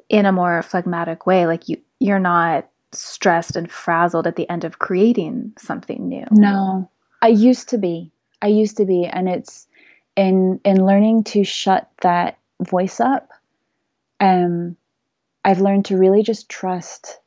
[0.10, 1.46] in a more phlegmatic way.
[1.46, 6.26] Like you, you're not stressed and frazzled at the end of creating something new.
[6.32, 6.90] No,
[7.22, 8.12] I used to be.
[8.42, 9.06] I used to be.
[9.06, 9.68] And it's
[10.16, 13.30] in, in learning to shut that voice up.
[14.20, 14.78] Um,
[15.44, 17.20] I've learned to really just trust,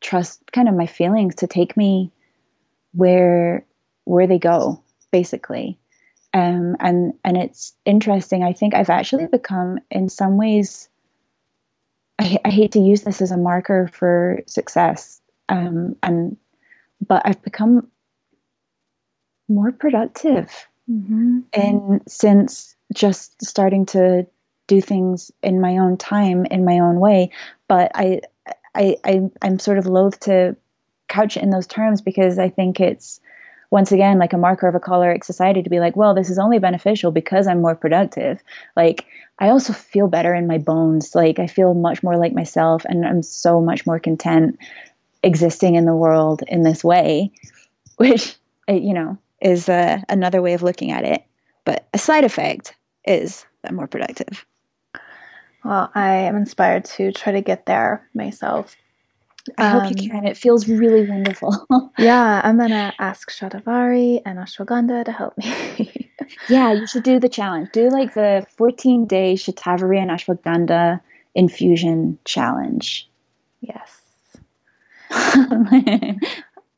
[0.00, 2.12] trust kind of my feelings to take me
[2.92, 3.64] where,
[4.04, 5.78] where they go, basically.
[6.34, 8.42] Um, and and it's interesting.
[8.42, 10.88] I think I've actually become, in some ways,
[12.18, 16.36] I, I hate to use this as a marker for success, um, and
[17.06, 17.88] but I've become
[19.48, 21.40] more productive, mm-hmm.
[21.52, 24.26] and since just starting to
[24.66, 27.30] do things in my own time, in my own way.
[27.68, 28.22] But I,
[28.74, 30.56] I, I I'm sort of loath to
[31.06, 33.20] couch it in those terms because I think it's
[33.74, 36.38] once again like a marker of a choleric society to be like well this is
[36.38, 38.40] only beneficial because i'm more productive.
[38.76, 39.04] Like
[39.40, 41.12] i also feel better in my bones.
[41.12, 44.60] Like i feel much more like myself and i'm so much more content
[45.24, 47.32] existing in the world in this way
[47.96, 48.36] which
[48.68, 51.24] you know is uh, another way of looking at it.
[51.64, 54.46] But a side effect is i'm more productive.
[55.64, 58.76] Well i am inspired to try to get there myself
[59.58, 60.26] I um, hope you um, can.
[60.26, 61.66] It feels really wonderful.
[61.98, 66.10] yeah, I'm gonna ask Shatavari and Ashwagandha to help me.
[66.48, 67.70] yeah, you should do the challenge.
[67.72, 71.00] Do like the 14 day Shatavari and Ashwagandha
[71.34, 73.08] infusion challenge.
[73.60, 74.00] Yes.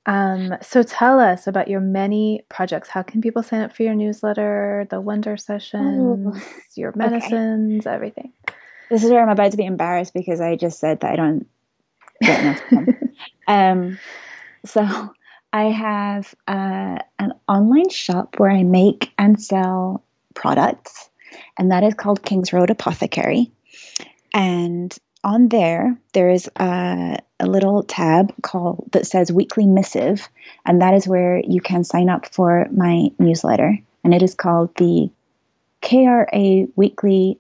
[0.07, 2.89] um, so tell us about your many projects.
[2.89, 6.41] How can people sign up for your newsletter, the wonder sessions, Ooh.
[6.75, 7.95] your medicines, okay.
[7.95, 8.33] everything?
[8.91, 11.47] This is where I'm about to be embarrassed because I just said that I don't
[13.49, 13.99] um,
[14.65, 15.11] so
[15.53, 21.09] I have uh, an online shop where I make and sell products,
[21.59, 23.51] and that is called King's Road Apothecary.
[24.35, 30.29] And on there, there is a, a, little tab called that says Weekly Missive,
[30.65, 33.79] and that is where you can sign up for my newsletter.
[34.05, 35.11] And it is called the
[35.83, 37.39] KRA Weekly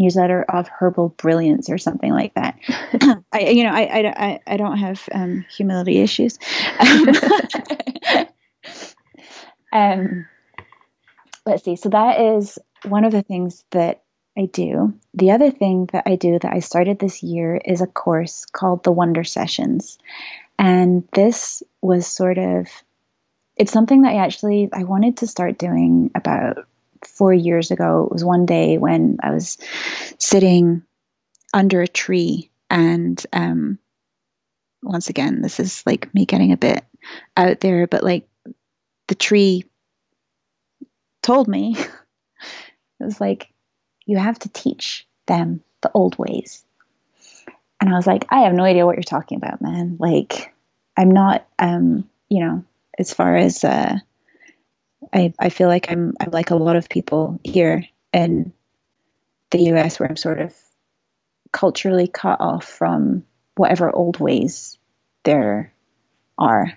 [0.00, 2.58] newsletter of herbal brilliance or something like that.
[3.32, 6.38] I, you know, I, I, I don't have um, humility issues.
[9.72, 10.26] um,
[11.44, 11.76] let's see.
[11.76, 14.02] So that is one of the things that
[14.38, 14.94] I do.
[15.12, 18.82] The other thing that I do that I started this year is a course called
[18.82, 19.98] the Wonder Sessions.
[20.58, 22.68] And this was sort of
[23.56, 26.66] it's something that I actually I wanted to start doing about
[27.06, 28.06] four years ago.
[28.06, 29.58] It was one day when I was
[30.18, 30.82] sitting
[31.52, 33.78] under a tree, and um,
[34.82, 36.84] once again, this is like me getting a bit
[37.36, 38.28] out there, but like
[39.08, 39.64] the tree
[41.22, 43.52] told me, it was like,
[44.06, 46.64] you have to teach them the old ways.
[47.80, 49.96] And I was like, I have no idea what you're talking about, man.
[49.98, 50.52] Like,
[50.96, 52.64] I'm not, um, you know,
[52.98, 53.96] as far as uh,
[55.12, 58.52] I, I feel like I'm I'm like a lot of people here in
[59.50, 60.54] the US where I'm sort of
[61.52, 63.24] culturally cut off from
[63.56, 64.78] whatever old ways
[65.24, 65.72] there
[66.38, 66.72] are.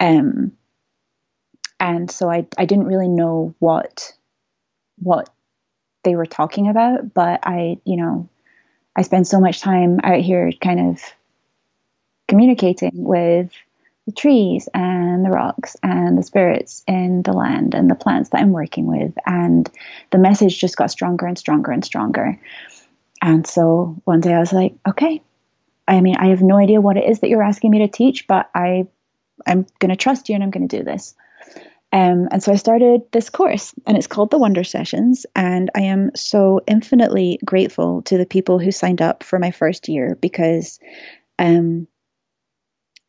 [0.00, 0.52] Um,
[1.78, 4.12] and so I I didn't really know what
[4.98, 5.28] what
[6.04, 8.28] they were talking about, but I, you know,
[8.94, 11.02] I spend so much time out here kind of
[12.28, 13.50] communicating with
[14.06, 18.40] the trees and the rocks and the spirits in the land and the plants that
[18.40, 19.14] I'm working with.
[19.26, 19.70] And
[20.10, 22.38] the message just got stronger and stronger and stronger.
[23.22, 25.22] And so one day I was like, okay,
[25.88, 28.26] I mean, I have no idea what it is that you're asking me to teach,
[28.26, 28.86] but I,
[29.46, 31.14] I'm going to trust you and I'm going to do this.
[31.92, 35.26] Um, and so I started this course, and it's called the Wonder Sessions.
[35.36, 39.88] And I am so infinitely grateful to the people who signed up for my first
[39.88, 40.80] year because
[41.38, 41.86] um,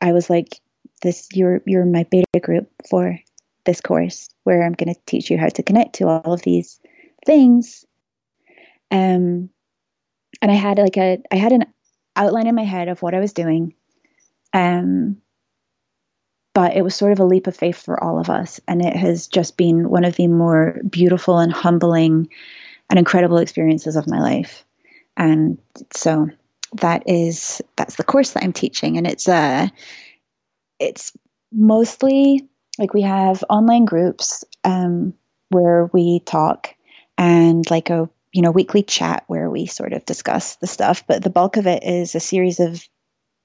[0.02, 0.60] I was like,
[1.06, 3.18] this you're you're my beta group for
[3.64, 6.80] this course where I'm going to teach you how to connect to all of these
[7.26, 7.86] things.
[8.92, 9.50] Um,
[10.42, 11.66] and I had like a I had an
[12.16, 13.76] outline in my head of what I was doing.
[14.54, 15.18] Um,
[16.54, 18.96] but it was sort of a leap of faith for all of us, and it
[18.96, 22.30] has just been one of the more beautiful and humbling
[22.90, 24.66] and incredible experiences of my life.
[25.18, 25.58] And
[25.94, 26.30] so
[26.76, 29.68] that is that's the course that I'm teaching, and it's a uh,
[30.80, 31.12] it's
[31.52, 32.48] mostly
[32.78, 35.14] like we have online groups um,
[35.50, 36.76] where we talk
[37.18, 41.06] and like a you know weekly chat where we sort of discuss the stuff.
[41.08, 42.86] But the bulk of it is a series of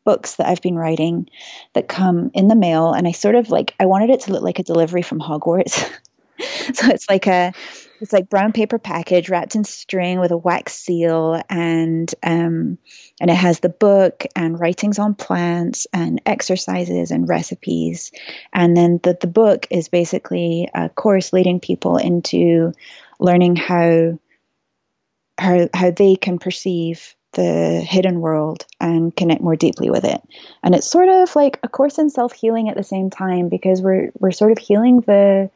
[0.04, 1.28] books that I've been writing
[1.74, 2.92] that come in the mail.
[2.92, 5.88] And I sort of like I wanted it to look like a delivery from Hogwarts.
[6.72, 7.52] So it's like a
[8.00, 12.78] it's like brown paper package wrapped in string with a wax seal and um,
[13.20, 18.12] and it has the book and writings on plants and exercises and recipes
[18.52, 22.72] and then the, the book is basically a course leading people into
[23.18, 24.18] learning how
[25.38, 30.20] how how they can perceive the hidden world and connect more deeply with it.
[30.62, 34.10] And it's sort of like a course in self-healing at the same time because we're
[34.18, 35.50] we're sort of healing the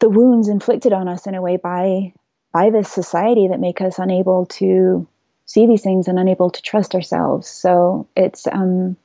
[0.00, 2.12] the wounds inflicted on us in a way by
[2.52, 5.06] by this society that make us unable to
[5.46, 7.48] see these things and unable to trust ourselves.
[7.48, 8.96] So it's um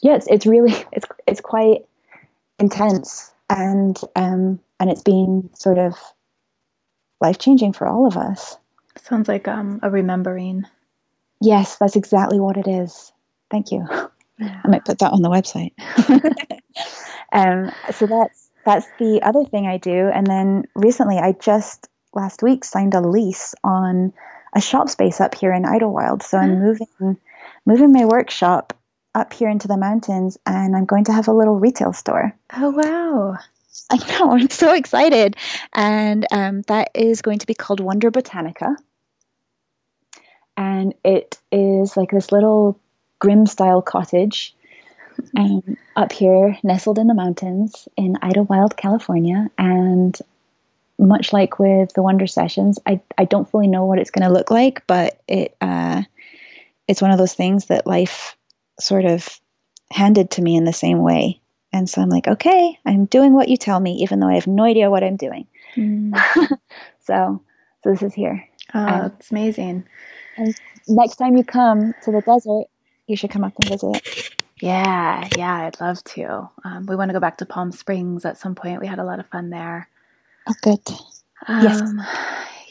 [0.00, 1.86] yeah, it's, it's really it's it's quite
[2.58, 5.94] intense and um and it's been sort of
[7.20, 8.56] life changing for all of us.
[8.96, 10.64] Sounds like um a remembering.
[11.40, 13.12] Yes, that's exactly what it is.
[13.50, 13.86] Thank you.
[14.38, 14.60] Yeah.
[14.64, 15.72] I might put that on the website.
[17.32, 20.08] um, so that's that's the other thing I do.
[20.08, 24.12] And then recently, I just last week signed a lease on
[24.54, 26.22] a shop space up here in Idyllwild.
[26.22, 27.16] So I'm moving
[27.64, 28.76] moving my workshop
[29.14, 32.34] up here into the mountains, and I'm going to have a little retail store.
[32.56, 33.36] Oh wow!
[33.90, 35.36] I know, I'm so excited,
[35.74, 38.76] and um, that is going to be called Wonder Botanica,
[40.56, 42.78] and it is like this little
[43.18, 44.54] Grimm style cottage
[45.36, 49.50] um, up here, nestled in the mountains in Idyllwild, California.
[49.58, 50.16] And
[50.98, 54.32] much like with the Wonder Sessions, I, I don't fully know what it's going to
[54.32, 56.02] look like, but it uh,
[56.88, 58.36] it's one of those things that life
[58.80, 59.40] sort of
[59.90, 61.40] handed to me in the same way.
[61.72, 64.46] And so I'm like, okay, I'm doing what you tell me, even though I have
[64.46, 65.46] no idea what I'm doing.
[65.74, 66.14] Mm.
[67.00, 67.42] so,
[67.82, 68.46] so this is here.
[68.74, 69.84] Oh, it's amazing.
[70.36, 70.54] And
[70.88, 72.66] next time you come to the desert,
[73.06, 74.41] you should come up and visit.
[74.62, 76.50] Yeah, yeah, I'd love to.
[76.64, 78.80] Um, we want to go back to Palm Springs at some point.
[78.82, 79.90] We had a lot of fun there.
[80.48, 80.80] Oh, good.
[81.48, 81.82] Um, yes.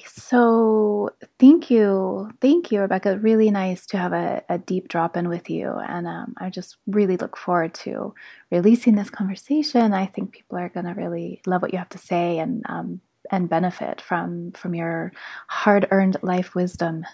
[0.08, 2.32] So thank you.
[2.42, 3.20] Thank you, Rebecca.
[3.20, 5.72] Really nice to have a, a deep drop in with you.
[5.74, 8.16] And um, I just really look forward to
[8.52, 9.94] releasing this conversation.
[9.94, 13.02] I think people are going to really love what you have to say and, um,
[13.32, 15.14] and benefit from, from your
[15.48, 17.06] hard earned life wisdom.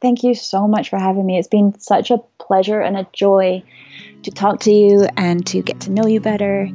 [0.00, 1.38] Thank you so much for having me.
[1.38, 3.62] It's been such a pleasure and a joy
[4.22, 6.68] to talk to you and to get to know you better.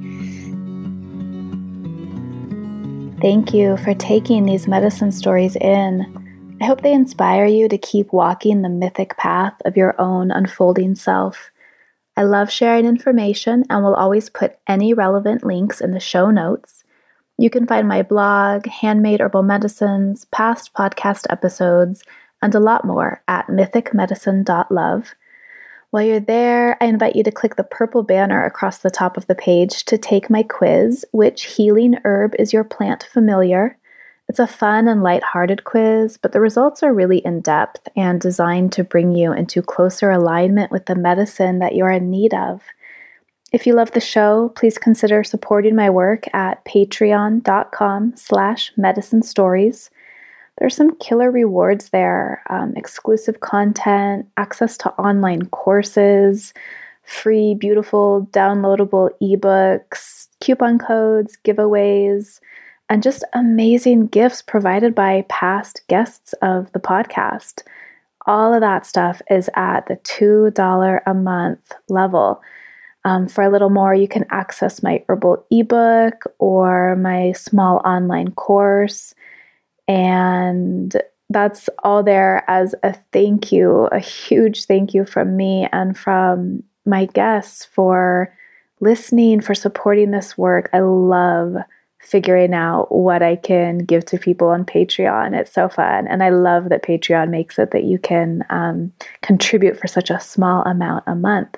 [3.21, 6.57] Thank you for taking these medicine stories in.
[6.61, 10.95] I hope they inspire you to keep walking the mythic path of your own unfolding
[10.95, 11.51] self.
[12.15, 16.83] I love sharing information and will always put any relevant links in the show notes.
[17.37, 22.03] You can find my blog, handmade herbal medicines, past podcast episodes,
[22.41, 25.15] and a lot more at mythicmedicine.love.
[25.91, 29.27] While you're there, I invite you to click the purple banner across the top of
[29.27, 33.77] the page to take my quiz Which healing herb is your plant familiar?
[34.27, 38.71] It's a fun and light-hearted quiz, but the results are really in depth and designed
[38.73, 42.61] to bring you into closer alignment with the medicine that you're in need of.
[43.51, 49.91] If you love the show, please consider supporting my work at patreon.com slash medicine stories
[50.57, 56.53] there's some killer rewards there um, exclusive content, access to online courses,
[57.03, 62.39] free, beautiful, downloadable ebooks, coupon codes, giveaways,
[62.89, 67.63] and just amazing gifts provided by past guests of the podcast.
[68.27, 72.41] All of that stuff is at the $2 a month level.
[73.03, 78.31] Um, for a little more, you can access my herbal ebook or my small online
[78.31, 79.13] course.
[79.87, 80.95] And
[81.29, 86.63] that's all there as a thank you, a huge thank you from me and from
[86.85, 88.33] my guests for
[88.79, 90.69] listening, for supporting this work.
[90.73, 91.55] I love
[91.99, 95.33] figuring out what I can give to people on Patreon.
[95.33, 96.07] It's so fun.
[96.07, 100.19] And I love that Patreon makes it that you can um, contribute for such a
[100.19, 101.57] small amount a month.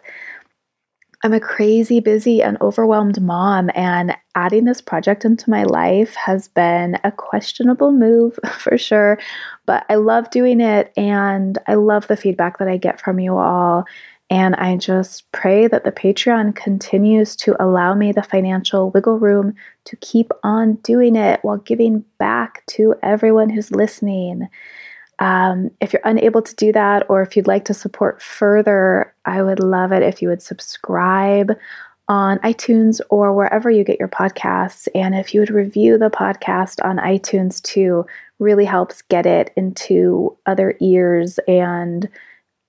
[1.23, 6.48] I'm a crazy, busy, and overwhelmed mom, and adding this project into my life has
[6.48, 9.18] been a questionable move for sure.
[9.65, 13.38] But I love doing it, and I love the feedback that I get from you
[13.38, 13.85] all.
[14.30, 19.56] And I just pray that the Patreon continues to allow me the financial wiggle room
[19.85, 24.49] to keep on doing it while giving back to everyone who's listening.
[25.19, 29.41] Um, if you're unable to do that, or if you'd like to support further, I
[29.41, 31.57] would love it if you would subscribe
[32.07, 34.88] on iTunes or wherever you get your podcasts.
[34.95, 38.06] And if you would review the podcast on iTunes too,
[38.39, 41.39] really helps get it into other ears.
[41.48, 42.07] And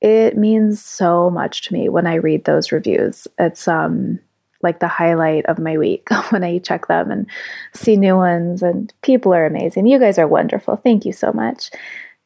[0.01, 3.29] it means so much to me when I read those reviews.
[3.39, 4.19] It's um
[4.61, 7.27] like the highlight of my week when I check them and
[7.75, 8.63] see new ones.
[8.63, 9.87] And people are amazing.
[9.87, 10.77] You guys are wonderful.
[10.77, 11.71] Thank you so much.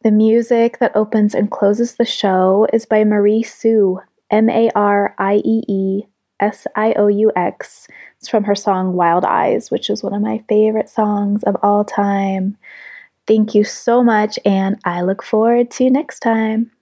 [0.02, 4.00] The music that opens and closes the show is by Mariee Sioux,
[4.30, 6.02] M A R I E E
[6.40, 7.86] S I O U X.
[8.18, 11.84] It's from her song Wild Eyes, which is one of my favorite songs of all
[11.84, 12.56] time.
[13.28, 16.72] Thank you so much, and I look forward to next time.